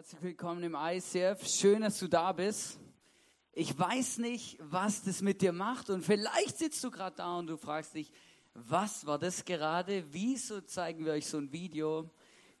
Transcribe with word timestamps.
Herzlich 0.00 0.22
willkommen 0.22 0.62
im 0.62 0.74
ICF. 0.74 1.46
Schön, 1.46 1.82
dass 1.82 1.98
du 1.98 2.08
da 2.08 2.32
bist. 2.32 2.80
Ich 3.52 3.78
weiß 3.78 4.16
nicht, 4.16 4.56
was 4.58 5.02
das 5.02 5.20
mit 5.20 5.42
dir 5.42 5.52
macht 5.52 5.90
und 5.90 6.02
vielleicht 6.02 6.56
sitzt 6.56 6.82
du 6.82 6.90
gerade 6.90 7.16
da 7.16 7.36
und 7.36 7.48
du 7.48 7.58
fragst 7.58 7.94
dich, 7.94 8.10
was 8.54 9.04
war 9.04 9.18
das 9.18 9.44
gerade? 9.44 10.02
Wieso 10.10 10.62
zeigen 10.62 11.04
wir 11.04 11.12
euch 11.12 11.26
so 11.26 11.36
ein 11.36 11.52
Video? 11.52 12.08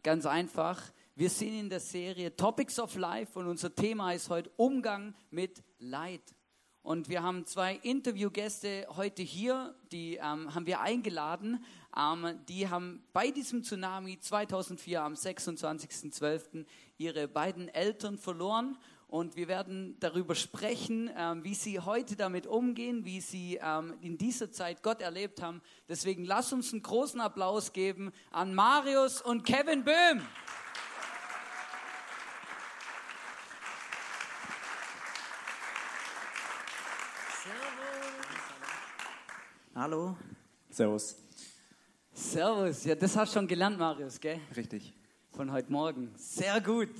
Ganz 0.02 0.26
einfach. 0.26 0.82
Wir 1.14 1.30
sind 1.30 1.58
in 1.58 1.70
der 1.70 1.80
Serie 1.80 2.36
Topics 2.36 2.78
of 2.78 2.94
Life 2.96 3.38
und 3.38 3.46
unser 3.46 3.74
Thema 3.74 4.12
ist 4.12 4.28
heute 4.28 4.50
Umgang 4.58 5.14
mit 5.30 5.64
Leid. 5.78 6.34
Und 6.82 7.08
wir 7.08 7.22
haben 7.22 7.46
zwei 7.46 7.76
Interviewgäste 7.76 8.86
heute 8.96 9.22
hier, 9.22 9.74
die 9.92 10.16
ähm, 10.16 10.54
haben 10.54 10.66
wir 10.66 10.82
eingeladen. 10.82 11.64
Ähm, 11.96 12.38
die 12.48 12.68
haben 12.68 13.02
bei 13.12 13.30
diesem 13.30 13.62
Tsunami 13.62 14.18
2004 14.18 15.02
am 15.02 15.14
26.12. 15.14 16.64
ihre 16.98 17.28
beiden 17.28 17.68
Eltern 17.68 18.18
verloren. 18.18 18.78
Und 19.08 19.34
wir 19.34 19.48
werden 19.48 19.96
darüber 19.98 20.36
sprechen, 20.36 21.10
ähm, 21.16 21.42
wie 21.42 21.54
sie 21.54 21.80
heute 21.80 22.14
damit 22.14 22.46
umgehen, 22.46 23.04
wie 23.04 23.20
sie 23.20 23.58
ähm, 23.60 23.94
in 24.00 24.16
dieser 24.18 24.52
Zeit 24.52 24.84
Gott 24.84 25.00
erlebt 25.00 25.42
haben. 25.42 25.60
Deswegen 25.88 26.24
lass 26.24 26.52
uns 26.52 26.72
einen 26.72 26.82
großen 26.82 27.20
Applaus 27.20 27.72
geben 27.72 28.12
an 28.30 28.54
Marius 28.54 29.20
und 29.20 29.44
Kevin 29.44 29.82
Böhm. 29.82 30.22
Hallo. 39.74 40.16
Servus. 40.68 41.16
Servus. 42.20 42.84
Ja, 42.84 42.94
das 42.94 43.16
hast 43.16 43.32
du 43.32 43.38
schon 43.38 43.48
gelernt, 43.48 43.78
Marius, 43.78 44.20
gell? 44.20 44.38
Richtig. 44.54 44.92
Von 45.30 45.50
heute 45.50 45.72
Morgen. 45.72 46.12
Sehr 46.16 46.60
gut. 46.60 46.90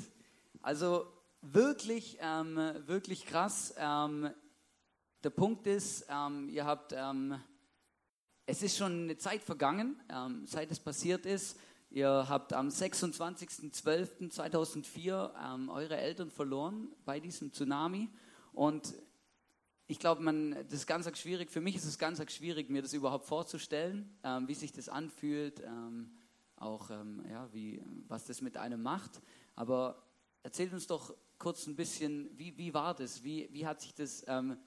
Also 0.62 1.04
wirklich, 1.42 2.16
ähm, 2.22 2.56
wirklich 2.86 3.26
krass. 3.26 3.74
Ähm, 3.76 4.30
der 5.22 5.28
Punkt 5.28 5.66
ist, 5.66 6.06
ähm, 6.08 6.48
ihr 6.48 6.64
habt, 6.64 6.94
ähm, 6.96 7.38
es 8.46 8.62
ist 8.62 8.78
schon 8.78 9.02
eine 9.04 9.18
Zeit 9.18 9.42
vergangen, 9.42 10.00
ähm, 10.08 10.46
seit 10.46 10.70
es 10.70 10.80
passiert 10.80 11.26
ist. 11.26 11.58
Ihr 11.90 12.24
habt 12.26 12.54
am 12.54 12.68
26.12.2004 12.68 15.54
ähm, 15.54 15.68
eure 15.68 15.98
Eltern 15.98 16.30
verloren 16.30 16.88
bei 17.04 17.20
diesem 17.20 17.52
Tsunami. 17.52 18.08
Und 18.52 18.94
ich 19.90 19.98
glaube, 19.98 20.22
man, 20.22 20.52
das 20.52 20.74
ist 20.74 20.86
ganz 20.86 21.10
schwierig, 21.18 21.50
für 21.50 21.60
mich 21.60 21.74
ist 21.74 21.84
es 21.84 21.98
ganz 21.98 22.22
schwierig, 22.32 22.70
mir 22.70 22.80
das 22.80 22.92
überhaupt 22.92 23.26
vorzustellen, 23.26 24.08
ähm, 24.22 24.46
wie 24.46 24.54
sich 24.54 24.70
das 24.70 24.88
anfühlt, 24.88 25.60
ähm, 25.66 26.12
auch 26.54 26.90
ähm, 26.90 27.24
ja, 27.28 27.52
wie, 27.52 27.82
was 28.06 28.24
das 28.24 28.40
mit 28.40 28.56
einem 28.56 28.82
macht. 28.82 29.20
Aber 29.56 30.00
erzählt 30.44 30.72
uns 30.72 30.86
doch 30.86 31.12
kurz 31.38 31.66
ein 31.66 31.74
bisschen, 31.74 32.30
wie, 32.38 32.56
wie 32.56 32.72
war 32.72 32.94
das? 32.94 33.24
Wie, 33.24 33.48
wie 33.50 33.66
hat 33.66 33.80
sich 33.80 33.92
das, 33.92 34.24
ähm, 34.28 34.58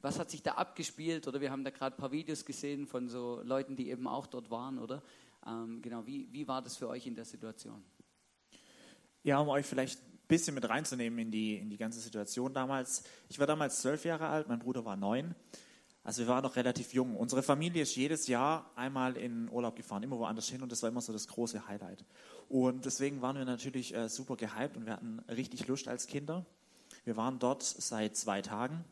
was 0.00 0.18
hat 0.18 0.30
sich 0.30 0.42
da 0.42 0.52
abgespielt? 0.52 1.28
Oder 1.28 1.42
wir 1.42 1.50
haben 1.50 1.62
da 1.62 1.68
gerade 1.68 1.96
ein 1.96 2.00
paar 2.00 2.12
Videos 2.12 2.46
gesehen 2.46 2.86
von 2.86 3.06
so 3.06 3.42
Leuten, 3.44 3.76
die 3.76 3.90
eben 3.90 4.06
auch 4.06 4.26
dort 4.26 4.50
waren, 4.50 4.78
oder? 4.78 5.02
Ähm, 5.46 5.82
genau, 5.82 6.06
wie, 6.06 6.32
wie 6.32 6.48
war 6.48 6.62
das 6.62 6.78
für 6.78 6.88
euch 6.88 7.06
in 7.06 7.14
der 7.14 7.26
Situation? 7.26 7.84
Ja, 9.24 9.40
um 9.40 9.50
euch 9.50 9.66
vielleicht 9.66 10.00
bisschen 10.30 10.54
mit 10.54 10.68
reinzunehmen 10.68 11.18
in 11.18 11.30
die, 11.30 11.56
in 11.56 11.68
die 11.68 11.76
ganze 11.76 12.00
Situation 12.00 12.54
damals. 12.54 13.02
Ich 13.28 13.38
war 13.38 13.46
damals 13.46 13.80
zwölf 13.82 14.04
Jahre 14.04 14.28
alt, 14.28 14.48
mein 14.48 14.60
Bruder 14.60 14.84
war 14.86 14.96
neun. 14.96 15.34
Also 16.02 16.22
wir 16.22 16.28
waren 16.28 16.42
noch 16.42 16.56
relativ 16.56 16.94
jung. 16.94 17.14
Unsere 17.14 17.42
Familie 17.42 17.82
ist 17.82 17.94
jedes 17.94 18.26
Jahr 18.26 18.70
einmal 18.74 19.18
in 19.18 19.50
Urlaub 19.50 19.76
gefahren, 19.76 20.02
immer 20.02 20.18
woanders 20.18 20.48
hin 20.48 20.62
und 20.62 20.72
das 20.72 20.82
war 20.82 20.88
immer 20.88 21.02
so 21.02 21.12
das 21.12 21.28
große 21.28 21.68
Highlight. 21.68 22.06
Und 22.48 22.86
deswegen 22.86 23.20
waren 23.20 23.36
wir 23.36 23.44
natürlich 23.44 23.94
äh, 23.94 24.08
super 24.08 24.36
gehypt 24.36 24.76
und 24.76 24.86
wir 24.86 24.94
hatten 24.94 25.18
richtig 25.28 25.68
Lust 25.68 25.88
als 25.88 26.06
Kinder. 26.06 26.46
Wir 27.04 27.16
waren 27.16 27.38
dort 27.38 27.62
seit 27.62 28.16
zwei 28.16 28.40
Tagen 28.40 28.84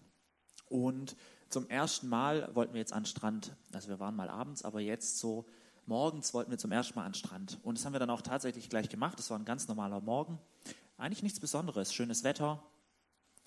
und 0.69 1.17
zum 1.48 1.69
ersten 1.70 2.08
Mal 2.08 2.50
wollten 2.55 2.75
wir 2.75 2.80
jetzt 2.80 2.92
an 2.92 3.05
den 3.05 3.06
Strand. 3.06 3.56
Also 3.73 3.89
wir 3.89 4.00
waren 4.00 4.14
mal 4.14 4.29
abends, 4.29 4.64
aber 4.64 4.80
jetzt 4.80 5.18
so 5.18 5.46
morgens 5.86 6.34
wollten 6.34 6.51
wir 6.51 6.58
zum 6.58 6.73
ersten 6.73 6.98
Mal 6.98 7.07
an 7.07 7.13
den 7.13 7.18
Strand. 7.18 7.58
Und 7.63 7.79
das 7.79 7.86
haben 7.86 7.95
wir 7.95 8.01
dann 8.01 8.11
auch 8.11 8.20
tatsächlich 8.20 8.68
gleich 8.68 8.90
gemacht. 8.90 9.18
Das 9.18 9.30
war 9.30 9.39
ein 9.39 9.46
ganz 9.46 9.67
normaler 9.67 10.02
Morgen. 10.02 10.39
Eigentlich 10.98 11.23
nichts 11.23 11.39
Besonderes. 11.39 11.95
Schönes 11.95 12.25
Wetter, 12.25 12.61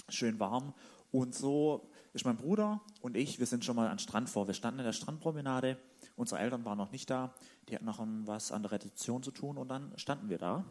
schön 0.07 0.39
warm. 0.39 0.73
Und 1.11 1.35
so 1.35 1.91
ist 2.13 2.25
mein 2.25 2.37
Bruder 2.37 2.81
und 3.01 3.17
ich, 3.17 3.39
wir 3.39 3.45
sind 3.45 3.65
schon 3.65 3.75
mal 3.75 3.89
an 3.89 3.99
Strand 3.99 4.29
vor. 4.29 4.47
Wir 4.47 4.53
standen 4.53 4.79
in 4.79 4.85
der 4.85 4.93
Strandpromenade. 4.93 5.77
Unsere 6.15 6.39
Eltern 6.39 6.63
waren 6.63 6.77
noch 6.77 6.93
nicht 6.93 7.09
da. 7.09 7.33
Die 7.67 7.75
hatten 7.75 7.83
noch 7.83 7.99
was 8.25 8.53
an 8.53 8.63
der 8.63 8.71
Rezeption 8.71 9.21
zu 9.21 9.31
tun 9.31 9.57
und 9.57 9.67
dann 9.67 9.91
standen 9.97 10.29
wir 10.29 10.37
da. 10.37 10.63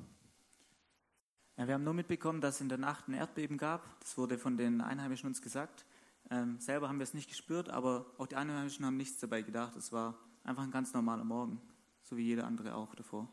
Ja, 1.59 1.67
wir 1.67 1.75
haben 1.75 1.85
nur 1.85 1.93
mitbekommen, 1.93 2.41
dass 2.41 2.57
es 2.57 2.61
in 2.63 2.71
der 2.71 2.79
Nacht 2.79 3.09
ein 3.09 3.15
Erdbeben 3.15 3.59
gab. 3.59 3.83
Das 4.01 4.17
wurde 4.17 4.39
von 4.39 4.57
den 4.57 4.81
Einheimischen 4.81 5.29
uns 5.29 5.43
gesagt. 5.43 5.85
Ähm, 6.31 6.59
selber 6.61 6.89
haben 6.89 6.99
wir 6.99 7.05
es 7.05 7.13
nicht 7.13 7.29
gespürt, 7.29 7.69
aber 7.69 8.07
auch 8.17 8.27
die 8.27 8.37
Einheimischen 8.37 8.87
haben 8.87 8.97
nichts 8.97 9.21
dabei 9.21 9.43
gedacht. 9.43 9.77
Es 9.77 9.93
war 9.93 10.15
einfach 10.45 10.63
ein 10.63 10.71
ganz 10.71 10.95
normaler 10.95 11.25
Morgen, 11.25 11.61
so 12.03 12.17
wie 12.17 12.23
jeder 12.23 12.47
andere 12.47 12.75
auch 12.75 12.95
davor. 12.95 13.29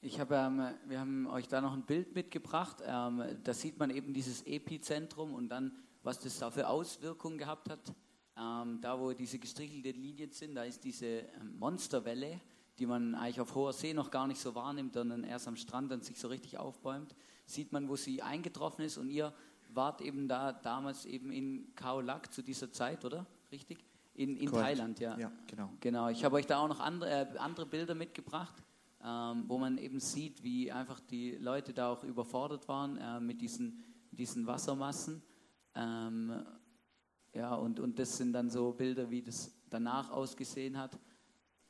Ich 0.00 0.20
habe, 0.20 0.34
ähm, 0.34 0.62
wir 0.86 1.00
haben 1.00 1.26
euch 1.28 1.48
da 1.48 1.60
noch 1.60 1.72
ein 1.72 1.82
Bild 1.82 2.14
mitgebracht. 2.14 2.78
Ähm, 2.84 3.22
da 3.42 3.54
sieht 3.54 3.78
man 3.78 3.90
eben 3.90 4.12
dieses 4.12 4.42
Epizentrum 4.46 5.32
und 5.32 5.48
dann, 5.48 5.72
was 6.02 6.20
das 6.20 6.38
da 6.38 6.50
für 6.50 6.68
Auswirkungen 6.68 7.38
gehabt 7.38 7.70
hat. 7.70 7.94
Ähm, 8.36 8.80
da, 8.80 8.98
wo 9.00 9.12
diese 9.12 9.38
gestrichelten 9.38 10.02
Linien 10.02 10.30
sind, 10.30 10.56
da 10.56 10.64
ist 10.64 10.84
diese 10.84 11.06
ähm, 11.06 11.58
Monsterwelle, 11.58 12.40
die 12.78 12.86
man 12.86 13.14
eigentlich 13.14 13.40
auf 13.40 13.54
hoher 13.54 13.72
See 13.72 13.94
noch 13.94 14.10
gar 14.10 14.26
nicht 14.26 14.40
so 14.40 14.54
wahrnimmt, 14.54 14.94
sondern 14.94 15.24
erst 15.24 15.48
am 15.48 15.56
Strand 15.56 15.90
dann 15.90 16.02
sich 16.02 16.18
so 16.18 16.28
richtig 16.28 16.58
aufbäumt. 16.58 17.14
Sieht 17.46 17.72
man, 17.72 17.88
wo 17.88 17.96
sie 17.96 18.20
eingetroffen 18.20 18.84
ist 18.84 18.98
und 18.98 19.08
ihr 19.08 19.32
wart 19.70 20.00
eben 20.00 20.28
da 20.28 20.52
damals 20.52 21.06
eben 21.06 21.30
in 21.30 21.74
Khao 21.76 22.00
Lak 22.00 22.32
zu 22.32 22.42
dieser 22.42 22.70
Zeit, 22.72 23.04
oder? 23.04 23.24
Richtig? 23.52 23.78
In, 24.14 24.36
in 24.36 24.50
Thailand, 24.50 25.00
ja. 25.00 25.18
Ja, 25.18 25.32
genau. 25.46 25.70
Genau. 25.80 26.08
Ich 26.08 26.24
habe 26.24 26.36
euch 26.36 26.46
da 26.46 26.58
auch 26.58 26.68
noch 26.68 26.80
andere, 26.80 27.10
äh, 27.10 27.38
andere 27.38 27.66
Bilder 27.66 27.94
mitgebracht 27.94 28.62
ähm, 29.04 29.44
wo 29.48 29.58
man 29.58 29.76
eben 29.76 30.00
sieht, 30.00 30.42
wie 30.42 30.72
einfach 30.72 30.98
die 31.00 31.32
Leute 31.32 31.74
da 31.74 31.92
auch 31.92 32.04
überfordert 32.04 32.66
waren 32.68 32.96
äh, 32.96 33.20
mit 33.20 33.40
diesen, 33.40 33.84
diesen 34.10 34.46
Wassermassen. 34.46 35.22
Ähm, 35.74 36.44
ja, 37.34 37.54
und, 37.54 37.80
und 37.80 37.98
das 37.98 38.16
sind 38.16 38.32
dann 38.32 38.48
so 38.48 38.72
Bilder, 38.72 39.10
wie 39.10 39.20
das 39.20 39.52
danach 39.68 40.10
ausgesehen 40.10 40.78
hat. 40.78 40.98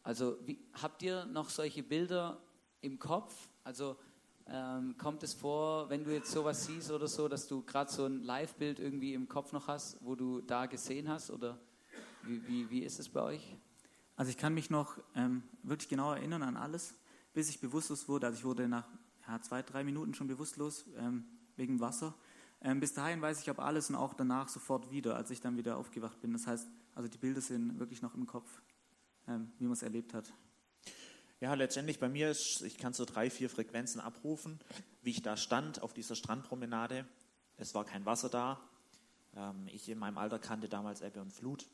Also 0.03 0.37
wie, 0.45 0.65
habt 0.75 1.03
ihr 1.03 1.25
noch 1.25 1.49
solche 1.49 1.83
Bilder 1.83 2.41
im 2.83 2.99
Kopf? 2.99 3.49
Also 3.65 3.97
ähm, 4.47 4.95
kommt 4.99 5.23
es 5.23 5.33
vor, 5.33 5.89
wenn 5.89 6.05
du 6.05 6.13
jetzt 6.13 6.31
sowas 6.31 6.67
siehst 6.67 6.91
oder 6.91 7.09
so, 7.09 7.27
dass 7.27 7.49
du 7.49 7.63
gerade 7.63 7.91
so 7.91 8.05
ein 8.05 8.23
Live-Bild 8.23 8.79
irgendwie 8.79 9.15
im 9.15 9.27
Kopf 9.27 9.53
noch 9.53 9.67
hast, 9.67 9.97
wo 10.05 10.15
du 10.15 10.41
da 10.43 10.67
gesehen 10.67 11.09
hast? 11.09 11.31
Oder 11.31 11.59
wie, 12.23 12.47
wie, 12.47 12.71
wie 12.71 12.81
ist 12.81 13.01
es 13.01 13.09
bei 13.09 13.23
euch? 13.23 13.57
Also 14.15 14.31
ich 14.31 14.37
kann 14.37 14.55
mich 14.55 14.71
noch 14.71 14.99
ähm, 15.17 15.43
wirklich 15.63 15.89
genau 15.89 16.13
erinnern 16.13 16.43
an 16.43 16.57
alles 16.57 16.95
bis 17.35 17.51
ich 17.51 17.61
bewusstlos 17.61 18.09
wurde. 18.09 18.27
Also 18.27 18.39
ich 18.39 18.45
wurde 18.45 18.69
nach 18.69 18.89
ja, 19.29 19.41
zwei, 19.43 19.63
drei 19.63 19.85
Minuten 19.85 20.15
schon 20.15 20.29
bewusstlos 20.29 20.87
ähm, 20.97 21.25
wegen 21.57 21.81
Wasser. 21.81 22.15
Ähm, 22.63 22.81
bis 22.81 22.95
dahin 22.95 23.21
weiß 23.21 23.41
ich 23.41 23.51
aber 23.51 23.65
alles 23.65 23.91
und 23.91 23.97
auch 23.97 24.15
danach 24.15 24.49
sofort 24.49 24.91
wieder, 24.91 25.17
als 25.17 25.31
ich 25.31 25.41
dann 25.41 25.57
wieder 25.59 25.77
aufgewacht 25.77 26.21
bin. 26.21 26.33
Das 26.33 26.47
heißt, 26.47 26.67
also 26.95 27.09
die 27.09 27.19
Bilder 27.19 27.41
sind 27.41 27.79
wirklich 27.79 28.01
noch 28.01 28.15
im 28.15 28.27
Kopf, 28.27 28.63
ähm, 29.29 29.53
wie 29.59 29.65
man 29.65 29.75
es 29.75 29.83
erlebt 29.83 30.15
hat. 30.15 30.33
Ja, 31.41 31.53
letztendlich 31.53 31.99
bei 31.99 32.09
mir 32.09 32.31
ist, 32.31 32.63
ich 32.63 32.79
kann 32.79 32.95
so 32.95 33.05
drei, 33.05 33.29
vier 33.29 33.51
Frequenzen 33.51 34.01
abrufen, 34.01 34.61
wie 35.03 35.11
ich 35.11 35.21
da 35.21 35.37
stand 35.37 35.83
auf 35.83 35.93
dieser 35.93 36.15
Strandpromenade. 36.15 37.07
Es 37.59 37.75
war 37.75 37.85
kein 37.85 38.07
Wasser 38.07 38.31
da. 38.31 38.61
Ähm, 39.37 39.69
ich 39.71 39.89
in 39.89 39.99
meinem 39.99 40.17
Alter 40.17 40.39
kannte 40.39 40.69
damals 40.69 41.03
Ebbe 41.03 41.21
und 41.21 41.33
Flut. 41.33 41.67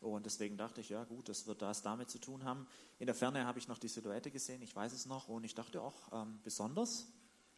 Und 0.00 0.26
deswegen 0.26 0.56
dachte 0.56 0.80
ich, 0.80 0.90
ja 0.90 1.04
gut, 1.04 1.28
das 1.28 1.46
wird 1.46 1.62
das 1.62 1.82
damit 1.82 2.08
zu 2.10 2.18
tun 2.18 2.44
haben. 2.44 2.66
In 2.98 3.06
der 3.06 3.14
Ferne 3.14 3.46
habe 3.46 3.58
ich 3.58 3.68
noch 3.68 3.78
die 3.78 3.88
Silhouette 3.88 4.30
gesehen, 4.30 4.62
ich 4.62 4.74
weiß 4.74 4.92
es 4.92 5.06
noch, 5.06 5.28
und 5.28 5.44
ich 5.44 5.54
dachte 5.54 5.82
auch 5.82 6.12
ähm, 6.12 6.38
besonders. 6.44 7.08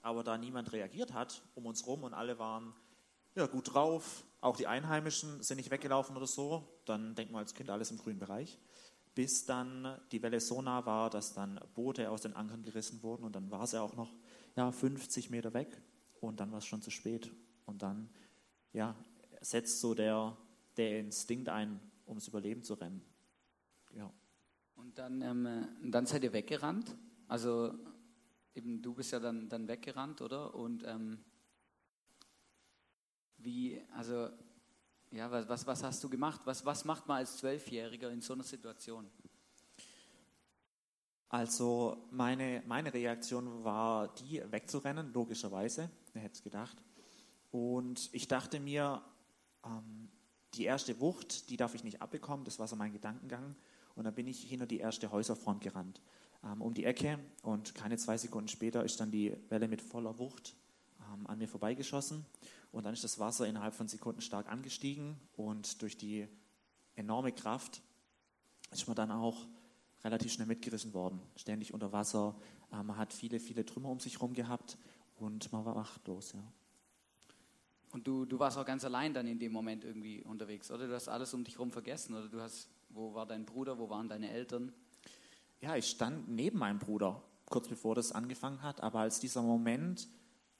Aber 0.03 0.25
da 0.25 0.39
niemand 0.39 0.73
reagiert 0.73 1.13
hat 1.13 1.43
um 1.55 1.67
uns 1.67 1.87
rum 1.87 2.05
und 2.05 2.15
alle 2.15 2.39
waren 2.39 2.75
ja, 3.35 3.47
gut 3.47 3.75
drauf, 3.75 4.25
auch 4.41 4.57
die 4.57 4.67
Einheimischen 4.67 5.43
sind 5.43 5.59
nicht 5.59 5.71
weggelaufen 5.71 6.17
oder 6.17 6.27
so, 6.27 6.67
dann 6.85 7.15
denkt 7.15 7.33
man 7.33 7.41
als 7.41 7.55
Kind 7.55 7.71
alles 7.71 7.91
im 7.91 7.99
grünen 7.99 8.19
Bereich. 8.19 8.59
Bis 9.15 9.45
dann 9.45 10.01
die 10.13 10.23
Welle 10.23 10.41
so 10.41 10.63
nah 10.63 10.87
war, 10.87 11.11
dass 11.11 11.35
dann 11.35 11.61
Boote 11.75 12.11
aus 12.11 12.23
den 12.23 12.35
Ankern 12.35 12.63
gerissen 12.63 13.03
wurden 13.03 13.25
und 13.25 13.35
dann 13.37 13.51
war 13.51 13.65
es 13.65 13.73
ja 13.73 13.83
auch 13.83 13.95
noch 13.95 14.13
ja, 14.57 14.73
50 14.73 15.31
Meter 15.31 15.53
weg 15.53 15.81
und 16.21 16.41
dann 16.41 16.51
war 16.53 16.59
es 16.59 16.67
schon 16.67 16.83
zu 16.83 16.91
spät. 16.91 17.31
Und 17.67 17.83
dann 17.83 18.09
ja, 18.73 18.95
setzt 19.41 19.81
so 19.81 19.95
der, 19.95 20.37
der 20.77 21.01
Instinkt 21.01 21.49
ein, 21.49 21.81
ums 22.11 22.29
Überleben 22.29 22.63
zu 22.63 22.75
rennen. 22.75 23.03
Ja. 23.95 24.13
Und 24.75 24.99
dann, 24.99 25.23
ähm, 25.23 25.69
dann 25.91 26.07
seid 26.07 26.23
ihr 26.25 26.33
weggerannt. 26.33 26.97
Also 27.29 27.73
eben 28.55 28.83
du 28.83 28.95
bist 28.95 29.13
ja 29.13 29.21
dann, 29.21 29.49
dann 29.49 29.69
weggerannt, 29.69 30.21
oder? 30.21 30.55
Und 30.55 30.85
ähm, 30.87 31.25
wie, 33.39 33.81
also 33.95 34.29
ja, 35.11 35.31
was, 35.31 35.49
was, 35.49 35.67
was 35.67 35.83
hast 35.83 36.05
du 36.05 36.09
gemacht? 36.09 36.43
Was, 36.45 36.65
was 36.65 36.85
macht 36.85 37.09
man 37.09 37.19
als 37.19 37.39
Zwölfjähriger 37.39 38.11
in 38.11 38.21
so 38.21 38.35
einer 38.35 38.45
Situation? 38.45 39.11
Also 41.29 42.09
meine, 42.11 42.63
meine 42.67 42.93
Reaktion 42.93 43.63
war 43.63 44.13
die, 44.15 44.43
wegzurennen, 44.51 45.13
logischerweise. 45.13 45.91
Wer 46.13 46.23
hätte 46.23 46.35
es 46.35 46.43
gedacht? 46.43 46.77
Und 47.51 48.09
ich 48.13 48.27
dachte 48.27 48.59
mir, 48.61 49.03
ähm, 49.65 50.11
die 50.55 50.65
erste 50.65 51.01
Wucht, 51.01 51.51
die 51.51 51.57
darf 51.57 51.75
ich 51.75 51.85
nicht 51.85 52.03
abbekommen, 52.03 52.45
das 52.45 52.59
war 52.59 52.67
so 52.67 52.77
mein 52.77 52.93
Gedankengang. 52.93 53.55
Und 53.95 54.05
dann 54.05 54.15
bin 54.15 54.27
ich 54.27 54.43
hinter 54.43 54.67
die 54.67 54.79
erste 54.79 55.11
Häuserfront 55.11 55.61
gerannt, 55.61 56.01
ähm, 56.45 56.63
um 56.63 56.75
die 56.75 56.85
Ecke. 56.85 57.19
Und 57.43 57.75
keine 57.75 57.97
zwei 57.99 58.17
Sekunden 58.17 58.49
später 58.49 58.85
ist 58.85 59.01
dann 59.01 59.11
die 59.11 59.37
Welle 59.49 59.69
mit 59.69 59.83
voller 59.83 60.19
Wucht 60.19 60.55
ähm, 61.13 61.27
an 61.27 61.39
mir 61.39 61.49
vorbeigeschossen. 61.49 62.25
Und 62.73 62.85
dann 62.85 62.95
ist 62.95 63.05
das 63.05 63.19
Wasser 63.19 63.47
innerhalb 63.47 63.75
von 63.75 63.89
Sekunden 63.89 64.21
stark 64.21 64.49
angestiegen. 64.51 65.17
Und 65.37 65.83
durch 65.83 65.97
die 65.97 66.29
enorme 66.95 67.33
Kraft 67.33 67.83
ist 68.71 68.87
man 68.87 68.97
dann 68.97 69.11
auch 69.11 69.47
relativ 70.05 70.33
schnell 70.33 70.47
mitgerissen 70.47 70.95
worden. 70.95 71.21
Ständig 71.37 71.75
unter 71.75 71.93
Wasser. 71.93 72.35
Äh, 72.73 72.83
man 72.83 72.97
hat 72.97 73.13
viele, 73.13 73.41
viele 73.41 73.65
Trümmer 73.67 73.91
um 73.91 74.01
sich 74.01 74.15
herum 74.15 74.35
gehabt 74.35 74.79
und 75.17 75.53
man 75.53 75.65
war 75.65 75.77
achtlos. 75.77 76.33
Ja. 76.33 76.43
Und 77.93 78.07
du, 78.07 78.25
du 78.25 78.39
warst 78.39 78.57
auch 78.57 78.65
ganz 78.65 78.85
allein 78.85 79.13
dann 79.13 79.27
in 79.27 79.39
dem 79.39 79.53
Moment 79.53 79.85
irgendwie 79.85 80.23
unterwegs, 80.23 80.71
oder? 80.71 80.87
Du 80.87 80.95
hast 80.95 81.09
alles 81.09 81.35
um 81.35 81.45
dich 81.45 81.55
herum 81.55 81.73
vergessen, 81.73 82.15
oder 82.15 82.29
du 82.29 82.41
hast, 82.41 82.69
wo 82.91 83.15
war 83.15 83.27
dein 83.27 83.45
Bruder, 83.45 83.79
wo 83.79 83.91
waren 83.91 84.09
deine 84.09 84.31
Eltern? 84.31 84.73
Ja, 85.61 85.77
ich 85.77 85.87
stand 85.87 86.29
neben 86.29 86.59
meinem 86.59 86.79
Bruder, 86.79 87.23
kurz 87.47 87.69
bevor 87.69 87.95
das 87.95 88.13
angefangen 88.13 88.63
hat, 88.63 88.81
aber 88.83 89.01
als 89.01 89.19
dieser 89.19 89.43
Moment 89.43 90.09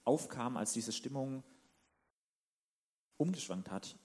aufkam, 0.05 0.57
als 0.57 0.73
diese 0.73 0.93
Stimmung 0.93 1.45
umgeschwankt 3.17 3.71
hat, 3.71 3.97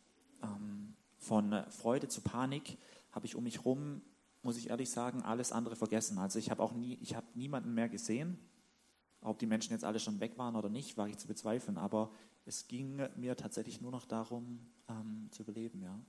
ähm, 0.44 0.96
von 1.18 1.64
Freude 1.72 2.08
zu 2.08 2.22
Panik, 2.22 2.78
habe 3.12 3.26
ich 3.26 3.36
um 3.36 3.44
mich 3.44 3.60
herum, 3.60 4.02
muss 4.44 4.58
ich 4.58 4.70
ehrlich 4.70 4.92
sagen, 4.92 5.24
alles 5.24 5.52
andere 5.52 5.76
vergessen. 5.76 6.20
Also 6.20 6.38
ich 6.38 6.52
habe 6.52 6.62
auch 6.62 6.74
nie, 6.74 7.00
ich 7.02 7.16
habe 7.16 7.26
niemanden 7.34 7.74
mehr 7.74 7.90
gesehen. 7.90 8.38
Ob 9.26 9.40
die 9.40 9.46
Menschen 9.46 9.72
jetzt 9.72 9.84
alle 9.84 10.00
schon 10.00 10.20
weg 10.20 10.38
waren 10.38 10.56
oder 10.56 10.70
nicht, 10.70 10.98
war 10.98 11.08
ich 11.08 11.18
zu 11.18 11.28
bezweifeln. 11.28 11.78
Aber 11.78 12.12
es 12.46 12.68
ging 12.68 13.02
mir 13.16 13.36
tatsächlich 13.36 13.82
nur 13.82 13.92
noch 13.92 14.06
darum, 14.06 14.60
ähm, 14.88 15.28
zu 15.32 15.44
überleben, 15.44 15.82
ja. 15.82 16.00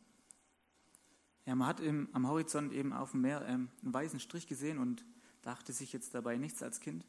Ja, 1.46 1.54
man 1.54 1.68
hat 1.68 1.80
im, 1.80 2.08
am 2.12 2.26
Horizont 2.26 2.72
eben 2.72 2.92
auf 2.92 3.12
dem 3.12 3.20
Meer 3.20 3.46
ähm, 3.46 3.68
einen 3.82 3.94
weißen 3.94 4.18
Strich 4.18 4.48
gesehen 4.48 4.78
und 4.78 5.04
dachte 5.42 5.72
sich 5.72 5.92
jetzt 5.92 6.12
dabei 6.12 6.36
nichts 6.36 6.62
als 6.62 6.80
Kind. 6.80 7.06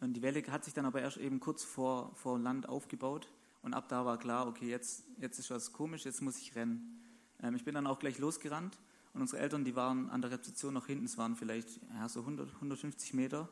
Und 0.00 0.12
die 0.12 0.22
Welle 0.22 0.42
hat 0.48 0.64
sich 0.64 0.74
dann 0.74 0.84
aber 0.84 1.00
erst 1.00 1.16
eben 1.16 1.40
kurz 1.40 1.64
vor, 1.64 2.14
vor 2.14 2.38
Land 2.38 2.68
aufgebaut 2.68 3.28
und 3.62 3.74
ab 3.74 3.88
da 3.88 4.04
war 4.04 4.18
klar, 4.18 4.46
okay, 4.46 4.68
jetzt, 4.68 5.04
jetzt 5.18 5.38
ist 5.38 5.50
was 5.50 5.72
komisch, 5.72 6.04
jetzt 6.04 6.22
muss 6.22 6.38
ich 6.38 6.54
rennen. 6.54 7.02
Ähm, 7.42 7.56
ich 7.56 7.64
bin 7.64 7.74
dann 7.74 7.86
auch 7.86 7.98
gleich 7.98 8.18
losgerannt 8.18 8.78
und 9.14 9.22
unsere 9.22 9.42
Eltern, 9.42 9.64
die 9.64 9.74
waren 9.74 10.10
an 10.10 10.20
der 10.20 10.30
Rezeption 10.30 10.74
noch 10.74 10.86
hinten, 10.86 11.06
es 11.06 11.18
waren 11.18 11.34
vielleicht 11.34 11.80
ja, 11.94 12.08
so 12.08 12.20
100, 12.20 12.54
150 12.54 13.14
Meter. 13.14 13.48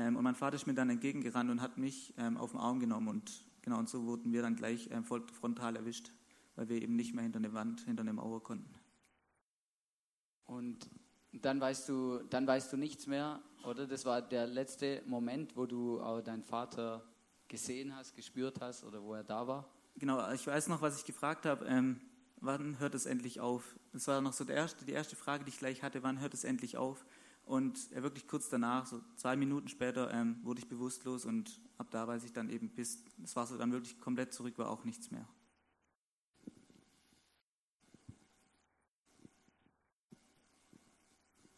Ähm, 0.00 0.16
und 0.16 0.24
mein 0.24 0.34
Vater 0.34 0.56
ist 0.56 0.66
mir 0.66 0.74
dann 0.74 0.90
entgegengerannt 0.90 1.50
und 1.50 1.60
hat 1.60 1.78
mich 1.78 2.14
ähm, 2.16 2.36
auf 2.36 2.50
den 2.52 2.60
Arm 2.60 2.80
genommen 2.80 3.08
und 3.08 3.50
Genau, 3.62 3.78
und 3.78 3.88
so 3.88 4.04
wurden 4.04 4.32
wir 4.32 4.42
dann 4.42 4.56
gleich 4.56 4.88
ähm, 4.90 5.04
frontal 5.04 5.76
erwischt, 5.76 6.10
weil 6.56 6.68
wir 6.68 6.80
eben 6.80 6.96
nicht 6.96 7.14
mehr 7.14 7.22
hinter 7.22 7.38
eine 7.38 7.52
Wand, 7.52 7.82
hinter 7.82 8.02
eine 8.02 8.12
Mauer 8.12 8.42
konnten. 8.42 8.74
Und 10.46 10.88
dann 11.32 11.60
weißt 11.60 11.88
du, 11.88 12.20
dann 12.30 12.46
weißt 12.46 12.72
du 12.72 12.76
nichts 12.76 13.06
mehr, 13.06 13.40
oder? 13.64 13.86
Das 13.86 14.04
war 14.04 14.22
der 14.22 14.46
letzte 14.46 15.02
Moment, 15.06 15.56
wo 15.56 15.66
du 15.66 16.00
auch 16.00 16.20
deinen 16.20 16.42
Vater 16.42 17.04
gesehen 17.48 17.94
hast, 17.94 18.14
gespürt 18.16 18.60
hast 18.60 18.84
oder 18.84 19.02
wo 19.02 19.14
er 19.14 19.24
da 19.24 19.46
war? 19.46 19.68
Genau, 19.96 20.30
ich 20.32 20.46
weiß 20.46 20.68
noch, 20.68 20.80
was 20.80 20.98
ich 20.98 21.04
gefragt 21.04 21.46
habe. 21.46 21.66
Ähm, 21.66 22.00
wann 22.40 22.78
hört 22.78 22.94
es 22.94 23.06
endlich 23.06 23.40
auf? 23.40 23.76
Das 23.92 24.08
war 24.08 24.20
noch 24.20 24.32
so 24.32 24.44
erste, 24.44 24.84
die 24.84 24.92
erste 24.92 25.16
Frage, 25.16 25.44
die 25.44 25.50
ich 25.50 25.58
gleich 25.58 25.82
hatte. 25.82 26.02
Wann 26.02 26.20
hört 26.20 26.32
es 26.32 26.44
endlich 26.44 26.76
auf? 26.76 27.04
Und 27.50 27.90
wirklich 27.90 28.28
kurz 28.28 28.48
danach, 28.48 28.86
so 28.86 29.00
zwei 29.16 29.34
Minuten 29.34 29.66
später, 29.66 30.14
ähm, 30.14 30.38
wurde 30.44 30.60
ich 30.60 30.68
bewusstlos 30.68 31.24
und 31.24 31.60
ab 31.78 31.88
da 31.90 32.06
weiß 32.06 32.22
ich 32.22 32.32
dann 32.32 32.48
eben, 32.48 32.68
bis 32.68 33.02
das 33.18 33.34
Wasser 33.34 33.58
dann 33.58 33.72
wirklich 33.72 33.98
komplett 33.98 34.32
zurück 34.32 34.56
war, 34.56 34.70
auch 34.70 34.84
nichts 34.84 35.10
mehr. 35.10 35.26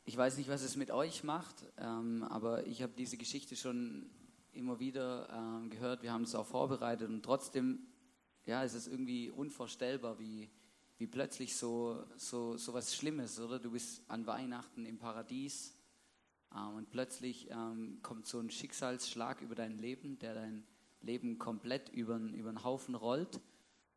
Ich 0.06 0.16
weiß 0.16 0.38
nicht, 0.38 0.48
was 0.48 0.62
es 0.62 0.76
mit 0.76 0.90
euch 0.90 1.24
macht, 1.24 1.62
ähm, 1.76 2.22
aber 2.22 2.66
ich 2.66 2.80
habe 2.80 2.94
diese 2.96 3.18
Geschichte 3.18 3.54
schon 3.54 4.08
immer 4.52 4.80
wieder 4.80 5.28
ähm, 5.28 5.68
gehört. 5.68 6.02
Wir 6.02 6.14
haben 6.14 6.22
es 6.22 6.34
auch 6.34 6.46
vorbereitet 6.46 7.10
und 7.10 7.22
trotzdem, 7.22 7.80
ja, 8.46 8.64
es 8.64 8.72
ist 8.72 8.86
irgendwie 8.86 9.28
unvorstellbar, 9.28 10.18
wie, 10.18 10.48
wie 10.96 11.06
plötzlich 11.06 11.54
so, 11.54 12.02
so, 12.16 12.56
so 12.56 12.72
was 12.72 12.96
Schlimmes, 12.96 13.38
oder? 13.38 13.58
Du 13.58 13.72
bist 13.72 14.02
an 14.08 14.26
Weihnachten 14.26 14.86
im 14.86 14.96
Paradies 14.96 15.76
und 16.54 16.90
plötzlich 16.90 17.50
ähm, 17.50 17.98
kommt 18.02 18.26
so 18.26 18.38
ein 18.38 18.50
Schicksalsschlag 18.50 19.40
über 19.40 19.54
dein 19.54 19.78
Leben, 19.78 20.18
der 20.18 20.34
dein 20.34 20.64
Leben 21.00 21.38
komplett 21.38 21.88
über, 21.88 22.18
den 22.18 22.62
Haufen 22.62 22.94
rollt. 22.94 23.40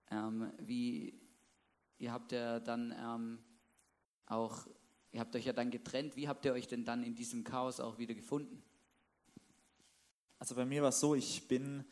Ähm, 0.10 0.52
wie, 0.60 1.20
ihr 1.98 2.14
habt 2.14 2.32
ja 2.32 2.60
dann 2.60 2.96
ähm, 2.98 3.40
auch, 4.26 4.68
ihr 5.12 5.20
habt 5.20 5.36
euch 5.36 5.46
ja 5.46 5.54
dann 5.54 5.70
getrennt. 5.70 6.16
Wie 6.16 6.28
habt 6.28 6.46
ihr 6.46 6.54
euch 6.54 6.68
denn 6.68 6.86
dann 6.86 7.04
in 7.04 7.16
diesem 7.16 7.44
Chaos 7.44 7.80
auch 7.80 7.98
wieder 7.98 8.14
gefunden? 8.14 8.64
Also 10.40 10.56
bei 10.56 10.66
mir 10.66 10.82
war 10.82 10.90
es 10.90 11.00
so, 11.00 11.16
ich 11.16 11.48
bin, 11.48 11.84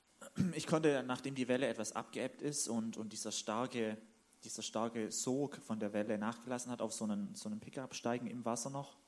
ich 0.54 0.66
konnte, 0.66 1.02
nachdem 1.06 1.34
die 1.34 1.48
Welle 1.48 1.66
etwas 1.66 1.92
abgeebbt 1.92 2.42
ist 2.42 2.68
und, 2.68 2.96
und 2.96 3.12
dieser 3.12 3.32
starke, 3.32 3.96
dieser 4.42 4.62
starke 4.62 5.10
Sog 5.10 5.56
von 5.56 5.80
der 5.80 5.92
Welle 5.94 6.18
nachgelassen 6.18 6.70
hat, 6.70 6.82
auf 6.82 6.92
so 6.92 7.04
einen, 7.04 7.34
so 7.34 7.48
einen 7.48 7.60
Pickup 7.60 7.94
steigen 7.94 8.26
im 8.26 8.44
Wasser 8.44 8.68
noch 8.68 8.98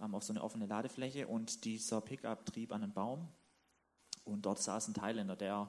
ähm, 0.00 0.14
auf 0.14 0.24
so 0.24 0.32
eine 0.32 0.42
offene 0.42 0.66
Ladefläche 0.66 1.26
und 1.26 1.64
dieser 1.64 2.00
Pickup 2.00 2.46
trieb 2.46 2.72
an 2.72 2.82
einen 2.82 2.92
Baum 2.92 3.28
und 4.24 4.46
dort 4.46 4.60
saß 4.60 4.88
ein 4.88 4.94
Thailänder, 4.94 5.36
der 5.36 5.68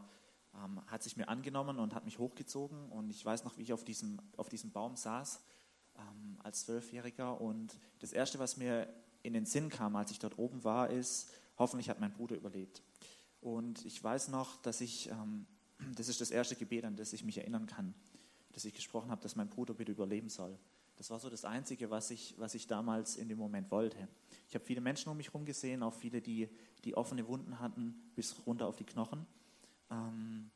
ähm, 0.55 0.81
hat 0.87 1.03
sich 1.03 1.17
mir 1.17 1.29
angenommen 1.29 1.79
und 1.79 1.93
hat 1.93 2.05
mich 2.05 2.19
hochgezogen 2.19 2.89
und 2.89 3.09
ich 3.09 3.25
weiß 3.25 3.43
noch, 3.43 3.57
wie 3.57 3.63
ich 3.63 3.73
auf 3.73 3.83
diesem, 3.83 4.19
auf 4.35 4.49
diesem 4.49 4.71
Baum 4.71 4.95
saß 4.95 5.41
ähm, 5.97 6.37
als 6.43 6.65
Zwölfjähriger 6.65 7.39
und 7.39 7.77
das 7.99 8.13
Erste, 8.13 8.39
was 8.39 8.57
mir 8.57 8.87
in 9.23 9.33
den 9.33 9.45
Sinn 9.45 9.69
kam, 9.69 9.95
als 9.95 10.11
ich 10.11 10.19
dort 10.19 10.37
oben 10.37 10.63
war, 10.63 10.89
ist, 10.89 11.29
hoffentlich 11.57 11.89
hat 11.89 11.99
mein 11.99 12.13
Bruder 12.13 12.35
überlebt. 12.35 12.81
Und 13.41 13.85
ich 13.85 14.03
weiß 14.03 14.29
noch, 14.29 14.61
dass 14.61 14.81
ich, 14.81 15.09
ähm, 15.09 15.45
das 15.95 16.07
ist 16.07 16.21
das 16.21 16.31
erste 16.31 16.55
Gebet, 16.55 16.85
an 16.85 16.95
das 16.95 17.13
ich 17.13 17.23
mich 17.23 17.37
erinnern 17.37 17.67
kann, 17.67 17.93
dass 18.53 18.65
ich 18.65 18.73
gesprochen 18.73 19.11
habe, 19.11 19.21
dass 19.21 19.35
mein 19.35 19.49
Bruder 19.49 19.73
bitte 19.73 19.91
überleben 19.91 20.29
soll. 20.29 20.57
Das 20.97 21.11
war 21.11 21.19
so 21.19 21.29
das 21.29 21.45
Einzige, 21.45 21.89
was 21.91 22.09
ich, 22.09 22.33
was 22.37 22.55
ich 22.55 22.67
damals 22.67 23.15
in 23.15 23.29
dem 23.29 23.37
Moment 23.37 23.69
wollte. 23.71 24.07
Ich 24.49 24.55
habe 24.55 24.65
viele 24.65 24.81
Menschen 24.81 25.09
um 25.09 25.17
mich 25.17 25.27
herum 25.27 25.45
gesehen, 25.45 25.83
auch 25.83 25.93
viele, 25.93 26.21
die, 26.21 26.49
die 26.83 26.97
offene 26.97 27.27
Wunden 27.27 27.59
hatten, 27.59 28.11
bis 28.15 28.35
runter 28.45 28.67
auf 28.67 28.75
die 28.75 28.83
Knochen. 28.83 29.25
Ähm, 29.91 30.49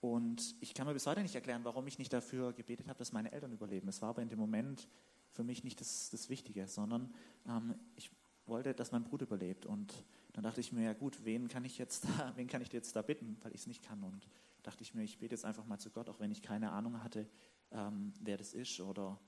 und 0.00 0.56
ich 0.60 0.72
kann 0.72 0.86
mir 0.86 0.94
bis 0.94 1.06
heute 1.06 1.20
nicht 1.20 1.34
erklären, 1.34 1.64
warum 1.64 1.86
ich 1.86 1.98
nicht 1.98 2.12
dafür 2.12 2.54
gebetet 2.54 2.88
habe, 2.88 2.98
dass 2.98 3.12
meine 3.12 3.32
Eltern 3.32 3.52
überleben. 3.52 3.88
Es 3.88 4.00
war 4.00 4.10
aber 4.10 4.22
in 4.22 4.30
dem 4.30 4.38
Moment 4.38 4.88
für 5.32 5.44
mich 5.44 5.62
nicht 5.62 5.80
das, 5.80 6.08
das 6.08 6.30
Wichtige, 6.30 6.66
sondern 6.66 7.14
ähm, 7.46 7.74
ich 7.96 8.10
wollte, 8.46 8.72
dass 8.72 8.92
mein 8.92 9.04
Bruder 9.04 9.26
überlebt. 9.26 9.66
Und 9.66 9.92
dann 10.32 10.42
dachte 10.42 10.60
ich 10.60 10.72
mir, 10.72 10.84
ja 10.84 10.92
gut, 10.94 11.24
wen 11.24 11.48
kann 11.48 11.66
ich 11.66 11.76
jetzt 11.76 12.04
da, 12.18 12.32
wen 12.36 12.48
kann 12.48 12.62
ich 12.62 12.72
jetzt 12.72 12.96
da 12.96 13.02
bitten, 13.02 13.36
weil 13.42 13.54
ich 13.54 13.60
es 13.60 13.66
nicht 13.66 13.82
kann. 13.82 14.02
Und 14.02 14.26
dachte 14.62 14.82
ich 14.82 14.94
mir, 14.94 15.02
ich 15.02 15.18
bete 15.18 15.34
jetzt 15.34 15.44
einfach 15.44 15.66
mal 15.66 15.78
zu 15.78 15.90
Gott, 15.90 16.08
auch 16.08 16.18
wenn 16.18 16.30
ich 16.30 16.40
keine 16.40 16.72
Ahnung 16.72 17.02
hatte, 17.02 17.28
ähm, 17.72 18.14
wer 18.20 18.38
das 18.38 18.54
ist 18.54 18.80
oder 18.80 19.18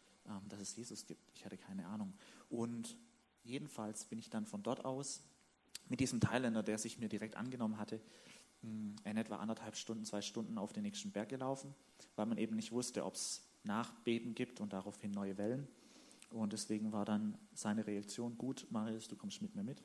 dass 0.48 0.60
es 0.60 0.76
Jesus 0.76 1.06
gibt. 1.06 1.30
Ich 1.34 1.44
hatte 1.44 1.56
keine 1.56 1.86
Ahnung. 1.86 2.12
Und 2.48 2.96
jedenfalls 3.42 4.04
bin 4.04 4.18
ich 4.18 4.30
dann 4.30 4.46
von 4.46 4.62
dort 4.62 4.84
aus 4.84 5.22
mit 5.88 6.00
diesem 6.00 6.20
Thailänder, 6.20 6.62
der 6.62 6.78
sich 6.78 6.98
mir 6.98 7.08
direkt 7.08 7.36
angenommen 7.36 7.78
hatte, 7.78 8.00
hm, 8.60 8.96
in 9.04 9.16
etwa 9.16 9.36
anderthalb 9.36 9.76
Stunden, 9.76 10.04
zwei 10.04 10.22
Stunden 10.22 10.58
auf 10.58 10.72
den 10.72 10.84
nächsten 10.84 11.10
Berg 11.10 11.28
gelaufen, 11.28 11.74
weil 12.16 12.26
man 12.26 12.38
eben 12.38 12.56
nicht 12.56 12.72
wusste, 12.72 13.04
ob 13.04 13.14
es 13.14 13.42
Nachbeben 13.64 14.34
gibt 14.34 14.60
und 14.60 14.72
daraufhin 14.72 15.12
neue 15.12 15.38
Wellen. 15.38 15.68
Und 16.30 16.52
deswegen 16.52 16.92
war 16.92 17.04
dann 17.04 17.36
seine 17.54 17.86
Reaktion, 17.86 18.38
gut, 18.38 18.66
Marius, 18.70 19.08
du 19.08 19.16
kommst 19.16 19.42
mit 19.42 19.54
mir 19.54 19.62
mit. 19.62 19.82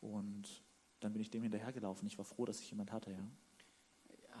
Und 0.00 0.62
dann 1.00 1.12
bin 1.12 1.22
ich 1.22 1.30
dem 1.30 1.42
hinterhergelaufen. 1.42 2.06
Ich 2.06 2.18
war 2.18 2.24
froh, 2.24 2.44
dass 2.44 2.60
ich 2.60 2.70
jemand 2.70 2.92
hatte, 2.92 3.10
ja. 3.10 3.28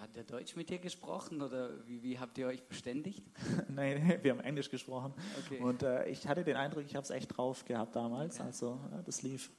Hat 0.00 0.14
der 0.14 0.22
Deutsch 0.22 0.54
mit 0.54 0.70
dir 0.70 0.78
gesprochen 0.78 1.42
oder 1.42 1.86
wie, 1.86 2.02
wie 2.04 2.18
habt 2.18 2.38
ihr 2.38 2.46
euch 2.46 2.62
verständigt? 2.62 3.22
Nein, 3.68 4.18
wir 4.22 4.30
haben 4.30 4.40
Englisch 4.40 4.70
gesprochen. 4.70 5.12
Okay. 5.44 5.58
Und 5.60 5.82
äh, 5.82 6.08
ich 6.08 6.26
hatte 6.28 6.44
den 6.44 6.56
Eindruck, 6.56 6.84
ich 6.86 6.94
habe 6.94 7.02
es 7.02 7.10
echt 7.10 7.36
drauf 7.36 7.64
gehabt 7.64 7.96
damals. 7.96 8.40
Also 8.40 8.80
ja, 8.92 9.02
das 9.02 9.22
lief. 9.22 9.50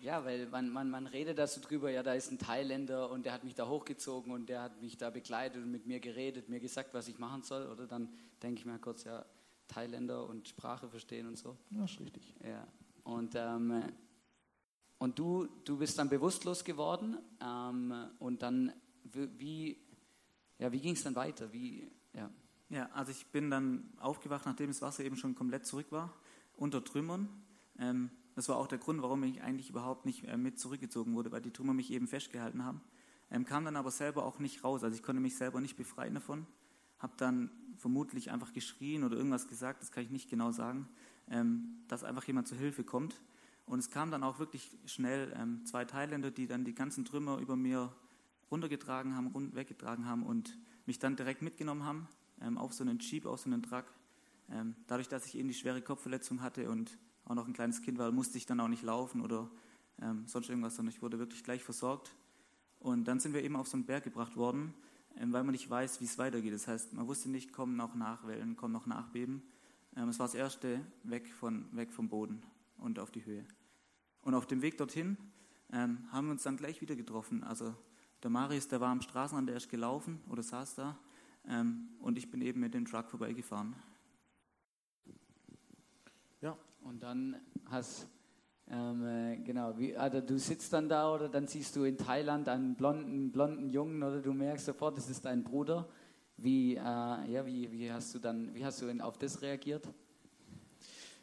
Ja, 0.00 0.24
weil 0.24 0.46
man, 0.46 0.70
man, 0.70 0.88
man 0.88 1.06
redet 1.06 1.38
da 1.38 1.46
so 1.46 1.60
drüber, 1.60 1.90
ja, 1.90 2.02
da 2.02 2.14
ist 2.14 2.30
ein 2.30 2.38
Thailänder 2.38 3.10
und 3.10 3.26
der 3.26 3.32
hat 3.32 3.44
mich 3.44 3.54
da 3.54 3.68
hochgezogen 3.68 4.32
und 4.32 4.48
der 4.48 4.62
hat 4.62 4.80
mich 4.80 4.96
da 4.96 5.10
begleitet 5.10 5.62
und 5.62 5.70
mit 5.70 5.86
mir 5.86 6.00
geredet, 6.00 6.48
mir 6.48 6.60
gesagt, 6.60 6.94
was 6.94 7.08
ich 7.08 7.18
machen 7.18 7.42
soll. 7.42 7.66
Oder 7.66 7.86
dann 7.86 8.08
denke 8.42 8.60
ich 8.60 8.64
mir 8.64 8.78
kurz, 8.78 9.04
ja, 9.04 9.26
Thailänder 9.66 10.26
und 10.26 10.48
Sprache 10.48 10.88
verstehen 10.88 11.26
und 11.26 11.36
so. 11.36 11.56
Ja, 11.70 11.84
ist 11.84 12.00
richtig. 12.00 12.34
Ja. 12.42 12.66
Und 13.04 13.34
ähm, 13.36 13.82
und 14.98 15.18
du, 15.18 15.48
du 15.64 15.78
bist 15.78 15.98
dann 15.98 16.08
bewusstlos 16.08 16.64
geworden 16.64 17.18
ähm, 17.40 17.94
und 18.18 18.42
dann, 18.42 18.72
wie, 19.04 19.78
ja, 20.58 20.72
wie 20.72 20.80
ging 20.80 20.94
es 20.94 21.04
dann 21.04 21.14
weiter? 21.14 21.52
Wie, 21.52 21.90
ja. 22.14 22.30
ja, 22.68 22.88
also 22.92 23.12
ich 23.12 23.26
bin 23.26 23.50
dann 23.50 23.92
aufgewacht, 23.98 24.44
nachdem 24.46 24.68
das 24.68 24.82
Wasser 24.82 25.04
eben 25.04 25.16
schon 25.16 25.34
komplett 25.34 25.66
zurück 25.66 25.86
war 25.90 26.12
unter 26.56 26.84
Trümmern. 26.84 27.28
Ähm, 27.78 28.10
das 28.34 28.48
war 28.48 28.56
auch 28.56 28.66
der 28.66 28.78
Grund, 28.78 29.02
warum 29.02 29.22
ich 29.24 29.42
eigentlich 29.42 29.70
überhaupt 29.70 30.04
nicht 30.04 30.24
äh, 30.24 30.36
mit 30.36 30.58
zurückgezogen 30.58 31.14
wurde, 31.14 31.32
weil 31.32 31.42
die 31.42 31.52
Trümmer 31.52 31.74
mich 31.74 31.90
eben 31.92 32.08
festgehalten 32.08 32.64
haben. 32.64 32.80
Ähm, 33.30 33.44
kam 33.44 33.64
dann 33.64 33.76
aber 33.76 33.90
selber 33.90 34.24
auch 34.24 34.38
nicht 34.38 34.64
raus, 34.64 34.82
also 34.82 34.94
ich 34.94 35.02
konnte 35.02 35.20
mich 35.20 35.36
selber 35.36 35.60
nicht 35.60 35.76
befreien 35.76 36.14
davon. 36.14 36.46
Habe 36.98 37.12
dann 37.16 37.50
vermutlich 37.76 38.30
einfach 38.30 38.52
geschrien 38.52 39.04
oder 39.04 39.16
irgendwas 39.16 39.46
gesagt, 39.46 39.82
das 39.82 39.92
kann 39.92 40.02
ich 40.02 40.10
nicht 40.10 40.28
genau 40.28 40.50
sagen, 40.50 40.88
ähm, 41.30 41.84
dass 41.86 42.04
einfach 42.04 42.24
jemand 42.24 42.48
zu 42.48 42.56
Hilfe 42.56 42.82
kommt. 42.82 43.20
Und 43.68 43.80
es 43.80 43.90
kam 43.90 44.10
dann 44.10 44.22
auch 44.22 44.38
wirklich 44.38 44.70
schnell 44.86 45.32
ähm, 45.36 45.64
zwei 45.66 45.84
Thailänder, 45.84 46.30
die 46.30 46.46
dann 46.46 46.64
die 46.64 46.74
ganzen 46.74 47.04
Trümmer 47.04 47.38
über 47.38 47.54
mir 47.54 47.92
runtergetragen 48.50 49.14
haben, 49.14 49.26
rund 49.28 49.54
weggetragen 49.54 50.06
haben 50.06 50.22
und 50.22 50.56
mich 50.86 50.98
dann 50.98 51.16
direkt 51.16 51.42
mitgenommen 51.42 51.84
haben 51.84 52.08
ähm, 52.40 52.56
auf 52.56 52.72
so 52.72 52.82
einen 52.82 52.98
Jeep, 52.98 53.26
auf 53.26 53.40
so 53.40 53.50
einen 53.50 53.62
Truck. 53.62 53.84
Ähm, 54.50 54.74
dadurch, 54.86 55.08
dass 55.08 55.26
ich 55.26 55.36
eben 55.36 55.48
die 55.48 55.54
schwere 55.54 55.82
Kopfverletzung 55.82 56.40
hatte 56.40 56.70
und 56.70 56.96
auch 57.26 57.34
noch 57.34 57.46
ein 57.46 57.52
kleines 57.52 57.82
Kind 57.82 57.98
war, 57.98 58.10
musste 58.10 58.38
ich 58.38 58.46
dann 58.46 58.58
auch 58.60 58.68
nicht 58.68 58.82
laufen 58.82 59.20
oder 59.20 59.50
ähm, 60.00 60.24
sonst 60.26 60.48
irgendwas, 60.48 60.76
sondern 60.76 60.94
ich 60.94 61.02
wurde 61.02 61.18
wirklich 61.18 61.44
gleich 61.44 61.62
versorgt. 61.62 62.14
Und 62.80 63.04
dann 63.04 63.20
sind 63.20 63.34
wir 63.34 63.42
eben 63.42 63.56
auf 63.56 63.68
so 63.68 63.76
einen 63.76 63.84
Berg 63.84 64.04
gebracht 64.04 64.36
worden, 64.36 64.72
ähm, 65.18 65.32
weil 65.34 65.44
man 65.44 65.52
nicht 65.52 65.68
weiß, 65.68 66.00
wie 66.00 66.06
es 66.06 66.16
weitergeht. 66.16 66.54
Das 66.54 66.68
heißt, 66.68 66.94
man 66.94 67.06
wusste 67.06 67.28
nicht, 67.28 67.52
kommen 67.52 67.76
noch 67.76 67.94
Nachwellen, 67.94 68.56
kommen 68.56 68.72
noch 68.72 68.86
Nachbeben. 68.86 69.42
Ähm, 69.94 70.08
es 70.08 70.18
war 70.18 70.26
das 70.26 70.34
erste 70.34 70.80
weg, 71.02 71.30
von, 71.34 71.66
weg 71.76 71.92
vom 71.92 72.08
Boden 72.08 72.42
und 72.78 72.98
auf 72.98 73.10
die 73.10 73.26
Höhe. 73.26 73.44
Und 74.22 74.34
auf 74.34 74.46
dem 74.46 74.62
Weg 74.62 74.78
dorthin 74.78 75.16
ähm, 75.72 76.06
haben 76.10 76.26
wir 76.26 76.32
uns 76.32 76.42
dann 76.42 76.56
gleich 76.56 76.80
wieder 76.80 76.96
getroffen. 76.96 77.42
Also 77.44 77.74
der 78.22 78.30
Marius, 78.30 78.68
der 78.68 78.80
war 78.80 78.90
am 78.90 79.00
Straßenrand, 79.00 79.48
der 79.48 79.56
ist 79.56 79.68
gelaufen 79.68 80.20
oder 80.28 80.42
saß 80.42 80.74
da. 80.74 80.98
Ähm, 81.46 81.88
und 82.00 82.18
ich 82.18 82.30
bin 82.30 82.40
eben 82.40 82.60
mit 82.60 82.74
dem 82.74 82.84
Truck 82.84 83.10
vorbeigefahren. 83.10 83.74
Ja. 86.40 86.56
Und 86.82 87.02
dann 87.02 87.36
hast 87.66 88.08
ähm, 88.70 89.06
äh, 89.06 89.36
genau, 89.38 89.78
wie, 89.78 89.96
also 89.96 90.20
du 90.20 90.38
sitzt 90.38 90.72
dann 90.74 90.90
da 90.90 91.14
oder 91.14 91.28
dann 91.28 91.46
siehst 91.46 91.74
du 91.74 91.84
in 91.84 91.96
Thailand 91.96 92.48
einen 92.48 92.74
blonden, 92.74 93.32
blonden 93.32 93.70
Jungen 93.70 94.02
oder 94.02 94.20
du 94.20 94.34
merkst 94.34 94.66
sofort, 94.66 94.98
das 94.98 95.08
ist 95.08 95.24
dein 95.24 95.42
Bruder. 95.42 95.88
Wie, 96.36 96.74
äh, 96.74 96.80
ja, 96.80 97.46
wie, 97.46 97.70
wie 97.72 97.90
hast 97.90 98.14
du 98.14 98.18
dann, 98.18 98.54
wie 98.54 98.64
hast 98.64 98.82
du 98.82 98.90
auf 99.00 99.16
das 99.16 99.40
reagiert? 99.40 99.88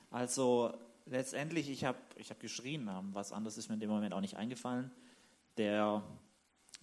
Also 0.09 0.73
letztendlich, 1.05 1.69
ich 1.69 1.85
habe 1.85 1.97
ich 2.15 2.29
hab 2.29 2.39
geschrien, 2.39 2.89
was 3.13 3.31
anderes 3.31 3.57
ist 3.57 3.69
mir 3.69 3.75
in 3.75 3.79
dem 3.79 3.89
Moment 3.89 4.13
auch 4.13 4.21
nicht 4.21 4.37
eingefallen. 4.37 4.91
Der 5.57 6.03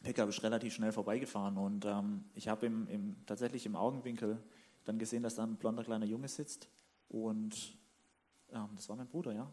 Pickup 0.03 0.29
ist 0.29 0.43
relativ 0.43 0.75
schnell 0.75 0.93
vorbeigefahren 0.93 1.57
und 1.57 1.85
ähm, 1.85 2.25
ich 2.35 2.49
habe 2.49 2.67
im, 2.67 2.89
im, 2.89 3.17
tatsächlich 3.27 3.67
im 3.67 3.77
Augenwinkel 3.77 4.43
dann 4.85 4.99
gesehen, 4.99 5.23
dass 5.23 5.37
da 5.37 5.45
ein 5.45 5.57
blonder 5.57 5.85
kleiner 5.85 6.07
Junge 6.07 6.29
sitzt 6.29 6.69
und 7.09 7.77
ähm, 8.53 8.69
das 8.75 8.89
war 8.89 8.97
mein 8.97 9.07
Bruder, 9.07 9.33
ja. 9.33 9.49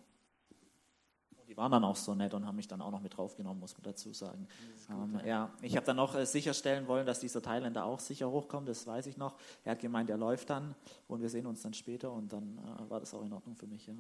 Und 1.38 1.48
die 1.48 1.56
waren 1.56 1.72
dann 1.72 1.84
auch 1.84 1.96
so 1.96 2.16
nett 2.16 2.34
und 2.34 2.48
haben 2.48 2.56
mich 2.56 2.68
dann 2.68 2.82
auch 2.82 2.90
noch 2.90 3.02
mit 3.02 3.16
draufgenommen, 3.16 3.60
muss 3.60 3.74
man 3.74 3.84
dazu 3.84 4.12
sagen. 4.14 4.48
Gut, 4.88 5.22
ähm, 5.22 5.28
ja. 5.28 5.54
ich 5.62 5.76
habe 5.76 5.86
dann 5.86 5.98
noch 5.98 6.16
äh, 6.16 6.26
sicherstellen 6.26 6.88
wollen, 6.88 7.06
dass 7.06 7.20
dieser 7.20 7.42
Thailänder 7.42 7.86
auch 7.86 8.00
sicher 8.00 8.32
hochkommt, 8.32 8.68
das 8.68 8.88
weiß 8.88 9.06
ich 9.06 9.18
noch. 9.18 9.36
Er 9.64 9.74
hat 9.74 9.80
gemeint, 9.80 10.10
er 10.10 10.18
läuft 10.18 10.50
dann 10.50 10.74
und 11.08 11.22
wir 11.22 11.30
sehen 11.30 11.46
uns 11.46 11.62
dann 11.62 11.74
später 11.74 12.12
und 12.12 12.34
dann 12.34 12.58
äh, 12.58 12.90
war 12.90 13.00
das 13.00 13.14
auch 13.14 13.24
in 13.24 13.34
Ordnung 13.34 13.56
für 13.56 13.68
mich, 13.68 13.86
ja. 13.86 13.94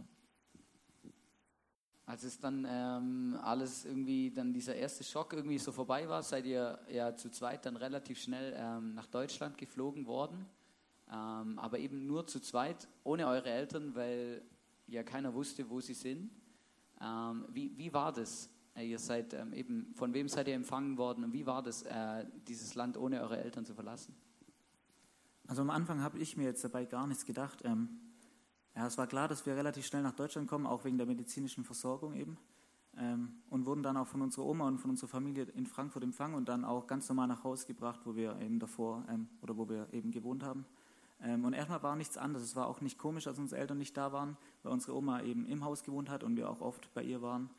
Als 2.09 2.23
es 2.23 2.39
dann 2.39 2.65
ähm, 2.67 3.37
alles 3.43 3.85
irgendwie, 3.85 4.31
dann 4.31 4.51
dieser 4.51 4.73
erste 4.73 5.03
Schock 5.03 5.31
irgendwie 5.31 5.59
so 5.59 5.71
vorbei 5.71 6.09
war, 6.09 6.23
seid 6.23 6.43
ihr 6.47 6.79
ja 6.91 7.15
zu 7.15 7.29
zweit 7.29 7.67
dann 7.67 7.77
relativ 7.77 8.19
schnell 8.19 8.55
ähm, 8.57 8.95
nach 8.95 9.05
Deutschland 9.05 9.59
geflogen 9.59 10.07
worden. 10.07 10.47
Ähm, 11.07 11.59
aber 11.59 11.77
eben 11.77 12.07
nur 12.07 12.25
zu 12.25 12.39
zweit, 12.39 12.87
ohne 13.03 13.27
eure 13.27 13.51
Eltern, 13.51 13.93
weil 13.93 14.41
ja 14.87 15.03
keiner 15.03 15.35
wusste, 15.35 15.69
wo 15.69 15.81
sie 15.81 15.93
sind. 15.93 16.31
Ähm, 16.99 17.45
wie, 17.49 17.77
wie 17.77 17.93
war 17.93 18.11
das? 18.11 18.49
Äh, 18.75 18.89
ihr 18.89 18.97
seid 18.97 19.35
ähm, 19.35 19.53
eben, 19.53 19.93
von 19.93 20.11
wem 20.11 20.27
seid 20.29 20.47
ihr 20.47 20.55
empfangen 20.55 20.97
worden 20.97 21.23
und 21.25 21.33
wie 21.33 21.45
war 21.45 21.61
das, 21.61 21.83
äh, 21.83 22.25
dieses 22.47 22.73
Land 22.73 22.97
ohne 22.97 23.21
eure 23.21 23.37
Eltern 23.37 23.65
zu 23.65 23.75
verlassen? 23.75 24.15
Also 25.45 25.61
am 25.61 25.69
Anfang 25.69 26.01
habe 26.01 26.17
ich 26.17 26.35
mir 26.35 26.45
jetzt 26.45 26.63
dabei 26.63 26.85
gar 26.85 27.05
nichts 27.05 27.27
gedacht. 27.27 27.61
Ähm, 27.63 28.08
ja, 28.75 28.87
es 28.87 28.97
war 28.97 29.07
klar, 29.07 29.27
dass 29.27 29.45
wir 29.45 29.55
relativ 29.55 29.85
schnell 29.85 30.01
nach 30.01 30.13
Deutschland 30.13 30.47
kommen, 30.47 30.65
auch 30.65 30.85
wegen 30.85 30.97
der 30.97 31.07
medizinischen 31.07 31.63
Versorgung 31.63 32.13
eben. 32.15 32.37
Ähm, 32.97 33.33
und 33.49 33.65
wurden 33.65 33.83
dann 33.83 33.97
auch 33.97 34.07
von 34.07 34.21
unserer 34.21 34.45
Oma 34.45 34.67
und 34.67 34.79
von 34.79 34.89
unserer 34.89 35.09
Familie 35.09 35.43
in 35.55 35.65
Frankfurt 35.65 36.03
empfangen 36.03 36.35
und 36.35 36.49
dann 36.49 36.65
auch 36.65 36.87
ganz 36.87 37.07
normal 37.07 37.27
nach 37.27 37.43
Hause 37.43 37.65
gebracht, 37.67 38.01
wo 38.03 38.15
wir 38.15 38.39
eben 38.39 38.59
davor 38.59 39.05
ähm, 39.09 39.27
oder 39.41 39.57
wo 39.57 39.69
wir 39.69 39.87
eben 39.93 40.11
gewohnt 40.11 40.43
haben. 40.43 40.65
Ähm, 41.21 41.45
und 41.45 41.53
erstmal 41.53 41.83
war 41.83 41.95
nichts 41.95 42.17
anderes. 42.17 42.45
Es 42.45 42.55
war 42.55 42.67
auch 42.67 42.81
nicht 42.81 42.97
komisch, 42.97 43.27
als 43.27 43.39
unsere 43.39 43.61
Eltern 43.61 43.77
nicht 43.77 43.95
da 43.95 44.11
waren, 44.11 44.37
weil 44.63 44.71
unsere 44.71 44.95
Oma 44.95 45.21
eben 45.21 45.45
im 45.45 45.63
Haus 45.63 45.83
gewohnt 45.83 46.09
hat 46.09 46.23
und 46.23 46.35
wir 46.35 46.49
auch 46.49 46.61
oft 46.61 46.93
bei 46.93 47.03
ihr 47.03 47.21
waren. 47.21 47.49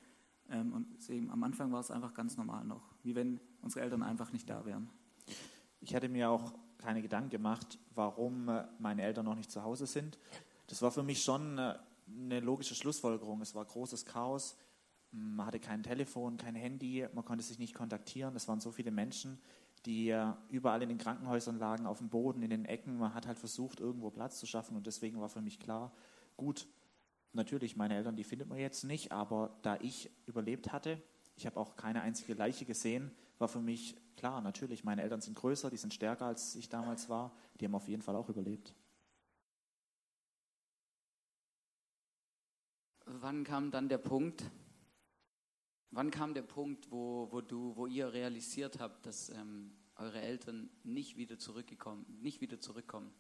Ähm, 0.51 0.73
und 0.73 1.09
eben, 1.09 1.31
am 1.31 1.43
Anfang 1.43 1.73
war 1.73 1.81
es 1.81 1.91
einfach 1.91 2.15
ganz 2.15 2.37
normal 2.37 2.65
noch, 2.65 2.83
wie 3.03 3.15
wenn 3.15 3.41
unsere 3.63 3.85
Eltern 3.85 4.03
einfach 4.03 4.33
nicht 4.33 4.49
da 4.49 4.65
wären. 4.65 4.91
Ich 5.81 5.95
hatte 5.95 6.09
mir 6.09 6.31
auch 6.31 6.53
keine 6.79 7.03
Gedanken 7.03 7.31
gemacht, 7.31 7.79
warum 7.95 8.49
äh, 8.49 8.65
meine 8.79 9.03
Eltern 9.03 9.27
noch 9.27 9.37
nicht 9.37 9.51
zu 9.51 9.63
Hause 9.63 9.87
sind. 9.87 10.19
Das 10.71 10.81
war 10.81 10.91
für 10.91 11.03
mich 11.03 11.23
schon 11.23 11.59
äh, 11.59 11.79
eine 12.09 12.41
logische 12.41 12.75
Schlussfolgerung. 12.75 13.43
Es 13.43 13.55
war 13.55 13.65
großes 13.65 14.07
Chaos. 14.07 14.57
Man 15.13 15.47
hatte 15.47 15.61
kein 15.61 15.83
Telefon, 15.83 16.37
kein 16.37 16.55
Handy, 16.55 17.07
man 17.13 17.25
konnte 17.25 17.45
sich 17.45 17.59
nicht 17.59 17.75
kontaktieren. 17.75 18.37
Es 18.37 18.47
waren 18.47 18.61
so 18.61 18.71
viele 18.71 18.93
Menschen 18.93 19.41
die 19.87 20.15
überall 20.49 20.83
in 20.83 20.89
den 20.89 20.99
Krankenhäusern 20.99 21.59
lagen, 21.59 21.87
auf 21.87 21.99
dem 21.99 22.11
Boden, 22.11 22.43
in 22.43 22.51
den 22.51 22.65
Ecken. 22.65 22.99
Man 22.99 23.15
hat 23.15 23.27
halt 23.27 23.39
versucht, 23.39 23.81
irgendwo 23.81 24.11
Platz 24.11 24.39
zu 24.39 24.47
schaffen 24.47 24.77
und 24.77 24.87
deswegen 24.87 25.21
war 25.21 25.29
für 25.29 25.41
mich 25.41 25.59
klar, 25.59 25.93
gut, 26.37 26.69
natürlich, 27.33 27.77
meine 27.77 27.97
Eltern, 27.97 28.17
die 28.17 28.25
findet 28.25 28.49
man 28.49 28.59
jetzt 28.59 28.85
nicht, 28.85 29.13
aber 29.13 29.59
da 29.63 29.77
ich 29.81 30.11
überlebt 30.27 30.73
hatte, 30.73 31.01
ich 31.37 31.47
habe 31.47 31.59
auch 31.59 31.77
keine 31.77 32.03
einzige 32.03 32.35
Leiche 32.35 32.67
gesehen, 32.67 33.11
war 33.39 33.49
für 33.49 33.61
mich 33.61 33.97
klar, 34.17 34.43
natürlich, 34.43 34.85
meine 34.85 35.03
Eltern 35.03 35.23
sind 35.23 35.37
größer, 35.37 35.71
die 35.71 35.79
sind 35.79 35.95
stärker 35.95 36.27
als 36.27 36.55
ich 36.57 36.69
damals 36.69 37.09
war, 37.09 37.33
die 37.59 37.65
haben 37.65 37.75
auf 37.75 37.89
jeden 37.89 38.03
Fall 38.03 38.17
auch 38.17 38.29
überlebt. 38.29 38.75
Wann 43.21 43.45
kam 43.45 43.71
dann 43.71 43.89
der 43.89 43.99
Punkt, 43.99 44.45
Wann 45.93 46.13
kam 46.13 46.35
der 46.35 46.43
Punkt, 46.43 46.91
wo, 46.93 47.27
wo, 47.33 47.41
du, 47.41 47.75
wo 47.75 47.87
ihr 47.87 48.13
realisiert 48.13 48.79
habt, 48.79 49.07
dass 49.07 49.29
ähm, 49.31 49.73
eure 49.97 50.21
Eltern 50.21 50.71
nicht 50.85 51.17
wieder, 51.17 51.37
zurückgekommen, 51.37 52.07
nicht 52.23 52.41
wieder 52.41 52.61
zurückkommen? 52.61 53.11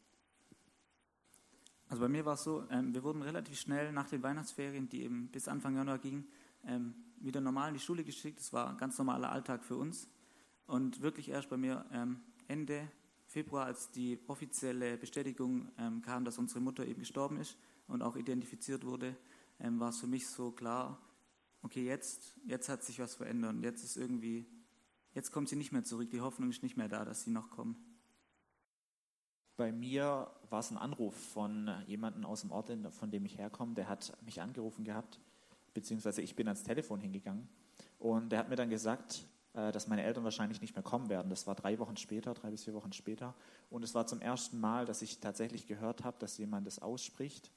Also 1.89 2.01
bei 2.01 2.09
mir 2.09 2.25
war 2.25 2.35
es 2.35 2.45
so, 2.45 2.65
ähm, 2.71 2.95
wir 2.95 3.03
wurden 3.03 3.23
relativ 3.23 3.59
schnell 3.59 3.91
nach 3.91 4.09
den 4.09 4.23
Weihnachtsferien, 4.23 4.89
die 4.89 5.03
eben 5.03 5.29
bis 5.33 5.49
Anfang 5.49 5.75
Januar 5.75 5.99
gingen, 5.99 6.29
ähm, 6.65 6.95
wieder 7.17 7.41
normal 7.41 7.69
in 7.69 7.75
die 7.75 7.81
Schule 7.81 8.05
geschickt. 8.05 8.39
Das 8.39 8.53
war 8.53 8.71
ein 8.71 8.77
ganz 8.77 8.97
normaler 8.99 9.33
Alltag 9.33 9.65
für 9.65 9.77
uns. 9.77 10.09
Und 10.67 11.03
wirklich 11.03 11.29
erst 11.29 11.51
bei 11.51 11.57
mir 11.57 11.85
ähm, 11.93 12.21
Ende 12.47 12.89
Februar, 13.27 13.67
als 13.67 13.91
die 13.91 14.21
offizielle 14.29 14.97
Bestätigung 14.97 15.73
ähm, 15.77 16.03
kam, 16.03 16.25
dass 16.25 16.39
unsere 16.39 16.61
Mutter 16.61 16.87
eben 16.87 17.01
gestorben 17.01 17.37
ist 17.39 17.59
und 17.89 18.03
auch 18.03 18.15
identifiziert 18.15 18.85
wurde, 18.85 19.17
ähm, 19.61 19.79
war 19.81 19.91
es 19.91 20.01
für 20.01 20.07
mich 20.07 20.27
so 20.27 20.51
klar, 20.51 20.99
okay, 21.63 21.85
jetzt, 21.85 22.35
jetzt 22.47 22.69
hat 22.69 22.83
sich 22.83 22.99
was 22.99 23.15
verändert. 23.15 23.57
Jetzt 23.63 23.85
ist 23.85 23.97
irgendwie, 23.97 24.47
jetzt 25.15 25.31
kommt 25.31 25.49
sie 25.49 25.57
nicht 25.57 25.73
mehr 25.73 25.85
zurück. 25.85 26.11
Die 26.11 26.21
Hoffnung 26.21 26.51
ist 26.51 26.63
nicht 26.63 26.77
mehr 26.77 26.89
da, 26.89 27.05
dass 27.05 27.23
sie 27.23 27.31
noch 27.31 27.51
kommen. 27.51 27.77
Bei 29.57 29.73
mir 29.73 30.31
war 30.49 30.61
es 30.61 30.71
ein 30.71 30.79
Anruf 30.79 31.15
von 31.15 31.71
jemandem 31.87 32.25
aus 32.25 32.41
dem 32.41 32.51
Ort, 32.51 32.71
von 32.93 33.11
dem 33.11 33.27
ich 33.27 33.37
herkomme. 33.37 33.75
Der 33.75 33.89
hat 33.89 34.17
mich 34.23 34.41
angerufen 34.41 34.85
gehabt, 34.85 35.21
beziehungsweise 35.75 36.23
ich 36.23 36.35
bin 36.35 36.49
ans 36.49 36.63
Telefon 36.63 37.01
hingegangen. 37.01 37.47
Und 37.99 38.31
der 38.31 38.39
hat 38.39 38.49
mir 38.49 38.57
dann 38.57 38.71
gesagt, 38.71 39.27
äh, 39.53 39.71
dass 39.71 39.87
meine 39.87 40.03
Eltern 40.03 40.25
wahrscheinlich 40.25 40.63
nicht 40.63 40.75
mehr 40.75 40.83
kommen 40.83 41.11
werden. 41.11 41.29
Das 41.29 41.47
war 41.47 41.55
drei 41.55 41.79
Wochen 41.79 41.99
später, 41.99 42.33
drei 42.33 42.51
bis 42.51 42.65
vier 42.65 42.73
Wochen 42.73 42.95
später. 42.95 43.35
Und 43.69 43.83
es 43.83 43.95
war 43.95 44.07
zum 44.07 44.23
ersten 44.23 44.59
Mal, 44.59 44.87
dass 44.87 45.03
ich 45.03 45.21
tatsächlich 45.21 45.67
gehört 45.67 46.05
habe, 46.05 46.19
dass 46.19 46.39
jemand 46.39 46.67
das 46.67 46.79
ausspricht 46.79 47.53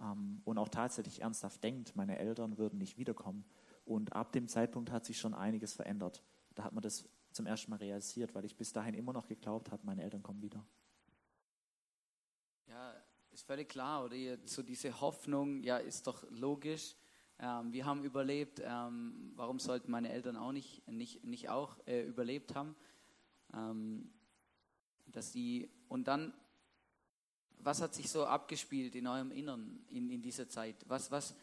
ähm, 0.00 0.40
und 0.44 0.58
auch 0.58 0.68
tatsächlich 0.68 1.22
ernsthaft 1.22 1.62
denkt, 1.62 1.96
meine 1.96 2.18
Eltern 2.18 2.58
würden 2.58 2.78
nicht 2.78 2.98
wiederkommen. 2.98 3.44
Und 3.84 4.12
ab 4.14 4.32
dem 4.32 4.48
Zeitpunkt 4.48 4.90
hat 4.90 5.04
sich 5.04 5.18
schon 5.18 5.34
einiges 5.34 5.72
verändert. 5.72 6.22
Da 6.54 6.64
hat 6.64 6.72
man 6.72 6.82
das 6.82 7.08
zum 7.32 7.46
ersten 7.46 7.70
Mal 7.70 7.76
realisiert, 7.76 8.34
weil 8.34 8.44
ich 8.44 8.56
bis 8.56 8.72
dahin 8.72 8.94
immer 8.94 9.12
noch 9.12 9.26
geglaubt 9.26 9.70
habe, 9.70 9.84
meine 9.84 10.02
Eltern 10.02 10.22
kommen 10.22 10.42
wieder. 10.42 10.66
Ja, 12.66 12.94
ist 13.30 13.46
völlig 13.46 13.68
klar, 13.68 14.04
oder? 14.04 14.16
So 14.46 14.62
diese 14.62 15.00
Hoffnung, 15.00 15.62
ja, 15.62 15.76
ist 15.76 16.06
doch 16.06 16.24
logisch. 16.30 16.96
Ähm, 17.38 17.72
wir 17.72 17.84
haben 17.84 18.02
überlebt, 18.02 18.62
ähm, 18.64 19.32
warum 19.36 19.58
sollten 19.58 19.90
meine 19.90 20.10
Eltern 20.10 20.36
auch 20.36 20.52
nicht, 20.52 20.86
nicht, 20.88 21.22
nicht 21.24 21.48
auch 21.50 21.76
äh, 21.86 22.02
überlebt 22.02 22.54
haben? 22.54 22.74
Ähm, 23.52 24.10
dass 25.06 25.32
die, 25.32 25.70
und 25.88 26.08
dann 26.08 26.32
was 27.66 27.82
hat 27.82 27.94
sich 27.94 28.08
so 28.08 28.24
abgespielt 28.24 28.94
in 28.94 29.08
eurem 29.08 29.32
Innern 29.32 29.84
in, 29.88 30.08
in 30.08 30.22
dieser 30.22 30.48
Zeit? 30.48 30.76
Was, 30.86 31.10
was, 31.10 31.34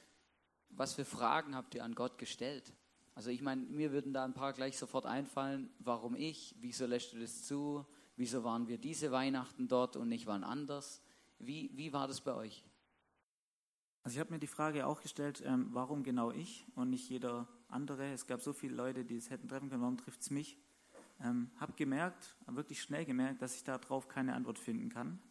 was 0.69 0.93
für 0.93 1.03
Fragen 1.03 1.53
habt 1.53 1.75
ihr 1.75 1.83
an 1.83 1.95
Gott 1.95 2.17
gestellt? 2.17 2.63
Also 3.13 3.29
ich 3.29 3.41
meine, 3.41 3.63
mir 3.63 3.91
würden 3.91 4.13
da 4.13 4.23
ein 4.23 4.33
paar 4.33 4.53
gleich 4.53 4.77
sofort 4.77 5.05
einfallen. 5.05 5.69
Warum 5.79 6.15
ich? 6.15 6.55
Wieso 6.61 6.85
lässt 6.85 7.11
du 7.11 7.19
das 7.19 7.43
zu? 7.43 7.85
Wieso 8.15 8.45
waren 8.45 8.69
wir 8.69 8.77
diese 8.77 9.11
Weihnachten 9.11 9.67
dort 9.67 9.97
und 9.97 10.07
nicht 10.07 10.25
wann 10.25 10.45
anders? 10.45 11.01
Wie, 11.39 11.69
wie 11.73 11.91
war 11.91 12.07
das 12.07 12.21
bei 12.21 12.33
euch? 12.33 12.63
Also 14.03 14.15
ich 14.15 14.19
habe 14.21 14.31
mir 14.31 14.39
die 14.39 14.47
Frage 14.47 14.87
auch 14.87 15.01
gestellt, 15.01 15.43
ähm, 15.45 15.71
warum 15.73 16.03
genau 16.03 16.31
ich 16.31 16.65
und 16.75 16.89
nicht 16.89 17.09
jeder 17.09 17.49
andere? 17.67 18.13
Es 18.13 18.27
gab 18.27 18.41
so 18.41 18.53
viele 18.53 18.75
Leute, 18.75 19.03
die 19.03 19.17
es 19.17 19.29
hätten 19.29 19.49
treffen 19.49 19.69
können, 19.69 19.81
warum 19.81 19.97
trifft 19.97 20.21
es 20.21 20.29
mich? 20.29 20.57
Ähm, 21.21 21.51
habe 21.57 21.73
gemerkt, 21.73 22.37
wirklich 22.47 22.81
schnell 22.81 23.03
gemerkt, 23.03 23.41
dass 23.41 23.55
ich 23.55 23.65
darauf 23.65 24.07
keine 24.07 24.35
Antwort 24.35 24.57
finden 24.57 24.87
kann. 24.87 25.21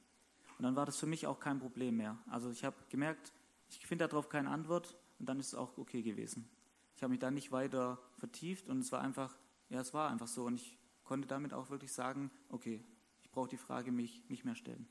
Und 0.63 0.67
dann 0.67 0.77
war 0.77 0.87
das 0.87 0.97
für 0.97 1.07
mich 1.07 1.27
auch 1.27 1.41
kein 1.41 1.59
Problem 1.59 1.97
mehr. 1.97 2.17
Also 2.31 2.49
ich 2.53 2.65
habe 2.65 2.77
gemerkt, 2.89 3.33
ich 3.69 3.85
finde 3.85 4.07
darauf 4.07 4.29
keine 4.29 4.49
Antwort 4.49 4.97
und 5.19 5.29
dann 5.29 5.41
ist 5.41 5.49
es 5.49 5.55
auch 5.57 5.77
okay 5.77 6.03
gewesen. 6.03 6.49
Ich 6.95 7.03
habe 7.03 7.11
mich 7.11 7.19
da 7.19 7.33
nicht 7.33 7.51
weiter 7.51 7.99
vertieft 8.19 8.69
und 8.69 8.79
es 8.79 8.93
war 8.93 9.01
einfach, 9.01 9.37
ja, 9.71 9.81
es 9.81 9.93
war 9.93 10.09
einfach 10.09 10.29
so 10.29 10.45
und 10.45 10.55
ich 10.55 10.79
konnte 11.03 11.27
damit 11.27 11.53
auch 11.53 11.71
wirklich 11.71 11.93
sagen, 11.93 12.31
okay, 12.49 12.81
ich 13.25 13.31
brauche 13.33 13.49
die 13.49 13.57
Frage 13.57 13.91
mich 13.91 14.23
nicht 14.29 14.45
mehr 14.45 14.55
stellen. 14.55 14.87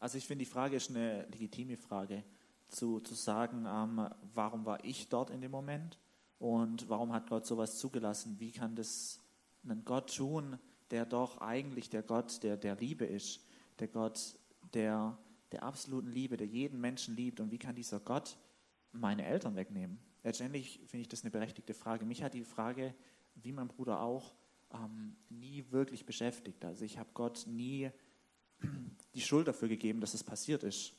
Also 0.00 0.18
ich 0.18 0.26
finde, 0.26 0.44
die 0.44 0.50
Frage 0.50 0.74
ist 0.74 0.90
eine 0.90 1.24
legitime 1.26 1.76
Frage, 1.76 2.24
zu, 2.66 2.98
zu 2.98 3.14
sagen, 3.14 3.66
ähm, 3.68 4.04
warum 4.34 4.66
war 4.66 4.84
ich 4.84 5.08
dort 5.08 5.30
in 5.30 5.42
dem 5.42 5.52
Moment 5.52 5.96
und 6.40 6.88
warum 6.88 7.12
hat 7.12 7.28
Gott 7.28 7.46
sowas 7.46 7.78
zugelassen? 7.78 8.40
Wie 8.40 8.50
kann 8.50 8.74
das 8.74 9.20
ein 9.62 9.84
Gott 9.84 10.16
tun, 10.16 10.58
der 10.90 11.06
doch 11.06 11.40
eigentlich 11.40 11.88
der 11.88 12.02
Gott 12.02 12.42
der, 12.42 12.56
der 12.56 12.74
Liebe 12.74 13.04
ist, 13.04 13.44
der 13.80 13.88
Gott 13.88 14.38
der, 14.74 15.18
der 15.52 15.62
absoluten 15.62 16.10
Liebe, 16.10 16.36
der 16.36 16.46
jeden 16.46 16.80
Menschen 16.80 17.16
liebt 17.16 17.40
und 17.40 17.50
wie 17.50 17.58
kann 17.58 17.74
dieser 17.74 18.00
Gott 18.00 18.38
meine 18.92 19.24
Eltern 19.24 19.56
wegnehmen? 19.56 19.98
Letztendlich 20.22 20.80
finde 20.86 21.02
ich 21.02 21.08
das 21.08 21.22
eine 21.22 21.30
berechtigte 21.30 21.74
Frage. 21.74 22.04
Mich 22.04 22.22
hat 22.22 22.34
die 22.34 22.44
Frage, 22.44 22.94
wie 23.34 23.52
mein 23.52 23.68
Bruder 23.68 24.00
auch, 24.00 24.34
ähm, 24.72 25.16
nie 25.28 25.64
wirklich 25.70 26.04
beschäftigt. 26.04 26.64
Also 26.64 26.84
ich 26.84 26.98
habe 26.98 27.10
Gott 27.14 27.46
nie 27.46 27.90
die 29.14 29.20
Schuld 29.20 29.48
dafür 29.48 29.68
gegeben, 29.68 30.00
dass 30.00 30.14
es 30.14 30.24
passiert 30.24 30.62
ist. 30.62 30.94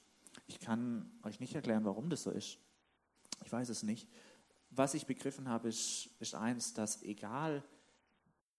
Ich 0.47 0.59
kann 0.59 1.11
euch 1.23 1.39
nicht 1.39 1.55
erklären, 1.55 1.85
warum 1.85 2.09
das 2.09 2.23
so 2.23 2.31
ist. 2.31 2.59
Ich 3.43 3.51
weiß 3.51 3.69
es 3.69 3.83
nicht. 3.83 4.07
Was 4.71 4.93
ich 4.93 5.05
begriffen 5.05 5.49
habe, 5.49 5.67
ist, 5.67 6.09
ist 6.19 6.35
eins, 6.35 6.73
dass 6.73 7.01
egal 7.03 7.63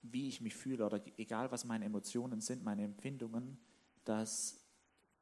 wie 0.03 0.29
ich 0.29 0.41
mich 0.41 0.55
fühle 0.55 0.87
oder 0.87 1.01
egal 1.19 1.53
was 1.53 1.65
meine 1.65 1.85
Emotionen 1.85 2.41
sind, 2.41 2.65
meine 2.65 2.85
Empfindungen, 2.85 3.59
dass 4.05 4.61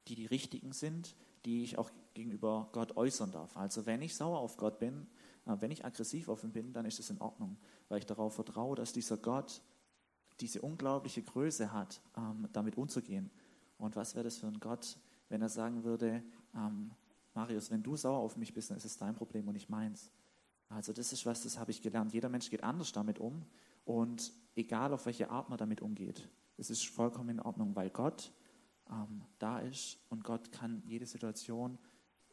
die 0.09 0.15
die 0.15 0.27
richtigen 0.27 0.73
sind, 0.73 1.15
die 1.45 1.63
ich 1.63 1.79
auch 1.79 1.91
gegenüber 2.15 2.69
Gott 2.73 2.97
äußern 2.97 3.31
darf. 3.31 3.57
Also 3.57 3.87
wenn 3.87 4.03
ich 4.03 4.17
sauer 4.17 4.39
auf 4.39 4.57
Gott 4.57 4.79
bin, 4.79 5.07
äh, 5.47 5.57
wenn 5.61 5.71
ich 5.71 5.85
aggressiv 5.85 6.29
auf 6.29 6.45
ihn 6.45 6.53
bin, 6.53 6.73
dann 6.73 6.85
ist 6.85 6.99
es 6.99 7.11
in 7.11 7.21
Ordnung, 7.21 7.57
weil 7.89 7.99
ich 7.99 8.07
darauf 8.07 8.35
vertraue, 8.35 8.77
dass 8.77 8.93
dieser 8.93 9.17
Gott 9.17 9.63
diese 10.41 10.63
unglaubliche 10.63 11.23
Größe 11.23 11.73
hat, 11.73 12.01
ähm, 12.17 12.49
damit 12.53 12.77
umzugehen. 12.77 13.31
Und 13.77 13.97
was 13.97 14.15
wäre 14.15 14.25
das 14.25 14.39
für 14.39 14.47
ein 14.47 14.61
Gott, 14.61 14.99
wenn 15.29 15.43
er 15.43 15.49
sagen 15.49 15.85
würde, 15.85 16.23
ähm, 16.55 16.93
Marius, 17.35 17.71
wenn 17.71 17.83
du 17.83 17.97
sauer 17.97 18.19
auf 18.19 18.37
mich 18.37 18.55
bist, 18.55 18.71
dann 18.71 18.77
ist 18.77 18.85
es 18.85 18.97
dein 18.97 19.15
Problem 19.15 19.47
und 19.47 19.55
nicht 19.55 19.69
meins. 19.69 20.11
Also 20.69 20.93
das 20.93 21.13
ist 21.13 21.25
was, 21.25 21.43
das 21.43 21.59
habe 21.59 21.71
ich 21.71 21.83
gelernt. 21.83 22.13
Jeder 22.13 22.29
Mensch 22.29 22.51
geht 22.51 22.63
anders 22.63 22.93
damit 22.93 23.19
um 23.19 23.45
und 23.85 24.33
egal 24.55 24.93
auf 24.93 25.07
welche 25.07 25.31
Art 25.31 25.49
man 25.49 25.59
damit 25.59 25.81
umgeht, 25.81 26.29
es 26.57 26.71
ist 26.71 26.87
vollkommen 26.87 27.31
in 27.31 27.41
Ordnung, 27.41 27.75
weil 27.77 27.91
Gott 27.91 28.33
ähm, 28.91 29.23
da 29.39 29.61
ist 29.61 29.99
und 30.09 30.25
Gott 30.25 30.53
kann 30.53 30.83
jede 30.87 31.07
Situation, 31.07 31.79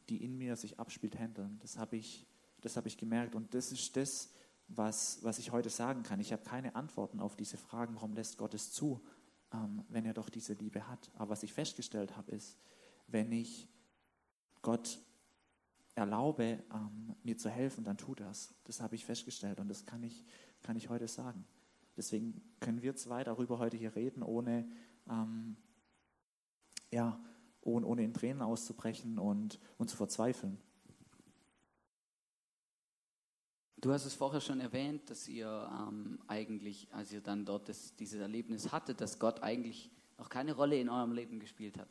die 0.08 0.22
in 0.22 0.38
mir 0.38 0.56
sich 0.56 0.78
abspielt, 0.78 1.18
handeln. 1.18 1.58
Das 1.60 1.78
habe 1.78 1.96
ich, 1.96 2.26
das 2.60 2.76
habe 2.76 2.88
ich 2.88 2.96
gemerkt 2.96 3.34
und 3.34 3.54
das 3.54 3.72
ist 3.72 3.96
das, 3.96 4.30
was, 4.68 5.22
was 5.22 5.38
ich 5.38 5.52
heute 5.52 5.70
sagen 5.70 6.02
kann. 6.02 6.20
Ich 6.20 6.32
habe 6.32 6.42
keine 6.42 6.74
Antworten 6.74 7.20
auf 7.20 7.36
diese 7.36 7.56
Fragen, 7.56 7.94
warum 7.94 8.14
lässt 8.14 8.38
Gott 8.38 8.54
es 8.54 8.72
zu? 8.72 9.00
ähm, 9.52 9.84
wenn 9.88 10.04
er 10.04 10.14
doch 10.14 10.28
diese 10.28 10.54
Liebe 10.54 10.88
hat. 10.88 11.10
Aber 11.14 11.30
was 11.30 11.42
ich 11.42 11.52
festgestellt 11.52 12.16
habe, 12.16 12.32
ist, 12.32 12.58
wenn 13.06 13.30
ich 13.32 13.68
Gott 14.62 15.00
erlaube, 15.94 16.64
ähm, 16.72 17.14
mir 17.22 17.36
zu 17.36 17.48
helfen, 17.48 17.84
dann 17.84 17.96
tut 17.96 18.20
es. 18.20 18.54
Das 18.64 18.80
habe 18.80 18.94
ich 18.96 19.04
festgestellt 19.04 19.60
und 19.60 19.68
das 19.68 19.86
kann 19.86 20.02
ich, 20.02 20.24
kann 20.62 20.76
ich 20.76 20.88
heute 20.88 21.08
sagen. 21.08 21.46
Deswegen 21.96 22.42
können 22.60 22.82
wir 22.82 22.96
zwei 22.96 23.24
darüber 23.24 23.58
heute 23.58 23.76
hier 23.76 23.96
reden, 23.96 24.22
ohne, 24.22 24.68
ähm, 25.08 25.56
ja, 26.96 27.20
ohne, 27.60 27.86
ohne 27.86 28.04
in 28.04 28.14
Tränen 28.14 28.40
auszubrechen 28.40 29.18
und, 29.18 29.60
und 29.76 29.90
zu 29.90 29.96
verzweifeln. 29.98 30.56
Du 33.76 33.92
hast 33.92 34.06
es 34.06 34.14
vorher 34.14 34.40
schon 34.40 34.60
erwähnt, 34.60 35.10
dass 35.10 35.28
ihr 35.28 35.70
ähm, 35.78 36.18
eigentlich, 36.26 36.88
als 36.92 37.12
ihr 37.12 37.20
dann 37.20 37.44
dort 37.44 37.68
das, 37.68 37.94
dieses 37.96 38.18
Erlebnis 38.18 38.72
hattet, 38.72 39.02
dass 39.02 39.18
Gott 39.18 39.42
eigentlich 39.42 39.90
noch 40.16 40.30
keine 40.30 40.54
Rolle 40.54 40.80
in 40.80 40.88
eurem 40.88 41.12
Leben 41.12 41.38
gespielt 41.38 41.76
hat. 41.76 41.90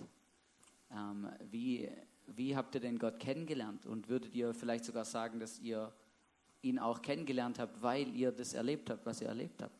Ähm, 0.90 1.30
wie, 1.52 1.88
wie 2.26 2.56
habt 2.56 2.74
ihr 2.74 2.82
denn 2.82 2.98
Gott 2.98 3.20
kennengelernt? 3.20 3.86
Und 3.86 4.10
würdet 4.10 4.34
ihr 4.34 4.56
vielleicht 4.56 4.86
sogar 4.86 5.06
sagen, 5.06 5.40
dass 5.40 5.60
ihr 5.60 5.94
ihn 6.64 6.80
auch 6.80 7.04
kennengelernt 7.04 7.60
habt, 7.60 7.84
weil 7.84 8.16
ihr 8.16 8.32
das 8.32 8.56
erlebt 8.56 8.90
habt, 8.90 9.06
was 9.06 9.22
ihr 9.22 9.28
erlebt 9.28 9.62
habt? 9.62 9.80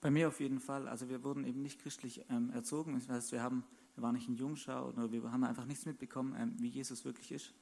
Bei 0.00 0.10
mir 0.10 0.28
auf 0.28 0.40
jeden 0.40 0.60
Fall. 0.60 0.88
Also 0.88 1.10
wir 1.10 1.22
wurden 1.22 1.44
eben 1.44 1.60
nicht 1.60 1.80
christlich 1.80 2.24
ähm, 2.30 2.50
erzogen. 2.50 2.94
Das 2.94 3.08
heißt, 3.10 3.32
wir, 3.32 3.42
haben, 3.42 3.64
wir 3.96 4.02
waren 4.02 4.14
nicht 4.14 4.28
in 4.28 4.36
Jungschau 4.36 4.88
oder 4.88 5.10
wir 5.10 5.32
haben 5.32 5.44
einfach 5.44 5.64
nichts 5.64 5.86
mitbekommen, 5.86 6.34
ähm, 6.38 6.56
wie 6.60 6.68
Jesus 6.68 7.04
wirklich 7.04 7.32
ist. 7.32 7.52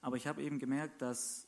Aber 0.00 0.16
ich 0.16 0.26
habe 0.26 0.42
eben 0.42 0.58
gemerkt, 0.58 1.02
dass 1.02 1.46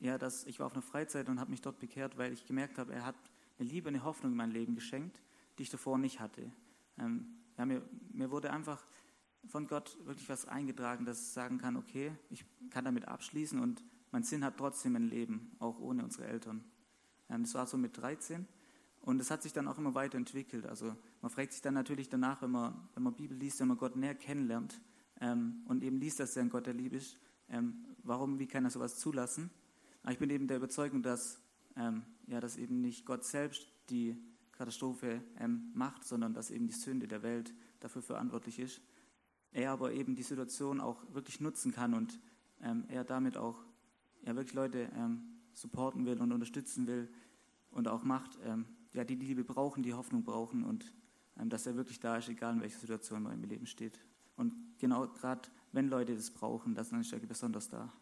ja, 0.00 0.16
dass 0.16 0.46
ich 0.46 0.58
war 0.58 0.66
auf 0.66 0.72
einer 0.72 0.82
Freizeit 0.82 1.28
und 1.28 1.38
habe 1.38 1.50
mich 1.50 1.60
dort 1.60 1.78
bekehrt, 1.78 2.16
weil 2.16 2.32
ich 2.32 2.46
gemerkt 2.46 2.78
habe, 2.78 2.92
er 2.92 3.04
hat 3.04 3.16
eine 3.58 3.68
Liebe, 3.68 3.88
eine 3.90 4.02
Hoffnung 4.02 4.32
in 4.32 4.36
mein 4.36 4.50
Leben 4.50 4.74
geschenkt, 4.74 5.20
die 5.58 5.62
ich 5.62 5.70
davor 5.70 5.98
nicht 5.98 6.20
hatte. 6.20 6.50
Ähm, 6.98 7.26
ja, 7.58 7.66
mir, 7.66 7.82
mir 8.12 8.30
wurde 8.30 8.50
einfach 8.50 8.82
von 9.46 9.66
Gott 9.66 9.98
wirklich 10.04 10.28
was 10.28 10.46
eingetragen, 10.46 11.04
dass 11.04 11.20
ich 11.20 11.28
sagen 11.28 11.58
kann, 11.58 11.76
okay, 11.76 12.12
ich 12.30 12.44
kann 12.70 12.84
damit 12.86 13.06
abschließen 13.08 13.60
und 13.60 13.84
mein 14.10 14.22
Sinn 14.22 14.42
hat 14.42 14.56
trotzdem 14.56 14.96
ein 14.96 15.08
Leben, 15.08 15.54
auch 15.58 15.78
ohne 15.78 16.02
unsere 16.02 16.26
Eltern. 16.26 16.64
Ähm, 17.28 17.42
das 17.42 17.54
war 17.54 17.66
so 17.66 17.76
mit 17.76 17.96
13 17.98 18.46
und 19.02 19.20
es 19.20 19.30
hat 19.30 19.42
sich 19.42 19.52
dann 19.52 19.66
auch 19.66 19.78
immer 19.78 19.94
weiterentwickelt. 19.94 20.66
Also 20.66 20.94
man 21.22 21.30
fragt 21.30 21.52
sich 21.52 21.62
dann 21.62 21.74
natürlich 21.74 22.08
danach, 22.08 22.42
wenn 22.42 22.50
man, 22.50 22.88
wenn 22.94 23.02
man 23.02 23.14
Bibel 23.14 23.36
liest, 23.36 23.60
wenn 23.60 23.68
man 23.68 23.78
Gott 23.78 23.96
näher 23.96 24.14
kennenlernt 24.14 24.80
ähm, 25.20 25.62
und 25.66 25.82
eben 25.82 25.98
liest, 25.98 26.20
dass 26.20 26.36
er 26.36 26.42
ein 26.42 26.50
Gott 26.50 26.66
der 26.66 26.74
Liebe 26.74 26.96
ist, 26.96 27.18
ähm, 27.48 27.84
warum, 28.02 28.38
wie 28.38 28.46
kann 28.46 28.64
er 28.64 28.70
sowas 28.70 28.98
zulassen? 28.98 29.50
Aber 30.02 30.12
ich 30.12 30.18
bin 30.18 30.30
eben 30.30 30.46
der 30.46 30.58
Überzeugung, 30.58 31.02
dass, 31.02 31.40
ähm, 31.76 32.02
ja, 32.26 32.40
dass 32.40 32.56
eben 32.56 32.80
nicht 32.80 33.06
Gott 33.06 33.24
selbst 33.24 33.66
die 33.88 34.16
Katastrophe 34.52 35.22
ähm, 35.38 35.70
macht, 35.74 36.04
sondern 36.04 36.34
dass 36.34 36.50
eben 36.50 36.66
die 36.66 36.74
Sünde 36.74 37.08
der 37.08 37.22
Welt 37.22 37.54
dafür 37.80 38.02
verantwortlich 38.02 38.58
ist. 38.58 38.82
Er 39.52 39.72
aber 39.72 39.92
eben 39.92 40.14
die 40.14 40.22
Situation 40.22 40.80
auch 40.80 41.02
wirklich 41.12 41.40
nutzen 41.40 41.72
kann 41.72 41.94
und 41.94 42.20
ähm, 42.62 42.84
er 42.88 43.04
damit 43.04 43.36
auch 43.36 43.64
ja, 44.24 44.36
wirklich 44.36 44.54
Leute 44.54 44.90
ähm, 44.94 45.22
supporten 45.54 46.04
will 46.04 46.20
und 46.20 46.32
unterstützen 46.32 46.86
will 46.86 47.08
und 47.70 47.88
auch 47.88 48.04
macht, 48.04 48.38
ja, 48.92 49.04
die 49.04 49.14
Liebe 49.14 49.44
brauchen, 49.44 49.82
die 49.82 49.94
Hoffnung 49.94 50.24
brauchen 50.24 50.64
und 50.64 50.92
ähm, 51.38 51.48
dass 51.48 51.66
er 51.66 51.76
wirklich 51.76 52.00
da 52.00 52.16
ist, 52.16 52.28
egal 52.28 52.54
in 52.54 52.60
welcher 52.60 52.78
Situation 52.78 53.22
man 53.22 53.32
im 53.32 53.44
Leben 53.44 53.66
steht. 53.66 53.98
Und 54.36 54.52
genau 54.78 55.06
gerade 55.08 55.48
wenn 55.72 55.88
Leute 55.88 56.14
das 56.14 56.30
brauchen, 56.30 56.74
dann 56.74 57.00
ist 57.00 57.12
er 57.12 57.18
besonders 57.20 57.68
da. 57.68 57.92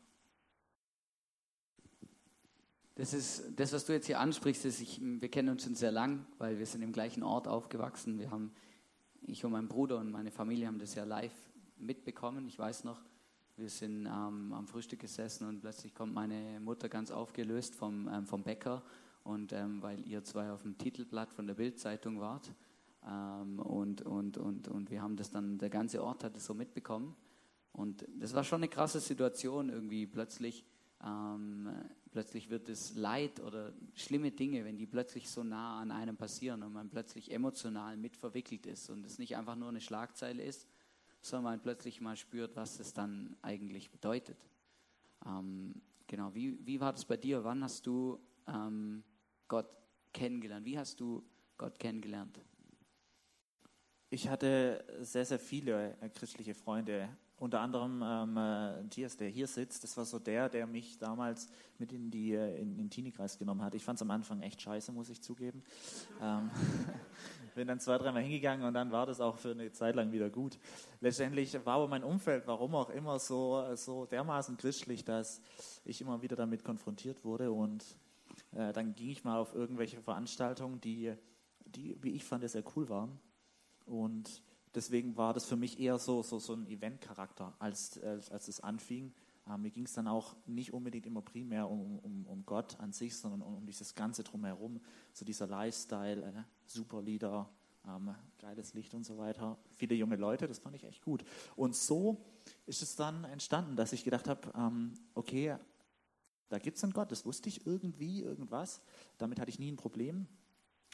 Das 2.95 3.15
ist 3.15 3.45
das, 3.55 3.73
was 3.73 3.85
du 3.85 3.93
jetzt 3.93 4.07
hier 4.07 4.19
ansprichst, 4.19 4.65
ist, 4.65 4.81
ich, 4.81 5.01
wir 5.01 5.29
kennen 5.29 5.51
uns 5.51 5.63
schon 5.63 5.77
sehr 5.77 5.93
lang, 5.93 6.27
weil 6.39 6.59
wir 6.59 6.67
sind 6.67 6.83
im 6.83 6.93
gleichen 6.93 7.23
Ort 7.23 7.47
aufgewachsen. 7.47 8.19
Wir 8.19 8.31
haben, 8.31 8.53
ich 9.23 9.45
und 9.45 9.53
mein 9.53 9.69
Bruder 9.69 9.99
und 9.99 10.11
meine 10.11 10.33
Familie 10.33 10.67
haben 10.67 10.81
das 10.81 10.97
ja 10.97 11.05
live 11.05 11.35
mitbekommen. 11.77 12.49
Ich 12.49 12.59
weiß 12.59 12.83
noch, 12.83 13.01
wir 13.57 13.69
sind 13.69 14.07
ähm, 14.07 14.53
am 14.53 14.67
Frühstück 14.67 14.99
gesessen 14.99 15.47
und 15.47 15.61
plötzlich 15.61 15.95
kommt 15.95 16.13
meine 16.13 16.59
Mutter 16.59 16.89
ganz 16.89 17.13
aufgelöst 17.13 17.77
vom, 17.77 18.09
ähm, 18.09 18.27
vom 18.27 18.43
Bäcker 18.43 18.83
und 19.29 19.53
ähm, 19.53 19.83
weil 19.83 20.07
ihr 20.07 20.25
zwei 20.25 20.51
auf 20.51 20.63
dem 20.63 20.79
Titelblatt 20.79 21.33
von 21.33 21.47
der 21.47 21.55
Bildzeitung 21.55 22.19
wart 22.19 22.51
ähm, 23.07 23.59
und, 23.59 24.03
und, 24.03 24.39
und, 24.39 24.69
und 24.69 24.91
wir 24.91 25.03
haben 25.03 25.17
das 25.17 25.31
dann, 25.31 25.59
der 25.59 25.71
ganze 25.71 26.03
Ort 26.03 26.25
hat 26.25 26.37
es 26.37 26.47
so 26.47 26.55
mitbekommen 26.55 27.15
und 27.73 28.07
das 28.19 28.35
war 28.35 28.43
schon 28.43 28.61
eine 28.61 28.69
krasse 28.69 29.01
Situation 29.01 29.69
irgendwie 29.69 30.07
plötzlich 30.07 30.65
ähm, 31.05 31.71
plötzlich 32.11 32.51
wird 32.51 32.69
es 32.69 32.97
Leid 32.97 33.41
oder 33.41 33.73
schlimme 33.95 34.31
Dinge, 34.31 34.65
wenn 34.65 34.79
die 34.79 34.87
plötzlich 34.87 35.31
so 35.31 35.45
nah 35.45 35.79
an 35.79 35.91
einem 35.91 36.17
passieren 36.17 36.63
und 36.63 36.73
man 36.73 36.89
plötzlich 36.89 37.31
emotional 37.31 37.97
mit 37.97 38.17
verwickelt 38.17 38.67
ist 38.67 38.91
und 38.91 39.05
es 39.07 39.19
nicht 39.19 39.37
einfach 39.37 39.55
nur 39.57 39.69
eine 39.69 39.81
Schlagzeile 39.81 40.43
ist, 40.43 40.67
sondern 41.21 41.53
man 41.53 41.61
plötzlich 41.61 42.01
mal 42.01 42.17
spürt, 42.17 42.57
was 42.57 42.81
es 42.81 42.93
dann 42.95 43.37
eigentlich 43.43 43.91
bedeutet. 43.91 44.39
Ähm, 45.27 45.75
genau, 46.07 46.35
wie, 46.35 46.59
wie 46.67 46.81
war 46.81 46.93
das 46.93 47.05
bei 47.05 47.17
dir? 47.17 47.45
Wann 47.45 47.63
hast 47.63 47.87
du 47.87 48.19
ähm, 48.49 49.05
Gott 49.49 49.69
kennengelernt? 50.13 50.65
Wie 50.65 50.79
hast 50.79 51.01
du 51.01 51.25
Gott 51.57 51.79
kennengelernt? 51.79 52.39
Ich 54.11 54.29
hatte 54.29 54.85
sehr, 55.01 55.25
sehr 55.25 55.39
viele 55.39 55.97
äh, 56.01 56.09
christliche 56.09 56.55
Freunde 56.55 57.09
unter 57.41 57.61
anderem 57.61 58.03
ähm, 58.03 58.37
äh, 58.37 58.83
Matthias, 58.83 59.17
der 59.17 59.29
hier 59.29 59.47
sitzt, 59.47 59.85
das 59.85 59.97
war 59.97 60.05
so 60.05 60.19
der, 60.19 60.49
der 60.49 60.67
mich 60.67 60.99
damals 60.99 61.49
mit 61.79 61.93
in, 61.93 62.11
die, 62.11 62.35
äh, 62.35 62.57
in, 62.57 62.73
in 62.73 62.77
den 62.79 62.91
Teenie-Kreis 62.91 63.39
genommen 63.39 63.63
hat. 63.63 63.75
Ich 63.75 63.85
fand 63.85 63.97
es 63.97 64.03
am 64.03 64.11
Anfang 64.11 64.43
echt 64.43 64.61
scheiße, 64.61 64.91
muss 64.91 65.09
ich 65.09 65.23
zugeben. 65.23 65.63
ähm, 66.21 66.51
bin 67.55 67.69
dann 67.69 67.81
zwei, 67.81 67.97
dreimal 67.99 68.23
hingegangen 68.23 68.67
und 68.67 68.75
dann 68.75 68.91
war 68.91 69.07
das 69.07 69.21
auch 69.21 69.39
für 69.39 69.53
eine 69.53 69.71
Zeit 69.73 69.95
lang 69.95 70.11
wieder 70.11 70.31
gut. 70.31 70.59
Letztendlich 71.01 71.55
war 71.65 71.77
aber 71.77 71.89
mein 71.89 72.03
Umfeld, 72.03 72.47
warum 72.47 72.75
auch 72.75 72.91
immer, 72.91 73.19
so, 73.19 73.65
so 73.77 74.07
dermaßen 74.07 74.57
christlich, 74.57 75.05
dass 75.05 75.41
ich 75.85 76.01
immer 76.01 76.23
wieder 76.23 76.37
damit 76.37 76.65
konfrontiert 76.65 77.25
wurde 77.25 77.53
und 77.53 77.85
äh, 78.53 78.73
dann 78.73 78.95
ging 78.95 79.11
ich 79.11 79.25
mal 79.25 79.39
auf 79.39 79.55
irgendwelche 79.55 80.01
Veranstaltungen, 80.01 80.81
die, 80.81 81.15
die, 81.67 81.97
wie 82.03 82.11
ich 82.11 82.25
fand, 82.25 82.49
sehr 82.49 82.65
cool 82.77 82.89
waren. 82.89 83.19
Und 83.85 84.43
deswegen 84.75 85.17
war 85.17 85.33
das 85.33 85.47
für 85.47 85.57
mich 85.57 85.81
eher 85.81 85.99
so, 85.99 86.23
so, 86.23 86.39
so 86.39 86.55
ein 86.55 86.67
Event-Charakter, 86.67 87.55
als, 87.59 88.01
als, 88.03 88.31
als 88.31 88.49
es 88.49 88.61
anfing. 88.61 89.13
Ähm, 89.49 89.63
mir 89.63 89.71
ging 89.71 89.87
es 89.87 89.95
dann 89.95 90.09
auch 90.09 90.37
nicht 90.47 90.73
unbedingt 90.73 91.07
immer 91.07 91.23
primär 91.23 91.71
um, 91.71 91.99
um, 91.99 92.27
um 92.27 92.45
Gott 92.45 92.79
an 92.81 92.93
sich, 92.93 93.17
sondern 93.17 93.43
um, 93.43 93.57
um 93.57 93.67
dieses 93.67 93.95
Ganze 93.95 94.23
drumherum, 94.23 94.81
so 95.13 95.25
dieser 95.25 95.47
Lifestyle, 95.47 96.23
äh, 96.23 96.43
super 96.67 97.03
Lieder, 97.03 97.49
ähm, 97.87 98.15
geiles 98.39 98.75
Licht 98.75 98.95
und 98.95 99.05
so 99.05 99.17
weiter. 99.19 99.57
Viele 99.77 99.95
junge 99.95 100.17
Leute, 100.17 100.47
das 100.47 100.59
fand 100.59 100.77
ich 100.77 100.85
echt 100.85 101.03
gut. 101.03 101.25
Und 101.57 101.75
so 101.75 102.25
ist 102.67 102.83
es 102.83 102.97
dann 102.97 103.25
entstanden, 103.25 103.77
dass 103.77 103.93
ich 103.93 104.05
gedacht 104.05 104.29
habe, 104.29 104.53
ähm, 104.55 104.93
okay, 105.15 105.57
da 106.49 106.59
gibt 106.59 106.79
es 106.79 106.85
einen 106.85 106.93
Gott, 106.93 107.13
das 107.13 107.27
wusste 107.27 107.49
ich 107.49 107.67
irgendwie, 107.67 108.23
irgendwas. 108.23 108.81
Damit 109.19 109.39
hatte 109.39 109.51
ich 109.51 109.59
nie 109.59 109.71
ein 109.71 109.77
Problem. 109.77 110.27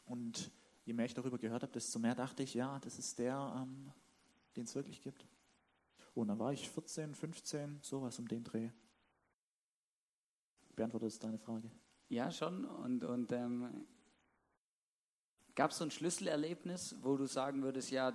Und 0.06 0.50
je 0.84 0.92
mehr 0.92 1.06
ich 1.06 1.14
darüber 1.14 1.38
gehört 1.38 1.62
habe, 1.62 1.72
desto 1.72 1.98
mehr 1.98 2.14
dachte 2.14 2.42
ich, 2.42 2.54
ja, 2.54 2.78
das 2.80 2.98
ist 2.98 3.18
der, 3.18 3.54
ähm, 3.56 3.92
den 4.56 4.64
es 4.64 4.74
wirklich 4.74 5.00
gibt. 5.00 5.26
Und 6.14 6.28
dann 6.28 6.38
war 6.38 6.52
ich 6.52 6.68
14, 6.68 7.14
15, 7.14 7.80
sowas 7.82 8.18
um 8.18 8.28
den 8.28 8.44
Dreh. 8.44 8.70
Beantwortet 10.74 11.08
das 11.08 11.18
deine 11.18 11.38
Frage? 11.38 11.70
Ja, 12.08 12.30
schon. 12.30 12.64
Und, 12.64 13.04
und 13.04 13.32
ähm, 13.32 13.86
gab 15.54 15.70
es 15.70 15.78
so 15.78 15.84
ein 15.84 15.90
Schlüsselerlebnis, 15.90 16.96
wo 17.02 17.16
du 17.16 17.26
sagen 17.26 17.62
würdest, 17.62 17.90
ja, 17.90 18.12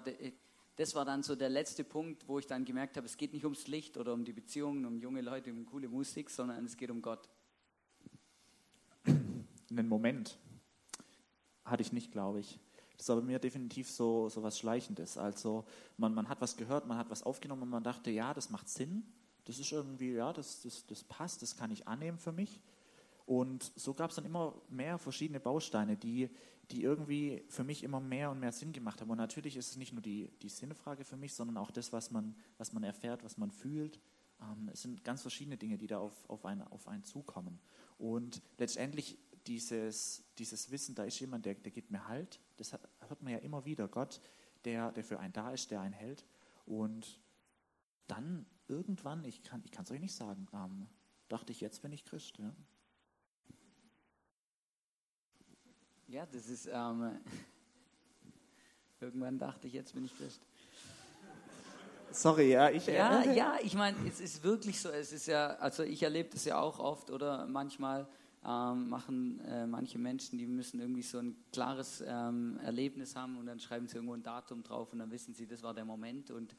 das 0.80 0.96
war 0.96 1.04
dann 1.04 1.24
so 1.24 1.36
der 1.36 1.50
letzte 1.50 1.84
Punkt, 1.84 2.26
wo 2.26 2.40
ich 2.40 2.48
dann 2.48 2.64
gemerkt 2.64 2.96
habe, 2.96 3.06
es 3.06 3.18
geht 3.18 3.34
nicht 3.34 3.44
ums 3.44 3.68
Licht 3.68 3.98
oder 3.98 4.14
um 4.14 4.24
die 4.24 4.32
Beziehungen, 4.32 4.86
um 4.86 4.98
junge 4.98 5.20
Leute, 5.20 5.52
um 5.52 5.66
coole 5.66 5.90
Musik, 5.90 6.30
sondern 6.30 6.64
es 6.64 6.78
geht 6.78 6.90
um 6.90 7.02
Gott. 7.02 7.28
Einen 9.04 9.90
Moment 9.90 10.38
hatte 11.66 11.82
ich 11.82 11.92
nicht, 11.92 12.14
glaube 12.14 12.40
ich. 12.40 12.58
Das 12.94 13.08
ist 13.08 13.10
aber 13.10 13.22
mir 13.22 13.40
definitiv 13.40 13.92
so, 13.92 14.30
so 14.30 14.42
was 14.42 14.58
Schleichendes. 14.58 15.18
Also 15.18 15.66
man, 15.98 16.14
man 16.14 16.30
hat 16.30 16.40
was 16.40 16.56
gehört, 16.56 16.88
man 16.88 16.98
hat 16.98 17.10
was 17.10 17.24
aufgenommen 17.24 17.64
und 17.64 17.70
man 17.70 17.84
dachte, 17.84 18.10
ja, 18.10 18.34
das 18.34 18.50
macht 18.50 18.70
Sinn. 18.70 19.04
Das 19.44 19.60
ist 19.60 19.74
irgendwie, 19.74 20.14
ja, 20.14 20.32
das, 20.32 20.62
das, 20.62 20.88
das 20.88 21.04
passt, 21.04 21.42
das 21.42 21.58
kann 21.58 21.72
ich 21.72 21.90
annehmen 21.90 22.20
für 22.20 22.32
mich. 22.32 22.62
Und 23.26 23.70
so 23.76 23.94
gab 23.94 24.12
es 24.12 24.16
dann 24.16 24.24
immer 24.24 24.56
mehr 24.70 24.98
verschiedene 24.98 25.42
Bausteine, 25.42 25.98
die, 25.98 26.30
die 26.72 26.84
irgendwie 26.84 27.44
für 27.48 27.64
mich 27.64 27.84
immer 27.84 28.00
mehr 28.00 28.30
und 28.30 28.40
mehr 28.40 28.52
Sinn 28.52 28.74
gemacht 28.74 29.02
haben. 29.02 29.10
Und 29.10 29.18
natürlich 29.18 29.58
ist 29.58 29.72
es 29.72 29.78
nicht 29.78 29.94
nur 29.94 30.02
die, 30.02 30.30
die 30.42 30.50
Sinnfrage 30.50 31.04
für 31.04 31.18
mich, 31.18 31.34
sondern 31.34 31.58
auch 31.58 31.72
das, 31.72 31.92
was 31.92 32.12
man, 32.12 32.36
was 32.58 32.74
man 32.74 32.84
erfährt, 32.84 33.24
was 33.24 33.38
man 33.38 33.52
fühlt. 33.52 34.00
Ähm, 34.42 34.70
es 34.72 34.84
sind 34.84 35.04
ganz 35.04 35.22
verschiedene 35.22 35.58
Dinge, 35.58 35.78
die 35.78 35.88
da 35.88 36.00
auf, 36.00 36.30
auf, 36.30 36.46
einen, 36.46 36.62
auf 36.62 36.88
einen 36.88 37.04
zukommen. 37.04 37.60
Und 37.98 38.42
letztendlich 38.58 39.18
dieses, 39.48 40.24
dieses 40.38 40.70
Wissen, 40.70 40.96
da 40.96 41.04
ist 41.04 41.20
jemand, 41.20 41.46
der, 41.46 41.56
der 41.56 41.72
gibt 41.72 41.90
mir 41.90 42.08
Halt, 42.08 42.40
das 42.58 42.74
hört 42.74 43.22
man 43.22 43.34
ja 43.34 43.40
immer 43.40 43.66
wieder. 43.66 43.88
Gott, 43.88 44.22
der, 44.66 44.92
der 44.92 45.04
für 45.04 45.20
einen 45.20 45.34
da 45.34 45.52
ist, 45.52 45.72
der 45.72 45.82
einen 45.82 45.94
hält. 45.94 46.26
Und 46.66 47.20
dann 48.08 48.46
irgendwann, 48.68 49.24
ich 49.26 49.44
kann 49.44 49.64
es 49.64 49.92
euch 49.92 50.00
nicht 50.02 50.16
sagen, 50.16 50.48
ähm, 50.54 50.88
dachte 51.30 51.52
ich, 51.52 51.62
jetzt 51.62 51.82
bin 51.82 51.92
ich 51.92 52.06
Christ. 52.06 52.38
Ja. 52.38 52.54
Ja, 56.12 56.26
das 56.26 56.50
ist, 56.50 56.68
ähm, 56.72 57.20
irgendwann 59.00 59.38
dachte 59.38 59.68
ich, 59.68 59.74
jetzt 59.74 59.94
bin 59.94 60.06
ich 60.06 60.18
Christ. 60.18 60.42
Sorry, 62.12 62.50
ja, 62.52 62.72
ich. 62.72 62.88
Ja, 62.88 63.22
äh, 63.22 63.38
ja, 63.38 63.58
ich 63.62 63.76
meine, 63.76 63.96
es 64.08 64.20
ist 64.20 64.44
wirklich 64.44 64.82
so. 64.82 64.90
Es 64.90 65.14
ist 65.14 65.28
ja, 65.28 65.50
also 65.58 65.84
ich 65.84 66.02
erlebe 66.02 66.30
das 66.32 66.46
ja 66.46 66.60
auch 66.60 66.80
oft 66.80 67.12
oder 67.12 67.46
manchmal 67.46 68.08
ähm, 68.44 68.90
machen 68.90 69.40
äh, 69.46 69.68
manche 69.68 70.00
Menschen, 70.00 70.40
die 70.40 70.48
müssen 70.48 70.80
irgendwie 70.80 71.04
so 71.04 71.20
ein 71.20 71.36
klares 71.52 72.04
ähm, 72.08 72.60
Erlebnis 72.64 73.16
haben 73.16 73.38
und 73.38 73.46
dann 73.46 73.60
schreiben 73.60 73.88
sie 73.88 73.98
irgendwo 73.98 74.16
ein 74.16 74.24
Datum 74.24 74.64
drauf 74.64 74.92
und 74.92 74.98
dann 74.98 75.12
wissen 75.12 75.36
sie, 75.36 75.46
das 75.46 75.62
war 75.62 75.76
der 75.76 75.86
Moment. 75.86 76.32
Und 76.32 76.56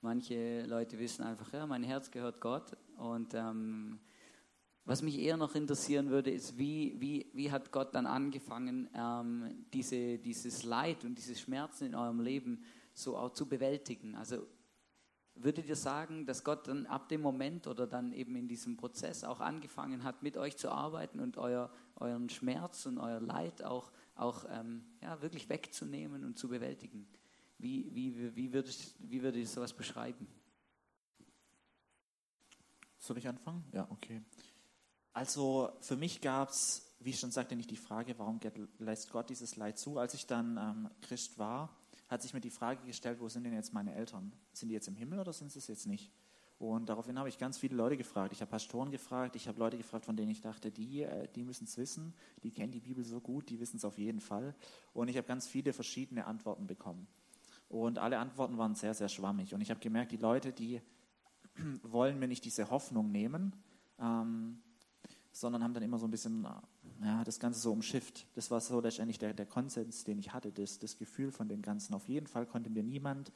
manche 0.00 0.64
Leute 0.64 0.98
wissen 0.98 1.24
einfach, 1.24 1.52
ja, 1.52 1.66
mein 1.66 1.82
Herz 1.82 2.10
gehört 2.10 2.40
Gott 2.40 2.74
und 2.96 3.34
ähm, 3.34 3.98
was 4.84 5.00
mich 5.00 5.18
eher 5.18 5.36
noch 5.36 5.54
interessieren 5.54 6.10
würde, 6.10 6.30
ist, 6.30 6.58
wie, 6.58 6.94
wie, 7.00 7.30
wie 7.32 7.50
hat 7.50 7.72
Gott 7.72 7.94
dann 7.94 8.06
angefangen, 8.06 8.90
ähm, 8.94 9.64
diese, 9.72 10.18
dieses 10.18 10.62
Leid 10.62 11.04
und 11.04 11.16
diese 11.16 11.34
Schmerzen 11.34 11.86
in 11.86 11.94
eurem 11.94 12.20
Leben 12.20 12.62
so 12.92 13.16
auch 13.16 13.30
zu 13.30 13.48
bewältigen? 13.48 14.14
Also 14.14 14.46
würdet 15.36 15.66
ihr 15.66 15.76
sagen, 15.76 16.26
dass 16.26 16.44
Gott 16.44 16.68
dann 16.68 16.84
ab 16.86 17.08
dem 17.08 17.22
Moment 17.22 17.66
oder 17.66 17.86
dann 17.86 18.12
eben 18.12 18.36
in 18.36 18.46
diesem 18.46 18.76
Prozess 18.76 19.24
auch 19.24 19.40
angefangen 19.40 20.04
hat, 20.04 20.22
mit 20.22 20.36
euch 20.36 20.56
zu 20.58 20.70
arbeiten 20.70 21.18
und 21.18 21.38
euer, 21.38 21.70
euren 21.96 22.28
Schmerz 22.28 22.84
und 22.84 22.98
euer 22.98 23.20
Leid 23.20 23.62
auch, 23.62 23.90
auch 24.14 24.44
ähm, 24.50 24.84
ja, 25.00 25.20
wirklich 25.22 25.48
wegzunehmen 25.48 26.24
und 26.24 26.38
zu 26.38 26.48
bewältigen? 26.48 27.08
Wie, 27.58 27.88
wie, 27.94 28.36
wie, 28.36 28.52
würdet, 28.52 28.94
wie 28.98 29.22
würdet 29.22 29.40
ihr 29.40 29.46
sowas 29.46 29.72
beschreiben? 29.72 30.26
Soll 32.98 33.16
ich 33.16 33.26
anfangen? 33.26 33.64
Ja, 33.72 33.86
okay. 33.90 34.22
Also 35.14 35.70
für 35.80 35.96
mich 35.96 36.20
gab 36.20 36.50
es, 36.50 36.92
wie 36.98 37.10
ich 37.10 37.20
schon 37.20 37.30
sagte, 37.30 37.54
nicht 37.54 37.70
die 37.70 37.76
Frage, 37.76 38.18
warum 38.18 38.40
lässt 38.80 39.10
Gott 39.12 39.30
dieses 39.30 39.54
Leid 39.56 39.78
zu. 39.78 39.98
Als 39.98 40.12
ich 40.12 40.26
dann 40.26 40.58
ähm, 40.58 40.90
Christ 41.02 41.38
war, 41.38 41.70
hat 42.08 42.20
sich 42.20 42.34
mir 42.34 42.40
die 42.40 42.50
Frage 42.50 42.84
gestellt, 42.84 43.20
wo 43.20 43.28
sind 43.28 43.44
denn 43.44 43.54
jetzt 43.54 43.72
meine 43.72 43.94
Eltern? 43.94 44.32
Sind 44.52 44.68
die 44.68 44.74
jetzt 44.74 44.88
im 44.88 44.96
Himmel 44.96 45.20
oder 45.20 45.32
sind 45.32 45.52
sie 45.52 45.60
es 45.60 45.68
jetzt 45.68 45.86
nicht? 45.86 46.10
Und 46.58 46.88
daraufhin 46.88 47.18
habe 47.18 47.28
ich 47.28 47.38
ganz 47.38 47.58
viele 47.58 47.76
Leute 47.76 47.96
gefragt. 47.96 48.32
Ich 48.32 48.40
habe 48.40 48.50
Pastoren 48.50 48.90
gefragt, 48.90 49.36
ich 49.36 49.46
habe 49.46 49.58
Leute 49.58 49.76
gefragt, 49.76 50.04
von 50.04 50.16
denen 50.16 50.30
ich 50.30 50.40
dachte, 50.40 50.72
die, 50.72 51.02
äh, 51.02 51.28
die 51.34 51.44
müssen 51.44 51.64
es 51.64 51.78
wissen, 51.78 52.12
die 52.42 52.50
kennen 52.50 52.72
die 52.72 52.80
Bibel 52.80 53.04
so 53.04 53.20
gut, 53.20 53.48
die 53.50 53.60
wissen 53.60 53.76
es 53.76 53.84
auf 53.84 53.98
jeden 53.98 54.20
Fall. 54.20 54.54
Und 54.92 55.08
ich 55.08 55.16
habe 55.16 55.28
ganz 55.28 55.46
viele 55.46 55.72
verschiedene 55.72 56.26
Antworten 56.26 56.66
bekommen. 56.66 57.06
Und 57.68 57.98
alle 57.98 58.18
Antworten 58.18 58.58
waren 58.58 58.74
sehr, 58.74 58.94
sehr 58.94 59.08
schwammig. 59.08 59.54
Und 59.54 59.60
ich 59.60 59.70
habe 59.70 59.80
gemerkt, 59.80 60.10
die 60.10 60.16
Leute, 60.16 60.52
die 60.52 60.80
wollen 61.82 62.18
mir 62.18 62.26
nicht 62.26 62.44
diese 62.44 62.70
Hoffnung 62.70 63.12
nehmen, 63.12 63.54
ähm, 64.00 64.60
sondern 65.34 65.64
haben 65.64 65.74
dann 65.74 65.82
immer 65.82 65.98
so 65.98 66.06
ein 66.06 66.12
bisschen 66.12 66.46
ja, 67.02 67.24
das 67.24 67.40
Ganze 67.40 67.58
so 67.58 67.72
umschifft. 67.72 68.24
Das 68.34 68.52
war 68.52 68.60
so 68.60 68.80
letztendlich 68.80 69.18
der, 69.18 69.34
der 69.34 69.46
Konsens, 69.46 70.04
den 70.04 70.16
ich 70.16 70.32
hatte, 70.32 70.52
das, 70.52 70.78
das 70.78 70.96
Gefühl 70.96 71.32
von 71.32 71.48
dem 71.48 71.60
Ganzen. 71.60 71.92
Auf 71.92 72.08
jeden 72.08 72.28
Fall 72.28 72.46
konnte 72.46 72.70
mir 72.70 72.84
niemand 72.84 73.32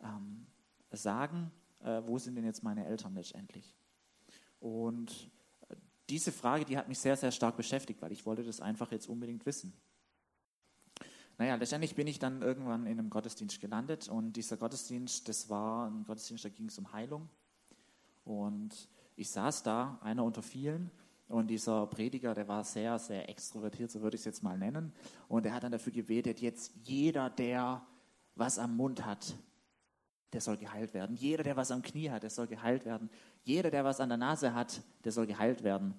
ähm, 0.00 0.46
sagen, 0.90 1.50
äh, 1.80 2.02
wo 2.04 2.18
sind 2.18 2.34
denn 2.34 2.44
jetzt 2.44 2.62
meine 2.62 2.84
Eltern 2.84 3.14
letztendlich. 3.14 3.74
Und 4.60 5.30
äh, 5.70 5.76
diese 6.10 6.32
Frage, 6.32 6.66
die 6.66 6.76
hat 6.76 6.88
mich 6.88 6.98
sehr, 6.98 7.16
sehr 7.16 7.32
stark 7.32 7.56
beschäftigt, 7.56 8.02
weil 8.02 8.12
ich 8.12 8.26
wollte 8.26 8.44
das 8.44 8.60
einfach 8.60 8.92
jetzt 8.92 9.08
unbedingt 9.08 9.46
wissen. 9.46 9.72
Naja, 11.38 11.54
letztendlich 11.54 11.94
bin 11.94 12.06
ich 12.08 12.18
dann 12.18 12.42
irgendwann 12.42 12.84
in 12.84 12.98
einem 12.98 13.08
Gottesdienst 13.08 13.58
gelandet 13.58 14.06
und 14.06 14.34
dieser 14.34 14.58
Gottesdienst, 14.58 15.26
das 15.30 15.48
war 15.48 15.90
ein 15.90 16.04
Gottesdienst, 16.04 16.44
da 16.44 16.50
ging 16.50 16.66
es 16.66 16.78
um 16.78 16.92
Heilung. 16.92 17.30
Und 18.22 18.90
ich 19.16 19.30
saß 19.30 19.62
da, 19.62 19.98
einer 20.02 20.24
unter 20.24 20.42
vielen, 20.42 20.90
und 21.28 21.48
dieser 21.48 21.86
Prediger, 21.86 22.34
der 22.34 22.46
war 22.46 22.64
sehr, 22.64 22.98
sehr 22.98 23.28
extrovertiert, 23.28 23.90
so 23.90 24.02
würde 24.02 24.16
ich 24.16 24.20
es 24.20 24.26
jetzt 24.26 24.42
mal 24.42 24.58
nennen. 24.58 24.92
Und 25.28 25.46
er 25.46 25.54
hat 25.54 25.62
dann 25.62 25.72
dafür 25.72 25.92
gebetet, 25.92 26.40
jetzt 26.40 26.72
jeder, 26.82 27.30
der 27.30 27.86
was 28.34 28.58
am 28.58 28.76
Mund 28.76 29.04
hat, 29.04 29.34
der 30.32 30.40
soll 30.40 30.56
geheilt 30.56 30.94
werden. 30.94 31.16
Jeder, 31.16 31.42
der 31.42 31.56
was 31.56 31.70
am 31.70 31.82
Knie 31.82 32.10
hat, 32.10 32.22
der 32.22 32.30
soll 32.30 32.46
geheilt 32.46 32.84
werden. 32.84 33.10
Jeder, 33.44 33.70
der 33.70 33.84
was 33.84 34.00
an 34.00 34.08
der 34.08 34.18
Nase 34.18 34.54
hat, 34.54 34.82
der 35.04 35.12
soll 35.12 35.26
geheilt 35.26 35.62
werden. 35.62 35.94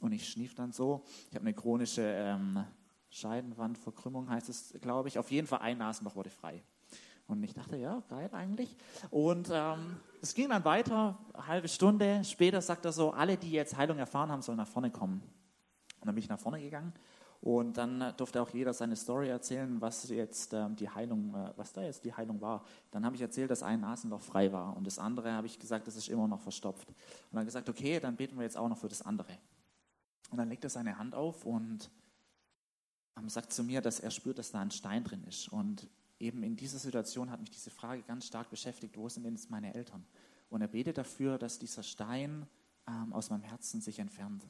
Und 0.00 0.12
ich 0.12 0.28
schnief 0.28 0.54
dann 0.54 0.72
so. 0.72 1.04
Ich 1.28 1.36
habe 1.36 1.46
eine 1.46 1.54
chronische 1.54 2.02
ähm, 2.02 2.64
Scheidenwandverkrümmung, 3.10 4.28
heißt 4.28 4.48
es, 4.48 4.74
glaube 4.80 5.08
ich. 5.08 5.18
Auf 5.18 5.30
jeden 5.30 5.46
Fall 5.46 5.60
ein 5.60 5.78
Nasenloch 5.78 6.16
wurde 6.16 6.30
frei. 6.30 6.62
Und 7.26 7.42
ich 7.44 7.54
dachte, 7.54 7.76
ja, 7.76 8.02
geil 8.08 8.28
eigentlich. 8.32 8.76
Und 9.10 9.50
ähm, 9.52 9.96
es 10.22 10.34
ging 10.34 10.48
dann 10.48 10.64
weiter, 10.64 11.18
eine 11.32 11.46
halbe 11.46 11.68
Stunde 11.68 12.22
später 12.24 12.60
sagt 12.60 12.84
er 12.84 12.92
so, 12.92 13.12
alle, 13.12 13.36
die 13.36 13.50
jetzt 13.50 13.76
Heilung 13.76 13.98
erfahren 13.98 14.30
haben, 14.30 14.42
sollen 14.42 14.58
nach 14.58 14.68
vorne 14.68 14.90
kommen. 14.90 15.22
Und 16.00 16.06
dann 16.06 16.14
bin 16.14 16.22
ich 16.22 16.28
nach 16.28 16.38
vorne 16.38 16.60
gegangen 16.60 16.92
und 17.40 17.78
dann 17.78 18.00
äh, 18.02 18.12
durfte 18.12 18.40
auch 18.42 18.50
jeder 18.50 18.74
seine 18.74 18.96
Story 18.96 19.28
erzählen, 19.28 19.80
was 19.80 20.08
jetzt 20.10 20.52
ähm, 20.52 20.76
die 20.76 20.88
Heilung, 20.88 21.34
äh, 21.34 21.52
was 21.56 21.72
da 21.72 21.82
jetzt 21.82 22.04
die 22.04 22.12
Heilung 22.12 22.40
war. 22.40 22.64
Dann 22.90 23.04
habe 23.04 23.16
ich 23.16 23.22
erzählt, 23.22 23.50
dass 23.50 23.62
ein 23.62 23.80
Nasenloch 23.80 24.20
frei 24.20 24.52
war 24.52 24.76
und 24.76 24.86
das 24.86 24.98
andere 24.98 25.32
habe 25.32 25.46
ich 25.46 25.58
gesagt, 25.58 25.86
das 25.86 25.96
ist 25.96 26.08
immer 26.08 26.28
noch 26.28 26.40
verstopft. 26.40 26.88
Und 26.88 27.36
dann 27.36 27.46
gesagt, 27.46 27.68
okay, 27.68 27.98
dann 27.98 28.16
beten 28.16 28.36
wir 28.36 28.44
jetzt 28.44 28.58
auch 28.58 28.68
noch 28.68 28.78
für 28.78 28.88
das 28.88 29.02
andere. 29.02 29.32
Und 30.30 30.38
dann 30.38 30.48
legt 30.48 30.64
er 30.64 30.70
seine 30.70 30.98
Hand 30.98 31.14
auf 31.14 31.46
und 31.46 31.90
ähm, 33.16 33.28
sagt 33.28 33.52
zu 33.52 33.64
mir, 33.64 33.80
dass 33.80 34.00
er 34.00 34.10
spürt, 34.10 34.38
dass 34.38 34.52
da 34.52 34.60
ein 34.60 34.70
Stein 34.70 35.04
drin 35.04 35.24
ist. 35.24 35.48
Und 35.48 35.88
eben 36.20 36.42
in 36.42 36.56
dieser 36.56 36.78
Situation 36.78 37.30
hat 37.30 37.40
mich 37.40 37.50
diese 37.50 37.70
Frage 37.70 38.02
ganz 38.02 38.26
stark 38.26 38.50
beschäftigt, 38.50 38.96
wo 38.96 39.08
sind 39.08 39.24
denn 39.24 39.34
jetzt 39.34 39.50
meine 39.50 39.74
Eltern? 39.74 40.06
Und 40.50 40.60
er 40.60 40.68
betet 40.68 40.98
dafür, 40.98 41.38
dass 41.38 41.58
dieser 41.58 41.82
Stein 41.82 42.46
ähm, 42.86 43.12
aus 43.12 43.30
meinem 43.30 43.42
Herzen 43.42 43.80
sich 43.80 43.98
entfernt. 43.98 44.46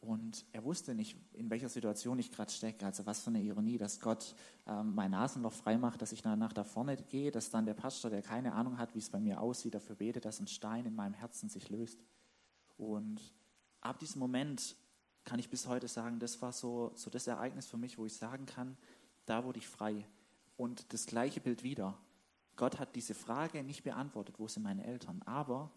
Und 0.00 0.44
er 0.52 0.64
wusste 0.64 0.94
nicht, 0.94 1.16
in 1.32 1.48
welcher 1.48 1.68
Situation 1.68 2.18
ich 2.18 2.30
gerade 2.30 2.52
stecke. 2.52 2.84
Also 2.84 3.06
was 3.06 3.22
für 3.22 3.30
eine 3.30 3.42
Ironie, 3.42 3.78
dass 3.78 4.00
Gott 4.00 4.34
ähm, 4.66 4.94
mein 4.94 5.12
Nasenloch 5.12 5.52
frei 5.52 5.78
macht, 5.78 6.02
dass 6.02 6.12
ich 6.12 6.24
nach 6.24 6.52
da 6.52 6.62
vorne 6.62 6.96
gehe, 6.96 7.30
dass 7.30 7.50
dann 7.50 7.64
der 7.64 7.74
Pastor, 7.74 8.10
der 8.10 8.20
keine 8.20 8.52
Ahnung 8.52 8.78
hat, 8.78 8.94
wie 8.94 8.98
es 8.98 9.08
bei 9.08 9.18
mir 9.18 9.40
aussieht, 9.40 9.74
dafür 9.74 9.96
betet, 9.96 10.26
dass 10.26 10.40
ein 10.40 10.46
Stein 10.46 10.84
in 10.84 10.94
meinem 10.94 11.14
Herzen 11.14 11.48
sich 11.48 11.70
löst. 11.70 12.04
Und 12.76 13.20
ab 13.80 13.98
diesem 13.98 14.20
Moment 14.20 14.76
kann 15.24 15.38
ich 15.38 15.48
bis 15.48 15.66
heute 15.66 15.88
sagen, 15.88 16.18
das 16.18 16.40
war 16.42 16.52
so, 16.52 16.92
so 16.94 17.08
das 17.08 17.26
Ereignis 17.26 17.66
für 17.66 17.78
mich, 17.78 17.96
wo 17.96 18.04
ich 18.04 18.14
sagen 18.14 18.44
kann, 18.44 18.76
da 19.24 19.44
wurde 19.44 19.58
ich 19.58 19.66
frei. 19.66 20.06
Und 20.56 20.92
das 20.92 21.06
gleiche 21.06 21.40
Bild 21.40 21.62
wieder. 21.62 21.98
Gott 22.56 22.78
hat 22.78 22.94
diese 22.94 23.14
Frage 23.14 23.62
nicht 23.62 23.82
beantwortet, 23.82 24.38
wo 24.38 24.46
sind 24.46 24.62
meine 24.62 24.84
Eltern? 24.84 25.22
Aber 25.22 25.72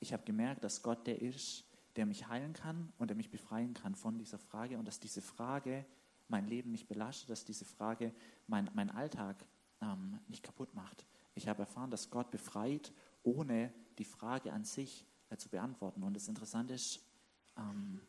ich 0.00 0.12
habe 0.12 0.24
gemerkt, 0.24 0.64
dass 0.64 0.82
Gott 0.82 1.06
der 1.06 1.22
ist, 1.22 1.64
der 1.96 2.06
mich 2.06 2.28
heilen 2.28 2.52
kann 2.52 2.92
und 2.98 3.08
der 3.08 3.16
mich 3.16 3.30
befreien 3.30 3.74
kann 3.74 3.94
von 3.94 4.18
dieser 4.18 4.38
Frage 4.38 4.78
und 4.78 4.86
dass 4.86 5.00
diese 5.00 5.22
Frage 5.22 5.84
mein 6.28 6.46
Leben 6.46 6.70
nicht 6.70 6.88
belastet, 6.88 7.30
dass 7.30 7.44
diese 7.44 7.64
Frage 7.64 8.12
mein, 8.46 8.70
mein 8.74 8.90
Alltag 8.90 9.44
ähm, 9.80 10.18
nicht 10.28 10.42
kaputt 10.42 10.74
macht. 10.74 11.06
Ich 11.34 11.48
habe 11.48 11.60
erfahren, 11.60 11.90
dass 11.90 12.10
Gott 12.10 12.30
befreit, 12.30 12.92
ohne 13.22 13.72
die 13.98 14.04
Frage 14.04 14.52
an 14.52 14.64
sich 14.64 15.06
äh, 15.30 15.36
zu 15.36 15.48
beantworten. 15.48 16.02
Und 16.02 16.14
das 16.14 16.28
Interessante 16.28 16.74
ist, 16.74 17.00
ähm, 17.56 18.00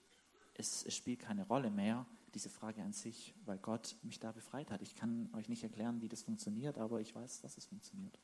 es, 0.56 0.84
es 0.86 0.96
spielt 0.96 1.20
keine 1.20 1.48
Rolle 1.48 1.70
mehr, 1.70 2.06
diese 2.34 2.50
Frage 2.50 2.82
an 2.84 2.94
sich, 2.94 3.36
weil 3.46 3.58
Gott 3.58 3.96
mich 4.04 4.20
da 4.20 4.32
befreit 4.32 4.72
hat. 4.72 4.82
Ich 4.82 4.96
kann 4.96 5.30
euch 5.34 5.50
nicht 5.50 5.64
erklären, 5.64 6.02
wie 6.02 6.10
das 6.10 6.24
funktioniert, 6.24 6.78
aber 6.78 7.02
ich 7.02 7.16
weiß, 7.16 7.42
dass 7.42 7.58
es 7.58 7.66
funktioniert. 7.66 8.20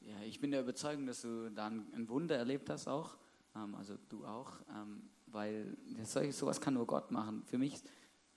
Ja, 0.00 0.20
ich 0.22 0.40
bin 0.40 0.50
der 0.50 0.60
Überzeugung, 0.60 1.06
dass 1.06 1.22
du 1.22 1.50
da 1.50 1.66
ein 1.66 2.08
Wunder 2.08 2.36
erlebt 2.36 2.70
hast 2.70 2.88
auch 2.88 3.18
ähm, 3.54 3.74
also 3.74 3.96
du 4.08 4.24
auch, 4.24 4.60
ähm, 4.74 5.02
weil 5.26 5.76
solche, 6.02 6.32
sowas 6.32 6.60
kann 6.60 6.74
nur 6.74 6.86
Gott 6.86 7.10
machen. 7.10 7.44
Für 7.44 7.58
mich 7.58 7.82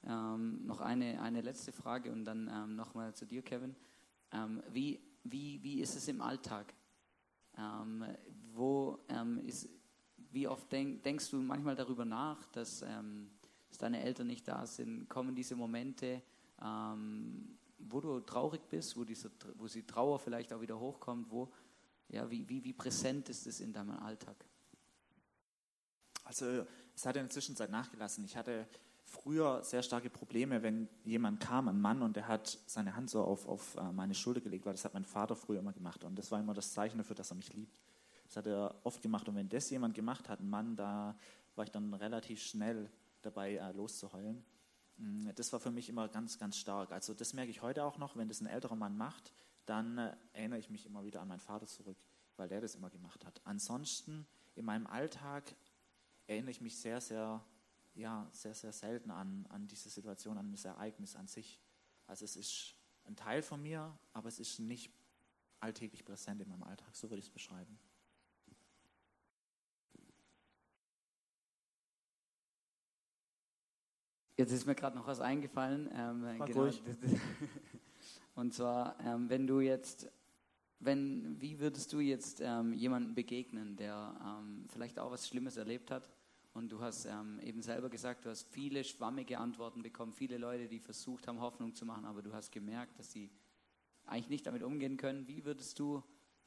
ähm, 0.04 0.66
noch 0.66 0.82
eine, 0.82 1.22
eine 1.22 1.42
letzte 1.42 1.72
Frage 1.72 2.12
und 2.12 2.26
dann 2.26 2.50
ähm, 2.52 2.76
nochmal 2.76 3.14
zu 3.14 3.26
dir, 3.26 3.42
Kevin. 3.42 3.76
Ähm, 4.32 4.62
wie, 4.72 5.00
wie, 5.24 5.62
wie 5.64 5.82
ist 5.82 5.96
es 5.96 6.08
im 6.08 6.22
Alltag? 6.22 6.74
Ähm, 7.58 8.06
wo 8.54 9.00
ist, 9.46 9.70
wie 10.32 10.48
oft 10.48 10.72
denk, 10.72 11.04
denkst 11.04 11.30
du 11.32 11.38
manchmal 11.38 11.76
darüber 11.76 12.06
nach, 12.06 12.46
dass, 12.48 12.84
dass, 13.72 13.80
deine 13.80 14.02
Eltern 14.02 14.28
nicht 14.28 14.48
da 14.48 14.66
sind? 14.66 15.10
Kommen 15.10 15.36
diese 15.36 15.56
Momente, 15.56 16.22
wo 16.60 18.00
du 18.00 18.20
traurig 18.22 18.62
bist, 18.70 18.96
wo, 18.98 19.04
diese, 19.04 19.32
wo 19.56 19.68
die 19.68 19.86
Trauer 19.86 20.20
vielleicht 20.20 20.54
auch 20.54 20.62
wieder 20.62 20.80
hochkommt? 20.80 21.32
Wo, 21.32 21.52
ja, 22.10 22.30
wie, 22.30 22.48
wie, 22.48 22.64
wie 22.64 22.74
präsent 22.74 23.30
ist 23.30 23.48
es 23.48 23.60
in 23.60 23.74
deinem 23.74 23.98
Alltag? 24.00 24.36
Also 26.24 26.66
es 26.96 27.06
hat 27.06 27.16
in 27.16 27.24
der 27.24 27.30
Zwischenzeit 27.30 27.70
nachgelassen. 27.70 28.24
Ich 28.26 28.38
hatte 28.38 28.68
früher 29.06 29.64
sehr 29.64 29.84
starke 29.84 30.10
Probleme, 30.10 30.64
wenn 30.64 30.88
jemand 31.04 31.40
kam, 31.40 31.68
ein 31.68 31.82
Mann, 31.82 32.02
und 32.02 32.16
der 32.16 32.28
hat 32.28 32.60
seine 32.66 32.96
Hand 32.96 33.10
so 33.10 33.24
auf, 33.24 33.48
auf 33.48 33.76
äh, 33.76 33.92
meine 33.92 34.14
Schulter 34.14 34.42
gelegt, 34.42 34.66
weil 34.66 34.74
das 34.74 34.86
hat 34.86 34.94
mein 34.94 35.04
Vater 35.04 35.36
früher 35.36 35.60
immer 35.60 35.74
gemacht. 35.74 36.04
Und 36.04 36.18
das 36.18 36.32
war 36.32 36.40
immer 36.40 36.54
das 36.54 36.72
Zeichen 36.72 36.98
dafür, 36.98 37.16
dass 37.16 37.32
er 37.32 37.36
mich 37.36 37.54
liebt. 37.54 37.80
Das 38.28 38.38
hat 38.38 38.48
er 38.48 38.76
oft 38.84 39.02
gemacht. 39.02 39.28
Und 39.28 39.36
wenn 39.36 39.50
das 39.50 39.70
jemand 39.70 39.94
gemacht 39.94 40.30
hat, 40.30 40.40
ein 40.40 40.50
Mann, 40.50 40.76
da 40.76 41.18
war 41.56 41.66
ich 41.66 41.72
dann 41.72 41.94
relativ 41.94 42.42
schnell 42.42 42.90
dabei, 43.22 43.56
äh, 43.56 43.72
loszuheulen. 43.72 44.44
Mm, 44.98 45.30
das 45.36 45.52
war 45.54 45.60
für 45.60 45.72
mich 45.72 45.90
immer 45.90 46.08
ganz, 46.08 46.38
ganz 46.38 46.58
stark. 46.58 46.92
Also 46.92 47.14
das 47.14 47.34
merke 47.34 47.52
ich 47.52 47.62
heute 47.62 47.84
auch 47.84 47.98
noch, 47.98 48.16
wenn 48.16 48.28
das 48.28 48.42
ein 48.42 48.48
älterer 48.48 48.76
Mann 48.76 48.98
macht, 48.98 49.34
dann 49.66 49.98
äh, 49.98 50.16
erinnere 50.34 50.60
ich 50.60 50.70
mich 50.70 50.86
immer 50.86 51.04
wieder 51.04 51.22
an 51.22 51.28
meinen 51.28 51.40
Vater 51.40 51.68
zurück, 51.68 51.98
weil 52.38 52.50
der 52.50 52.62
das 52.62 52.76
immer 52.76 52.90
gemacht 52.90 53.26
hat. 53.26 53.42
Ansonsten 53.46 54.26
in 54.56 54.66
meinem 54.66 54.88
Alltag 54.88 55.56
erinnere 56.28 56.52
ich 56.52 56.62
mich 56.62 56.78
sehr, 56.78 57.02
sehr, 57.02 57.44
ja, 57.94 58.28
sehr, 58.32 58.54
sehr 58.54 58.74
selten 58.74 59.12
an, 59.12 59.46
an 59.50 59.68
diese 59.68 59.90
Situation, 59.90 60.38
an 60.38 60.52
das 60.52 60.66
Ereignis 60.66 61.16
an 61.16 61.28
sich. 61.28 61.60
Also 62.08 62.26
es 62.26 62.36
ist 62.36 62.76
ein 63.06 63.16
Teil 63.16 63.42
von 63.42 63.62
mir, 63.62 63.98
aber 64.14 64.28
es 64.28 64.40
ist 64.40 64.60
nicht 64.60 64.92
alltäglich 65.60 66.04
präsent 66.04 66.42
in 66.42 66.50
meinem 66.50 66.64
Alltag, 66.64 66.96
so 66.96 67.10
würde 67.10 67.20
ich 67.20 67.28
es 67.28 67.32
beschreiben. 67.32 67.78
Jetzt 74.42 74.54
ist 74.54 74.66
mir 74.66 74.74
gerade 74.74 74.98
noch 74.98 75.06
was 75.06 75.20
eingefallen. 75.20 75.88
Ähm, 75.94 76.26
genau, 76.46 76.66
und 78.36 78.54
zwar, 78.56 79.00
ähm, 79.06 79.30
wenn 79.30 79.46
du 79.46 79.60
jetzt 79.60 80.10
wenn, 80.80 81.40
wie 81.40 81.60
würdest 81.60 81.94
du 81.94 82.00
jetzt 82.00 82.42
ähm, 82.44 82.74
jemandem 82.74 83.14
begegnen, 83.14 83.76
der 83.76 84.16
ähm, 84.20 84.66
vielleicht 84.68 84.98
auch 84.98 85.12
was 85.12 85.28
Schlimmes 85.28 85.58
erlebt 85.58 85.92
hat? 85.92 86.10
Und 86.54 86.72
du 86.72 86.82
hast 86.82 87.06
ähm, 87.06 87.40
eben 87.44 87.62
selber 87.62 87.88
gesagt, 87.88 88.26
du 88.26 88.32
hast 88.32 88.48
viele 88.50 88.84
schwammige 88.84 89.38
Antworten 89.38 89.84
bekommen, 89.84 90.12
viele 90.12 90.40
Leute, 90.40 90.68
die 90.68 90.80
versucht 90.80 91.28
haben, 91.28 91.40
Hoffnung 91.40 91.76
zu 91.76 91.86
machen, 91.86 92.06
aber 92.06 92.24
du 92.24 92.34
hast 92.34 92.52
gemerkt, 92.52 92.98
dass 92.98 93.12
sie 93.12 93.30
eigentlich 94.08 94.30
nicht 94.30 94.48
damit 94.48 94.64
umgehen 94.64 94.98
können. 94.98 95.28
Wie 95.28 95.46
würdest 95.46 95.78
du 95.78 96.02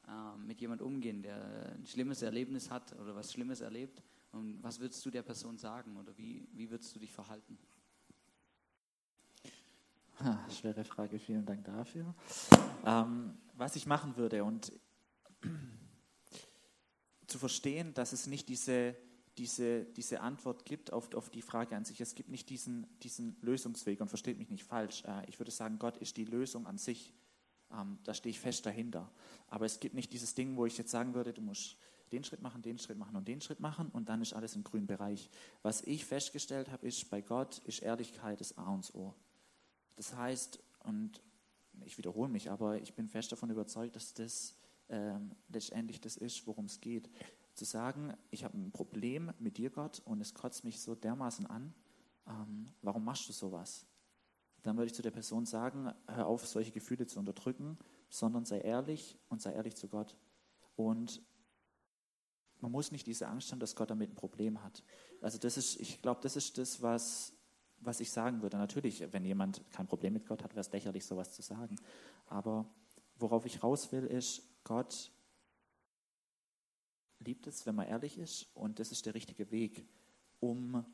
ähm, 0.05 0.45
mit 0.45 0.59
jemandem 0.59 0.85
umgehen, 0.85 1.23
der 1.23 1.77
ein 1.77 1.85
schlimmes 1.85 2.21
Erlebnis 2.21 2.69
hat 2.69 2.91
oder 2.99 3.15
was 3.15 3.31
Schlimmes 3.31 3.61
erlebt? 3.61 4.03
Und 4.33 4.61
was 4.61 4.81
würdest 4.81 5.03
du 5.05 5.11
der 5.11 5.23
Person 5.23 5.57
sagen 5.57 5.95
oder 5.95 6.15
wie, 6.17 6.45
wie 6.51 6.69
würdest 6.69 6.93
du 6.93 6.99
dich 6.99 7.13
verhalten? 7.13 7.57
Schwere 10.49 10.83
Frage, 10.83 11.19
vielen 11.19 11.45
Dank 11.45 11.65
dafür. 11.65 12.13
Ähm, 12.85 13.37
was 13.55 13.75
ich 13.75 13.85
machen 13.85 14.15
würde 14.17 14.43
und 14.43 14.71
zu 17.27 17.37
verstehen, 17.37 17.93
dass 17.93 18.13
es 18.13 18.27
nicht 18.27 18.47
diese, 18.49 18.95
diese, 19.37 19.85
diese 19.85 20.21
Antwort 20.21 20.65
gibt 20.65 20.93
auf, 20.93 21.13
auf 21.13 21.29
die 21.29 21.41
Frage 21.41 21.75
an 21.75 21.85
sich. 21.85 21.99
Es 21.99 22.15
gibt 22.15 22.29
nicht 22.29 22.49
diesen, 22.49 22.87
diesen 23.01 23.37
Lösungsweg 23.41 23.99
und 24.01 24.07
versteht 24.07 24.37
mich 24.37 24.49
nicht 24.49 24.63
falsch. 24.63 25.03
Äh, 25.05 25.27
ich 25.27 25.39
würde 25.39 25.51
sagen, 25.51 25.79
Gott 25.79 25.97
ist 25.97 26.17
die 26.17 26.25
Lösung 26.25 26.65
an 26.65 26.77
sich. 26.77 27.13
Ähm, 27.71 27.99
da 28.03 28.13
stehe 28.13 28.31
ich 28.31 28.39
fest 28.39 28.65
dahinter. 28.65 29.11
Aber 29.47 29.65
es 29.65 29.79
gibt 29.79 29.95
nicht 29.95 30.13
dieses 30.13 30.33
Ding, 30.33 30.55
wo 30.55 30.65
ich 30.65 30.77
jetzt 30.77 30.91
sagen 30.91 31.13
würde, 31.13 31.33
du 31.33 31.41
musst 31.41 31.77
den 32.11 32.23
Schritt 32.23 32.41
machen, 32.41 32.61
den 32.61 32.77
Schritt 32.77 32.97
machen 32.97 33.15
und 33.15 33.27
den 33.27 33.41
Schritt 33.41 33.59
machen 33.59 33.89
und 33.89 34.09
dann 34.09 34.21
ist 34.21 34.33
alles 34.33 34.55
im 34.55 34.63
grünen 34.63 34.87
Bereich. 34.87 35.29
Was 35.63 35.81
ich 35.81 36.05
festgestellt 36.05 36.71
habe, 36.71 36.87
ist, 36.87 37.09
bei 37.09 37.21
Gott 37.21 37.59
ist 37.65 37.81
Ehrlichkeit 37.81 38.39
das 38.39 38.57
A 38.57 38.69
und 38.69 38.93
O. 38.93 39.13
Das 39.95 40.15
heißt, 40.15 40.59
und 40.83 41.21
ich 41.83 41.97
wiederhole 41.97 42.29
mich, 42.29 42.51
aber 42.51 42.81
ich 42.81 42.93
bin 42.93 43.07
fest 43.07 43.31
davon 43.31 43.49
überzeugt, 43.49 43.95
dass 43.95 44.13
das 44.13 44.55
ähm, 44.89 45.31
letztendlich 45.49 45.99
das 46.01 46.17
ist, 46.17 46.45
worum 46.47 46.65
es 46.65 46.79
geht. 46.79 47.09
Zu 47.53 47.65
sagen, 47.65 48.13
ich 48.31 48.43
habe 48.43 48.57
ein 48.57 48.71
Problem 48.71 49.31
mit 49.39 49.57
dir, 49.57 49.69
Gott, 49.69 50.01
und 50.05 50.21
es 50.21 50.33
kotzt 50.33 50.63
mich 50.63 50.81
so 50.81 50.95
dermaßen 50.95 51.45
an, 51.45 51.73
ähm, 52.27 52.67
warum 52.81 53.03
machst 53.03 53.29
du 53.29 53.33
sowas? 53.33 53.85
Dann 54.63 54.77
würde 54.77 54.87
ich 54.87 54.95
zu 54.95 55.01
der 55.01 55.11
Person 55.11 55.45
sagen, 55.45 55.93
hör 56.07 56.27
auf, 56.27 56.45
solche 56.47 56.71
Gefühle 56.71 57.05
zu 57.05 57.19
unterdrücken, 57.19 57.77
sondern 58.09 58.45
sei 58.45 58.59
ehrlich 58.59 59.17
und 59.29 59.41
sei 59.41 59.53
ehrlich 59.53 59.75
zu 59.75 59.87
Gott. 59.87 60.15
Und 60.75 61.21
man 62.61 62.71
muss 62.71 62.91
nicht 62.91 63.05
diese 63.05 63.27
Angst 63.27 63.51
haben, 63.51 63.59
dass 63.59 63.75
Gott 63.75 63.91
damit 63.91 64.09
ein 64.09 64.15
Problem 64.15 64.63
hat. 64.63 64.83
Also 65.21 65.37
das 65.37 65.57
ist, 65.57 65.79
ich 65.79 66.01
glaube, 66.01 66.21
das 66.21 66.35
ist 66.35 66.57
das, 66.57 66.81
was 66.81 67.33
was 67.79 67.99
ich 67.99 68.11
sagen 68.11 68.41
würde. 68.41 68.57
Natürlich, 68.57 69.11
wenn 69.13 69.25
jemand 69.25 69.61
kein 69.71 69.87
Problem 69.87 70.13
mit 70.13 70.25
Gott 70.25 70.43
hat, 70.43 70.51
wäre 70.51 70.61
es 70.61 70.71
lächerlich, 70.71 71.05
sowas 71.05 71.33
zu 71.33 71.41
sagen. 71.41 71.75
Aber 72.27 72.65
worauf 73.17 73.45
ich 73.45 73.63
raus 73.63 73.91
will, 73.91 74.05
ist, 74.05 74.43
Gott 74.63 75.11
liebt 77.19 77.47
es, 77.47 77.65
wenn 77.65 77.75
man 77.75 77.87
ehrlich 77.87 78.17
ist 78.17 78.47
und 78.55 78.79
das 78.79 78.91
ist 78.91 79.05
der 79.05 79.13
richtige 79.13 79.51
Weg, 79.51 79.87
um, 80.39 80.85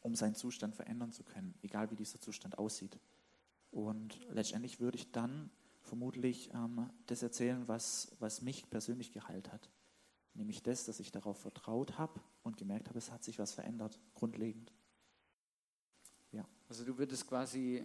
um 0.00 0.14
seinen 0.14 0.34
Zustand 0.34 0.74
verändern 0.74 1.12
zu 1.12 1.24
können, 1.24 1.54
egal 1.62 1.90
wie 1.90 1.96
dieser 1.96 2.20
Zustand 2.20 2.58
aussieht. 2.58 2.98
Und 3.70 4.20
letztendlich 4.30 4.80
würde 4.80 4.98
ich 4.98 5.12
dann 5.12 5.50
vermutlich 5.82 6.52
ähm, 6.52 6.90
das 7.06 7.22
erzählen, 7.22 7.66
was, 7.68 8.12
was 8.18 8.42
mich 8.42 8.68
persönlich 8.68 9.12
geheilt 9.12 9.52
hat. 9.52 9.70
Nämlich 10.34 10.62
das, 10.62 10.84
dass 10.84 11.00
ich 11.00 11.10
darauf 11.10 11.38
vertraut 11.38 11.98
habe 11.98 12.20
und 12.42 12.56
gemerkt 12.56 12.88
habe, 12.88 12.98
es 12.98 13.10
hat 13.10 13.24
sich 13.24 13.38
was 13.38 13.52
verändert, 13.52 13.98
grundlegend. 14.14 14.72
Also 16.70 16.84
du 16.84 16.96
würdest 16.96 17.26
quasi 17.26 17.84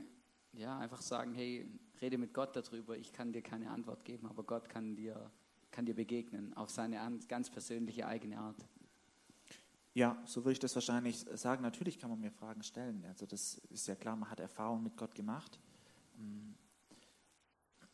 ja, 0.54 0.78
einfach 0.78 1.02
sagen, 1.02 1.34
hey, 1.34 1.68
rede 2.02 2.20
mit 2.20 2.36
Gott 2.36 2.56
darüber, 2.56 2.96
ich 2.96 3.12
kann 3.12 3.34
dir 3.34 3.42
keine 3.42 3.72
Antwort 3.72 4.06
geben, 4.06 4.28
aber 4.28 4.44
Gott 4.44 4.70
kann 4.70 4.96
dir, 4.96 5.32
kann 5.72 5.88
dir 5.88 5.96
begegnen 5.96 6.54
auf 6.54 6.70
seine 6.70 7.00
ganz 7.28 7.50
persönliche 7.50 8.06
eigene 8.06 8.38
Art. 8.38 8.64
Ja, 9.96 10.22
so 10.28 10.42
würde 10.42 10.52
ich 10.52 10.60
das 10.60 10.76
wahrscheinlich 10.76 11.26
sagen. 11.34 11.64
Natürlich 11.64 11.98
kann 11.98 12.12
man 12.12 12.20
mir 12.20 12.30
Fragen 12.30 12.62
stellen. 12.62 13.04
Also 13.08 13.26
das 13.26 13.56
ist 13.70 13.88
ja 13.88 13.96
klar, 13.96 14.16
man 14.16 14.30
hat 14.30 14.40
Erfahrung 14.40 14.84
mit 14.84 14.96
Gott 14.98 15.16
gemacht. 15.16 15.60
Mm. 16.18 16.52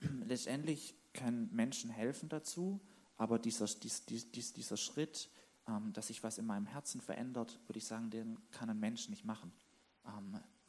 Letztendlich 0.25 0.93
können 1.13 1.49
Menschen 1.53 1.89
helfen 1.89 2.27
dazu, 2.27 2.81
aber 3.15 3.39
dieser, 3.39 3.65
dies, 3.65 4.05
dies, 4.05 4.51
dieser 4.51 4.75
Schritt, 4.75 5.29
ähm, 5.69 5.93
dass 5.93 6.07
sich 6.07 6.21
was 6.21 6.37
in 6.37 6.45
meinem 6.45 6.65
Herzen 6.65 6.99
verändert, 6.99 7.61
würde 7.67 7.77
ich 7.77 7.85
sagen, 7.85 8.09
den 8.09 8.37
kann 8.51 8.69
ein 8.69 8.79
Mensch 8.79 9.07
nicht 9.07 9.23
machen. 9.23 9.53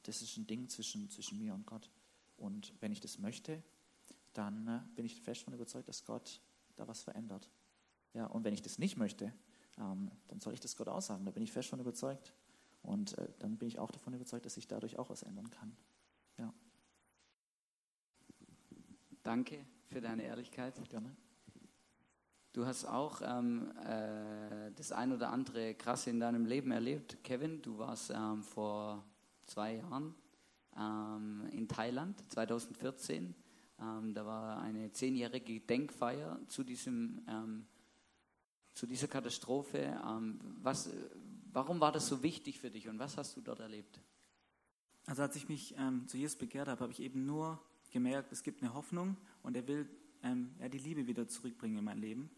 Das 0.04 0.22
ist 0.22 0.36
ein 0.36 0.46
Ding 0.46 0.68
zwischen, 0.68 1.08
zwischen 1.10 1.38
mir 1.38 1.54
und 1.54 1.66
Gott. 1.66 1.90
Und 2.36 2.74
wenn 2.80 2.92
ich 2.92 3.00
das 3.00 3.18
möchte, 3.18 3.62
dann 4.32 4.66
äh, 4.66 4.80
bin 4.94 5.04
ich 5.04 5.20
fest 5.20 5.42
davon 5.42 5.54
überzeugt, 5.54 5.88
dass 5.88 6.04
Gott 6.04 6.40
da 6.76 6.88
was 6.88 7.02
verändert. 7.02 7.50
Ja, 8.14 8.26
und 8.26 8.44
wenn 8.44 8.54
ich 8.54 8.62
das 8.62 8.78
nicht 8.78 8.96
möchte, 8.96 9.32
ähm, 9.78 10.10
dann 10.28 10.40
soll 10.40 10.54
ich 10.54 10.60
das 10.60 10.76
Gott 10.76 10.88
aussagen. 10.88 11.24
Da 11.24 11.30
bin 11.30 11.42
ich 11.42 11.52
fest 11.52 11.68
von 11.68 11.80
überzeugt. 11.80 12.34
Und 12.82 13.16
äh, 13.18 13.28
dann 13.38 13.56
bin 13.58 13.68
ich 13.68 13.78
auch 13.78 13.90
davon 13.90 14.14
überzeugt, 14.14 14.44
dass 14.44 14.54
sich 14.54 14.66
dadurch 14.66 14.98
auch 14.98 15.08
was 15.08 15.22
ändern 15.22 15.50
kann. 15.50 15.76
Ja. 16.38 16.52
Danke 19.22 19.64
für 19.86 20.00
deine 20.00 20.24
Ehrlichkeit. 20.24 20.74
Gerne. 20.88 21.14
Du 22.52 22.66
hast 22.66 22.84
auch 22.84 23.22
ähm, 23.24 23.72
äh, 23.86 24.72
das 24.72 24.92
ein 24.92 25.12
oder 25.12 25.30
andere 25.30 25.74
Krasse 25.74 26.10
in 26.10 26.20
deinem 26.20 26.44
Leben 26.44 26.70
erlebt. 26.70 27.22
Kevin, 27.24 27.62
du 27.62 27.78
warst 27.78 28.10
ähm, 28.10 28.42
vor 28.42 29.04
zwei 29.52 29.76
Jahren 29.76 30.14
ähm, 30.78 31.46
in 31.52 31.68
Thailand, 31.68 32.18
2014. 32.32 33.34
Ähm, 33.78 34.14
da 34.14 34.24
war 34.24 34.62
eine 34.62 34.92
zehnjährige 34.92 35.60
Gedenkfeier 35.60 36.40
zu, 36.48 36.64
diesem, 36.64 37.22
ähm, 37.28 37.66
zu 38.72 38.86
dieser 38.86 39.08
Katastrophe. 39.08 40.00
Ähm, 40.06 40.40
was, 40.62 40.88
warum 41.52 41.80
war 41.80 41.92
das 41.92 42.08
so 42.08 42.22
wichtig 42.22 42.60
für 42.60 42.70
dich 42.70 42.88
und 42.88 42.98
was 42.98 43.18
hast 43.18 43.36
du 43.36 43.42
dort 43.42 43.60
erlebt? 43.60 44.00
Also 45.04 45.22
als 45.22 45.34
ich 45.36 45.48
mich 45.48 45.74
zu 46.06 46.16
Jesus 46.16 46.38
bekehrt 46.38 46.68
habe, 46.68 46.80
habe 46.80 46.92
ich 46.92 47.00
eben 47.00 47.26
nur 47.26 47.60
gemerkt, 47.90 48.30
es 48.30 48.44
gibt 48.44 48.62
eine 48.62 48.72
Hoffnung 48.72 49.16
und 49.42 49.56
er 49.56 49.66
will 49.66 49.90
ähm, 50.22 50.54
ja, 50.60 50.68
die 50.68 50.78
Liebe 50.78 51.08
wieder 51.08 51.26
zurückbringen 51.26 51.76
in 51.76 51.84
mein 51.84 51.98
Leben. 51.98 52.30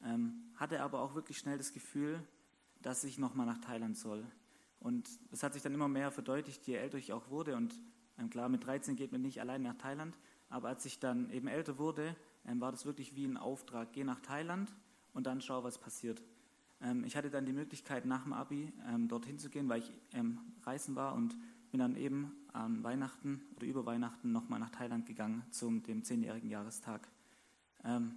Ähm, 0.00 0.52
hatte 0.54 0.80
aber 0.80 1.00
auch 1.00 1.16
wirklich 1.16 1.38
schnell 1.38 1.58
das 1.58 1.72
Gefühl, 1.72 2.22
dass 2.82 3.02
ich 3.02 3.18
nochmal 3.18 3.46
nach 3.46 3.58
Thailand 3.58 3.96
soll. 3.96 4.24
Und 4.84 5.08
das 5.32 5.42
hat 5.42 5.54
sich 5.54 5.62
dann 5.62 5.72
immer 5.72 5.88
mehr 5.88 6.10
verdeutlicht, 6.10 6.66
je 6.66 6.74
älter 6.74 6.98
ich 6.98 7.14
auch 7.14 7.30
wurde. 7.30 7.56
Und 7.56 7.80
ähm, 8.18 8.28
klar, 8.28 8.50
mit 8.50 8.66
13 8.66 8.96
geht 8.96 9.12
man 9.12 9.22
nicht 9.22 9.40
allein 9.40 9.62
nach 9.62 9.78
Thailand. 9.78 10.18
Aber 10.50 10.68
als 10.68 10.84
ich 10.84 10.98
dann 10.98 11.30
eben 11.30 11.48
älter 11.48 11.78
wurde, 11.78 12.14
ähm, 12.46 12.60
war 12.60 12.70
das 12.70 12.84
wirklich 12.84 13.16
wie 13.16 13.24
ein 13.24 13.38
Auftrag. 13.38 13.94
Geh 13.94 14.04
nach 14.04 14.20
Thailand 14.20 14.76
und 15.14 15.26
dann 15.26 15.40
schau, 15.40 15.64
was 15.64 15.78
passiert. 15.78 16.22
Ähm, 16.82 17.02
ich 17.04 17.16
hatte 17.16 17.30
dann 17.30 17.46
die 17.46 17.54
Möglichkeit, 17.54 18.04
nach 18.04 18.24
dem 18.24 18.34
Abi 18.34 18.74
ähm, 18.86 19.08
dorthin 19.08 19.38
zu 19.38 19.48
gehen, 19.48 19.70
weil 19.70 19.80
ich 19.80 19.90
reisen 20.64 20.94
war 20.96 21.14
und 21.14 21.34
bin 21.70 21.80
dann 21.80 21.96
eben 21.96 22.36
an 22.52 22.84
Weihnachten 22.84 23.40
oder 23.56 23.64
über 23.64 23.86
Weihnachten 23.86 24.32
nochmal 24.32 24.60
nach 24.60 24.70
Thailand 24.70 25.06
gegangen 25.06 25.46
zum 25.50 25.82
dem 25.82 26.04
zehnjährigen 26.04 26.50
Jahrestag. 26.50 27.08
Ähm, 27.84 28.16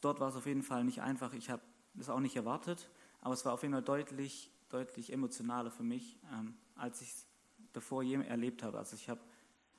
dort 0.00 0.20
war 0.20 0.28
es 0.28 0.36
auf 0.36 0.46
jeden 0.46 0.62
Fall 0.62 0.84
nicht 0.84 1.02
einfach. 1.02 1.34
Ich 1.34 1.50
habe 1.50 1.62
das 1.94 2.10
auch 2.10 2.20
nicht 2.20 2.36
erwartet, 2.36 2.88
aber 3.20 3.34
es 3.34 3.44
war 3.44 3.54
auf 3.54 3.62
jeden 3.62 3.74
Fall 3.74 3.82
deutlich, 3.82 4.53
deutlich 4.74 5.12
emotionaler 5.12 5.70
für 5.70 5.84
mich, 5.84 6.18
ähm, 6.32 6.54
als 6.74 7.00
ich 7.00 7.08
es 7.08 7.26
davor 7.72 8.02
je 8.02 8.16
erlebt 8.16 8.62
habe. 8.62 8.78
Also 8.78 8.96
ich 8.96 9.08
habe 9.08 9.20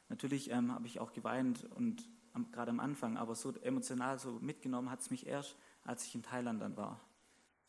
natürlich 0.10 0.50
ähm, 0.52 0.72
habe 0.72 0.88
ich 0.88 1.00
auch 1.00 1.12
geweint 1.12 1.66
und 1.76 2.08
am, 2.34 2.52
gerade 2.52 2.72
am 2.72 2.80
Anfang, 2.80 3.18
aber 3.18 3.36
so 3.36 3.54
emotional 3.62 4.20
so 4.20 4.40
mitgenommen 4.40 4.90
hat 4.90 5.02
es 5.02 5.10
mich 5.10 5.28
erst, 5.28 5.56
als 5.84 6.06
ich 6.06 6.16
in 6.16 6.24
Thailand 6.24 6.62
dann 6.62 6.78
war. 6.78 7.02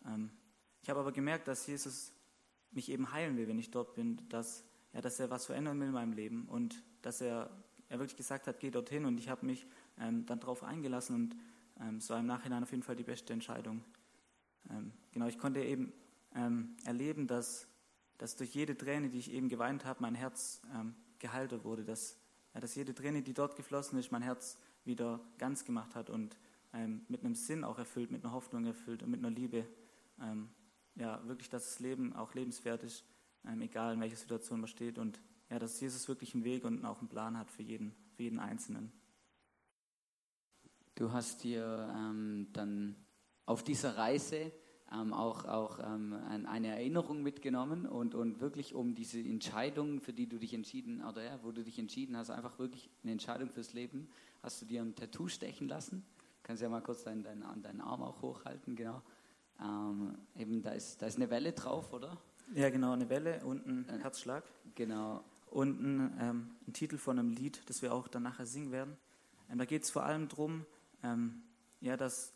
Ähm, 0.06 0.30
ich 0.82 0.88
habe 0.88 1.00
aber 1.00 1.12
gemerkt, 1.12 1.48
dass 1.48 1.66
Jesus 1.66 2.12
mich 2.70 2.90
eben 2.90 3.12
heilen 3.12 3.36
will, 3.36 3.48
wenn 3.48 3.58
ich 3.58 3.70
dort 3.70 3.94
bin, 3.94 4.28
dass 4.28 4.64
ja, 4.92 5.02
dass 5.02 5.20
er 5.20 5.28
was 5.28 5.44
verändern 5.44 5.78
will 5.78 5.88
in 5.88 5.92
meinem 5.92 6.14
Leben 6.14 6.46
und 6.46 6.82
dass 7.02 7.20
er, 7.20 7.50
er 7.90 7.98
wirklich 7.98 8.16
gesagt 8.16 8.46
hat, 8.46 8.60
geh 8.60 8.70
dorthin 8.70 9.04
und 9.04 9.18
ich 9.18 9.28
habe 9.28 9.44
mich 9.44 9.66
ähm, 10.00 10.24
dann 10.24 10.40
darauf 10.40 10.62
eingelassen 10.62 11.14
und 11.16 11.36
ähm, 11.80 11.96
es 11.96 12.08
war 12.08 12.18
im 12.18 12.26
Nachhinein 12.26 12.62
auf 12.62 12.70
jeden 12.70 12.82
Fall 12.82 12.96
die 12.96 13.04
beste 13.04 13.34
Entscheidung. 13.34 13.84
Ähm, 14.70 14.92
genau, 15.12 15.26
ich 15.26 15.38
konnte 15.38 15.62
eben 15.62 15.92
ähm, 16.36 16.76
erleben, 16.84 17.26
dass, 17.26 17.66
dass 18.18 18.36
durch 18.36 18.54
jede 18.54 18.76
Träne, 18.76 19.08
die 19.08 19.18
ich 19.18 19.32
eben 19.32 19.48
geweint 19.48 19.84
habe, 19.84 20.02
mein 20.02 20.14
Herz 20.14 20.62
ähm, 20.72 20.94
gehalten 21.18 21.64
wurde, 21.64 21.84
dass, 21.84 22.16
ja, 22.54 22.60
dass 22.60 22.74
jede 22.76 22.94
Träne, 22.94 23.22
die 23.22 23.34
dort 23.34 23.56
geflossen 23.56 23.98
ist, 23.98 24.12
mein 24.12 24.22
Herz 24.22 24.58
wieder 24.84 25.20
ganz 25.38 25.64
gemacht 25.64 25.94
hat 25.94 26.10
und 26.10 26.36
ähm, 26.72 27.04
mit 27.08 27.24
einem 27.24 27.34
Sinn 27.34 27.64
auch 27.64 27.78
erfüllt, 27.78 28.12
mit 28.12 28.22
einer 28.22 28.32
Hoffnung 28.32 28.64
erfüllt 28.66 29.02
und 29.02 29.10
mit 29.10 29.18
einer 29.20 29.30
Liebe. 29.30 29.66
ja, 30.94 31.26
wirklich, 31.26 31.50
dass 31.50 31.64
das 31.64 31.80
Leben 31.80 32.14
auch 32.14 32.32
lebenswert 32.34 32.82
ist 32.82 33.04
ähm, 33.46 33.62
egal 33.62 33.94
in 33.94 34.00
welcher 34.00 34.16
Situation 34.16 34.60
man 34.60 34.68
steht. 34.68 34.98
Und 34.98 35.20
ja, 35.50 35.58
dass 35.58 35.80
Jesus 35.80 36.08
wirklich 36.08 36.34
einen 36.34 36.44
Weg 36.44 36.64
und 36.64 36.84
auch 36.84 36.98
einen 36.98 37.08
Plan 37.08 37.38
hat 37.38 37.50
für 37.50 37.62
jeden, 37.62 37.94
für 38.14 38.24
jeden 38.24 38.38
Einzelnen. 38.38 38.92
Du 40.94 41.12
hast 41.12 41.44
dir 41.44 41.92
ähm, 41.94 42.48
dann 42.52 42.96
auf 43.44 43.62
dieser 43.62 43.96
Reise 43.96 44.50
ähm, 44.92 45.12
auch, 45.12 45.44
auch 45.44 45.78
ähm, 45.80 46.14
eine 46.46 46.68
Erinnerung 46.68 47.22
mitgenommen 47.22 47.86
und, 47.86 48.14
und 48.14 48.40
wirklich 48.40 48.74
um 48.74 48.94
diese 48.94 49.18
Entscheidung, 49.18 50.00
für 50.00 50.12
die 50.12 50.28
du 50.28 50.38
dich 50.38 50.54
entschieden, 50.54 51.02
oder 51.04 51.24
ja, 51.24 51.38
wo 51.42 51.50
du 51.50 51.64
dich 51.64 51.78
entschieden 51.78 52.16
hast, 52.16 52.30
einfach 52.30 52.58
wirklich 52.58 52.88
eine 53.02 53.12
Entscheidung 53.12 53.50
fürs 53.50 53.72
Leben, 53.72 54.08
hast 54.42 54.62
du 54.62 54.66
dir 54.66 54.82
ein 54.82 54.94
Tattoo 54.94 55.28
stechen 55.28 55.68
lassen. 55.68 56.04
Kannst 56.42 56.62
ja 56.62 56.68
mal 56.68 56.80
kurz 56.80 57.02
deinen, 57.02 57.24
deinen, 57.24 57.42
deinen 57.62 57.80
Arm 57.80 58.02
auch 58.02 58.22
hochhalten, 58.22 58.76
genau. 58.76 59.02
Ähm, 59.60 60.16
eben, 60.36 60.62
da 60.62 60.70
ist, 60.70 61.02
da 61.02 61.06
ist 61.06 61.16
eine 61.16 61.30
Welle 61.30 61.52
drauf, 61.52 61.92
oder? 61.92 62.16
Ja, 62.54 62.70
genau, 62.70 62.92
eine 62.92 63.08
Welle 63.08 63.44
und 63.44 63.66
ein 63.66 63.88
äh, 63.88 63.98
Herzschlag. 63.98 64.44
Genau. 64.76 65.24
Und 65.50 65.80
ein, 65.80 66.16
ähm, 66.20 66.50
ein, 66.68 66.72
Titel 66.72 66.98
von 66.98 67.18
einem 67.18 67.30
Lied, 67.30 67.62
das 67.68 67.82
wir 67.82 67.92
auch 67.92 68.06
dann 68.06 68.22
nachher 68.22 68.46
singen 68.46 68.70
werden. 68.70 68.96
Ähm, 69.50 69.58
da 69.58 69.64
geht 69.64 69.82
es 69.82 69.90
vor 69.90 70.04
allem 70.04 70.28
darum, 70.28 70.64
ähm, 71.02 71.42
ja, 71.80 71.96
dass, 71.96 72.32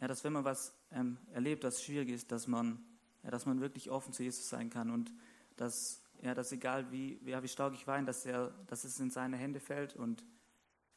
ja, 0.00 0.08
dass 0.08 0.24
wenn 0.24 0.32
man 0.32 0.44
was 0.44 0.72
ähm, 0.92 1.18
erlebt, 1.32 1.64
das 1.64 1.82
schwierig 1.82 2.08
ist, 2.08 2.32
dass 2.32 2.46
man, 2.46 2.82
ja, 3.22 3.30
dass 3.30 3.46
man 3.46 3.60
wirklich 3.60 3.90
offen 3.90 4.12
zu 4.12 4.22
Jesus 4.22 4.48
sein 4.48 4.70
kann 4.70 4.90
und 4.90 5.12
dass, 5.56 6.02
ja, 6.22 6.34
dass 6.34 6.52
egal 6.52 6.90
wie, 6.90 7.20
ja, 7.24 7.42
wie 7.42 7.48
stark 7.48 7.74
ich 7.74 7.86
weine, 7.86 8.06
dass, 8.06 8.24
dass 8.66 8.84
es 8.84 8.98
in 9.00 9.10
seine 9.10 9.36
Hände 9.36 9.60
fällt 9.60 9.96
und 9.96 10.24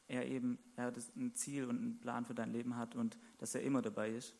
er 0.08 0.26
eben 0.26 0.58
ja, 0.76 0.90
das 0.90 1.14
ein 1.16 1.34
Ziel 1.34 1.64
und 1.64 1.78
einen 1.78 2.00
Plan 2.00 2.24
für 2.24 2.34
dein 2.34 2.52
Leben 2.52 2.76
hat 2.76 2.94
und 2.94 3.18
dass 3.38 3.54
er 3.54 3.62
immer 3.62 3.82
dabei 3.82 4.10
ist. 4.10 4.34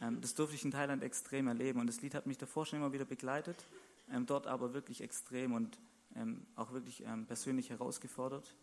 Ähm, 0.00 0.20
das 0.20 0.34
durfte 0.34 0.56
ich 0.56 0.64
in 0.64 0.70
Thailand 0.70 1.02
extrem 1.02 1.48
erleben 1.48 1.80
und 1.80 1.86
das 1.86 2.02
Lied 2.02 2.14
hat 2.14 2.26
mich 2.26 2.38
davor 2.38 2.66
schon 2.66 2.78
immer 2.78 2.92
wieder 2.92 3.04
begleitet, 3.04 3.64
ähm, 4.10 4.26
dort 4.26 4.46
aber 4.46 4.74
wirklich 4.74 5.00
extrem 5.00 5.52
und 5.52 5.78
ähm, 6.14 6.46
auch 6.54 6.72
wirklich 6.72 7.04
persönlich 7.26 7.68
herausgefordert. 7.70 8.54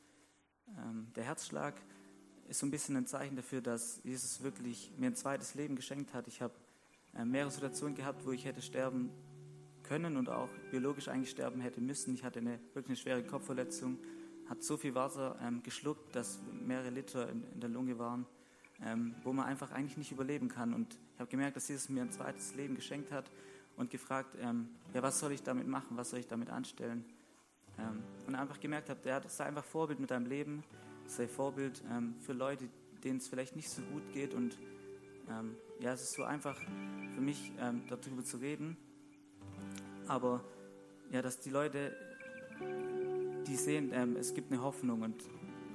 der 1.15 1.23
Herzschlag 1.23 1.75
ist 2.47 2.60
so 2.60 2.65
ein 2.65 2.71
bisschen 2.71 2.95
ein 2.97 3.06
Zeichen 3.06 3.36
dafür, 3.36 3.62
dass 3.62 4.01
Jesus 4.03 4.43
wirklich 4.43 4.91
mir 4.97 5.08
ein 5.08 5.15
zweites 5.15 5.56
Leben 5.56 5.75
geschenkt 5.75 6.13
hat. 6.13 6.27
Ich 6.27 6.41
habe 6.41 6.53
mehrere 7.23 7.51
Situationen 7.51 7.95
gehabt, 7.95 8.25
wo 8.25 8.32
ich 8.32 8.45
hätte 8.45 8.62
sterben 8.62 9.12
können 9.84 10.17
und 10.17 10.29
auch 10.29 10.49
biologisch 10.71 11.08
eigentlich 11.08 11.29
sterben 11.29 11.62
hätte 11.62 11.82
müssen. 11.82 12.13
Ich 12.13 12.23
hatte 12.23 12.39
eine 12.39 12.60
wirklich 12.73 12.89
eine 12.89 12.97
schwere 12.97 13.23
Kopfverletzung, 13.23 13.99
hat 14.49 14.63
so 14.63 14.77
viel 14.77 14.95
Wasser 14.95 15.38
ähm, 15.41 15.62
geschluckt, 15.63 16.15
dass 16.15 16.39
mehrere 16.65 16.89
Liter 16.89 17.29
in, 17.29 17.43
in 17.53 17.60
der 17.60 17.69
Lunge 17.69 17.99
waren, 17.99 18.25
ähm, 18.84 19.15
wo 19.23 19.34
man 19.34 19.45
einfach 19.45 19.71
eigentlich 19.71 19.97
nicht 19.97 20.12
überleben 20.12 20.47
kann. 20.47 20.73
Und 20.73 20.97
ich 21.13 21.19
habe 21.19 21.29
gemerkt, 21.29 21.56
dass 21.56 21.67
Jesus 21.67 21.89
mir 21.89 22.01
ein 22.01 22.12
zweites 22.12 22.56
Leben 22.56 22.75
geschenkt 22.75 23.12
hat 23.12 23.29
und 23.77 23.91
gefragt, 23.91 24.36
ähm, 24.39 24.69
ja, 24.93 25.01
was 25.01 25.19
soll 25.19 25.32
ich 25.32 25.43
damit 25.43 25.67
machen, 25.67 25.97
was 25.97 26.10
soll 26.10 26.19
ich 26.19 26.27
damit 26.27 26.49
anstellen? 26.49 27.06
Ähm, 27.79 28.03
und 28.27 28.36
einfach 28.36 28.60
gemerkt 28.60 28.89
habe, 28.89 28.99
das 29.01 29.38
sei 29.38 29.45
einfach 29.45 29.63
Vorbild 29.63 29.99
mit 29.99 30.12
deinem 30.12 30.27
Leben, 30.27 30.63
sei 31.07 31.27
Vorbild 31.27 31.83
ähm, 31.91 32.15
für 32.19 32.33
Leute, 32.33 32.69
denen 33.03 33.17
es 33.17 33.27
vielleicht 33.27 33.55
nicht 33.55 33.69
so 33.69 33.81
gut 33.81 34.03
geht. 34.13 34.33
Und 34.33 34.57
ähm, 35.29 35.55
ja, 35.79 35.93
es 35.93 36.03
ist 36.03 36.13
so 36.13 36.23
einfach 36.23 36.59
für 37.15 37.21
mich, 37.21 37.51
ähm, 37.59 37.83
darüber 37.87 38.23
zu 38.23 38.37
reden. 38.37 38.77
Aber 40.07 40.43
ja, 41.11 41.21
dass 41.21 41.39
die 41.39 41.49
Leute, 41.49 41.95
die 43.47 43.55
sehen, 43.55 43.91
ähm, 43.93 44.15
es 44.15 44.33
gibt 44.33 44.51
eine 44.51 44.61
Hoffnung 44.61 45.01
und 45.01 45.23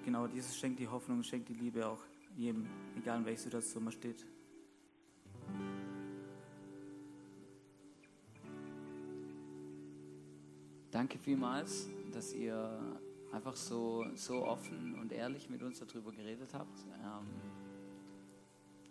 genau 0.04 0.26
dieses 0.26 0.56
schenkt 0.56 0.80
die 0.80 0.88
Hoffnung, 0.88 1.22
schenkt 1.22 1.48
die 1.48 1.54
Liebe 1.54 1.86
auch 1.86 2.02
jedem, 2.36 2.66
egal 2.96 3.18
in 3.18 3.24
welcher 3.24 3.42
Situation 3.42 3.84
man 3.84 3.92
steht. 3.92 4.26
Danke 10.90 11.18
vielmals, 11.18 11.88
dass 12.12 12.32
ihr 12.32 12.98
einfach 13.32 13.56
so, 13.56 14.06
so 14.14 14.44
offen 14.44 14.98
und 14.98 15.12
ehrlich 15.12 15.50
mit 15.50 15.62
uns 15.62 15.78
darüber 15.78 16.12
geredet 16.12 16.54
habt. 16.54 16.78
Ähm, 17.02 17.26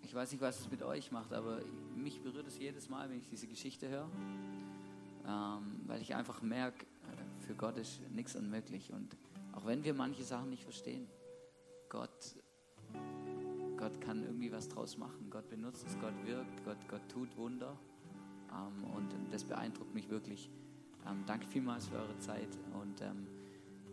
ich 0.03 0.13
weiß 0.13 0.31
nicht, 0.31 0.41
was 0.41 0.59
es 0.59 0.71
mit 0.71 0.83
euch 0.83 1.11
macht, 1.11 1.33
aber 1.33 1.59
mich 1.95 2.21
berührt 2.21 2.47
es 2.47 2.57
jedes 2.57 2.89
Mal, 2.89 3.09
wenn 3.09 3.17
ich 3.17 3.27
diese 3.27 3.47
Geschichte 3.47 3.89
höre, 3.89 4.09
ähm, 5.27 5.81
weil 5.85 6.01
ich 6.01 6.15
einfach 6.15 6.41
merke, 6.41 6.85
äh, 6.85 7.45
für 7.45 7.55
Gott 7.55 7.77
ist 7.77 7.99
nichts 8.11 8.35
unmöglich. 8.35 8.93
Und 8.93 9.17
auch 9.53 9.65
wenn 9.65 9.83
wir 9.83 9.93
manche 9.93 10.23
Sachen 10.23 10.49
nicht 10.49 10.63
verstehen, 10.63 11.07
Gott, 11.89 12.35
Gott 13.77 13.99
kann 14.01 14.23
irgendwie 14.23 14.51
was 14.51 14.69
draus 14.69 14.97
machen. 14.97 15.29
Gott 15.29 15.49
benutzt 15.49 15.85
es, 15.87 15.99
Gott 15.99 16.13
wirkt, 16.25 16.63
Gott, 16.63 16.77
Gott 16.87 17.09
tut 17.09 17.35
Wunder. 17.35 17.77
Ähm, 18.51 18.83
und 18.95 19.13
das 19.31 19.43
beeindruckt 19.43 19.93
mich 19.93 20.09
wirklich. 20.09 20.49
Ähm, 21.05 21.23
danke 21.25 21.47
vielmals 21.47 21.87
für 21.87 21.95
eure 21.95 22.17
Zeit 22.19 22.49
und 22.73 23.01
ähm, 23.01 23.27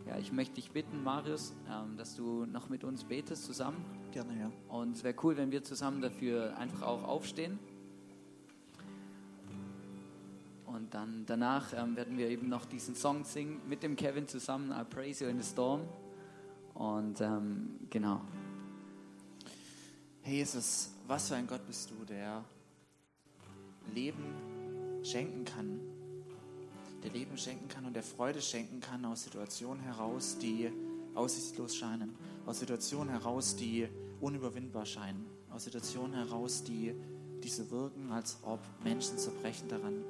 ja, 0.06 0.18
ich 0.18 0.32
möchte 0.32 0.56
dich 0.56 0.70
bitten, 0.70 1.02
Marius, 1.02 1.54
ähm, 1.70 1.96
dass 1.96 2.14
du 2.14 2.44
noch 2.46 2.68
mit 2.68 2.84
uns 2.84 3.04
betest 3.04 3.44
zusammen. 3.44 3.84
Gerne, 4.12 4.38
ja. 4.38 4.52
Und 4.68 4.96
es 4.96 5.04
wäre 5.04 5.14
cool, 5.22 5.36
wenn 5.36 5.50
wir 5.50 5.64
zusammen 5.64 6.02
dafür 6.02 6.56
einfach 6.58 6.82
auch 6.82 7.04
aufstehen. 7.04 7.58
Und 10.66 10.92
dann 10.92 11.24
danach 11.26 11.72
ähm, 11.72 11.96
werden 11.96 12.18
wir 12.18 12.28
eben 12.28 12.48
noch 12.48 12.66
diesen 12.66 12.94
Song 12.94 13.24
singen 13.24 13.60
mit 13.68 13.82
dem 13.82 13.96
Kevin 13.96 14.28
zusammen, 14.28 14.72
I 14.72 14.84
Praise 14.84 15.24
You 15.24 15.30
in 15.30 15.40
the 15.40 15.48
Storm. 15.48 15.82
Und 16.74 17.20
ähm, 17.20 17.78
genau. 17.88 18.20
Hey 20.22 20.36
Jesus, 20.36 20.90
was 21.06 21.28
für 21.28 21.36
ein 21.36 21.46
Gott 21.46 21.66
bist 21.66 21.90
du, 21.90 22.04
der 22.04 22.44
Leben 23.94 24.24
schenken 25.02 25.44
kann, 25.44 25.80
der 27.04 27.12
Leben 27.12 27.36
schenken 27.36 27.68
kann 27.68 27.84
und 27.84 27.94
der 27.94 28.02
Freude 28.02 28.40
schenken 28.40 28.80
kann 28.80 29.04
aus 29.04 29.24
Situationen 29.24 29.82
heraus, 29.82 30.38
die 30.40 30.70
aussichtslos 31.14 31.76
scheinen, 31.76 32.16
aus 32.46 32.58
Situationen 32.58 33.10
heraus, 33.10 33.54
die 33.54 33.86
unüberwindbar 34.20 34.86
scheinen, 34.86 35.26
aus 35.50 35.64
Situationen 35.64 36.14
heraus, 36.14 36.64
die, 36.64 36.94
die 37.42 37.48
so 37.48 37.70
wirken, 37.70 38.10
als 38.10 38.38
ob 38.42 38.60
Menschen 38.82 39.18
zerbrechen 39.18 39.68
daran. 39.68 40.02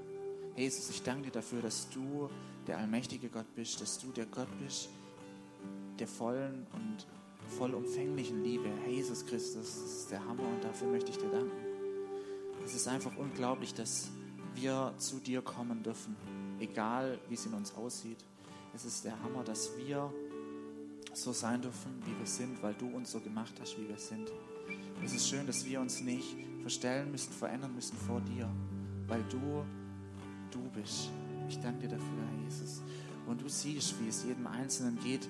Jesus, 0.57 0.89
ich 0.91 1.03
danke 1.03 1.25
dir 1.25 1.33
dafür, 1.33 1.61
dass 1.61 1.91
du 1.91 2.31
der 2.67 2.79
allmächtige 2.79 3.29
Gott 3.29 3.53
bist, 3.55 3.81
dass 3.81 3.99
du 3.99 4.13
der 4.13 4.27
Gott 4.27 4.49
bist 4.65 4.89
der 5.99 6.09
vollen 6.09 6.67
und 6.73 7.07
vollumfänglichen 7.57 8.43
Liebe. 8.43 8.69
Jesus 8.89 9.25
Christus, 9.27 9.55
das 9.55 9.93
ist 10.01 10.11
der 10.11 10.25
Hammer 10.25 10.43
und 10.43 10.65
dafür 10.65 10.89
möchte 10.89 11.11
ich 11.11 11.19
dir 11.19 11.29
danken. 11.29 11.53
Es 12.65 12.75
ist 12.75 12.89
einfach 12.89 13.17
unglaublich, 13.17 13.75
dass 13.75 14.09
wir 14.55 14.95
zu 14.99 15.19
dir 15.19 15.43
kommen 15.43 15.83
dürfen, 15.83 16.17
egal 16.61 17.19
wie 17.29 17.35
es 17.35 17.47
in 17.47 17.55
uns 17.55 17.75
aussieht. 17.75 18.19
Es 18.75 18.85
ist 18.85 19.05
der 19.05 19.21
Hammer, 19.23 19.45
dass 19.45 19.77
wir 19.77 20.13
so 21.13 21.33
sein 21.33 21.63
dürfen, 21.63 22.03
wie 22.07 22.19
wir 22.19 22.27
sind, 22.27 22.63
weil 22.63 22.75
du 22.75 22.89
uns 22.89 23.13
so 23.13 23.21
gemacht 23.21 23.55
hast, 23.61 23.79
wie 23.79 23.89
wir 23.89 23.99
sind. 23.99 24.33
Es 25.05 25.15
ist 25.15 25.29
schön, 25.29 25.47
dass 25.47 25.65
wir 25.65 25.81
uns 25.81 26.01
nicht 26.01 26.37
verstellen 26.63 27.11
müssen, 27.11 27.33
verändern 27.33 27.75
müssen 27.75 27.97
vor 27.97 28.21
dir, 28.21 28.51
weil 29.07 29.23
du 29.31 29.65
du 30.55 30.61
bist. 30.71 31.11
Ich 31.49 31.61
danke 31.61 31.81
dir 31.81 31.97
dafür, 31.97 32.07
Herr 32.07 32.45
Jesus. 32.45 32.83
Und 33.27 33.41
du 33.41 33.49
siehst, 33.49 34.01
wie 34.01 34.09
es 34.09 34.25
jedem 34.25 34.47
Einzelnen 34.47 34.99
geht. 35.01 35.29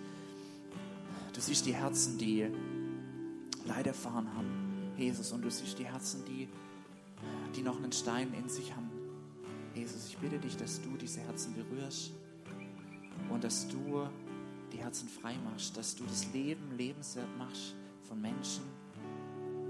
Du 1.32 1.40
siehst 1.40 1.66
die 1.66 1.74
Herzen, 1.74 2.18
die 2.18 2.46
Leid 3.64 3.86
erfahren 3.86 4.32
haben, 4.34 4.92
Jesus. 4.96 5.32
Und 5.32 5.42
du 5.42 5.50
siehst 5.50 5.78
die 5.78 5.86
Herzen, 5.86 6.24
die, 6.26 6.48
die 7.56 7.62
noch 7.62 7.76
einen 7.76 7.92
Stein 7.92 8.32
in 8.34 8.48
sich 8.48 8.74
haben. 8.74 8.83
Jesus, 9.74 10.08
ich 10.08 10.18
bitte 10.18 10.38
dich, 10.38 10.56
dass 10.56 10.80
du 10.80 10.96
diese 10.96 11.20
Herzen 11.20 11.52
berührst 11.54 12.12
und 13.28 13.42
dass 13.42 13.66
du 13.68 14.08
die 14.72 14.78
Herzen 14.78 15.08
frei 15.08 15.36
machst, 15.44 15.76
dass 15.76 15.96
du 15.96 16.04
das 16.04 16.32
Leben 16.32 16.76
lebenswert 16.76 17.28
machst 17.36 17.74
von 18.02 18.20
Menschen, 18.20 18.64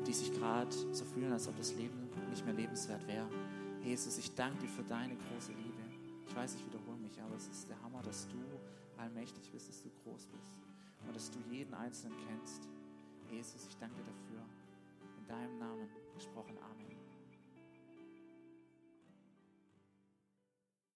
die 0.06 0.12
sich 0.12 0.32
gerade 0.32 0.70
so 0.92 1.04
fühlen, 1.04 1.32
als 1.32 1.48
ob 1.48 1.56
das 1.56 1.74
Leben 1.74 2.10
nicht 2.28 2.44
mehr 2.44 2.54
lebenswert 2.54 3.06
wäre. 3.06 3.28
Jesus, 3.82 4.18
ich 4.18 4.34
danke 4.34 4.58
dir 4.58 4.68
für 4.68 4.82
deine 4.82 5.16
große 5.16 5.52
Liebe. 5.52 5.82
Ich 6.26 6.36
weiß, 6.36 6.54
ich 6.54 6.66
wiederhole 6.66 6.98
mich, 6.98 7.20
aber 7.20 7.36
es 7.36 7.48
ist 7.48 7.68
der 7.68 7.80
Hammer, 7.82 8.02
dass 8.02 8.26
du 8.28 9.00
allmächtig 9.00 9.50
bist, 9.50 9.68
dass 9.68 9.82
du 9.82 9.90
groß 10.02 10.26
bist 10.26 10.52
und 11.06 11.16
dass 11.16 11.30
du 11.30 11.38
jeden 11.50 11.72
Einzelnen 11.74 12.16
kennst. 12.28 12.68
Jesus, 13.30 13.66
ich 13.68 13.76
danke 13.78 13.96
dir 13.96 14.04
dafür. 14.04 14.44
In 15.18 15.26
deinem 15.26 15.58
Namen 15.58 15.88
gesprochen. 16.14 16.56
Amen. 16.62 16.73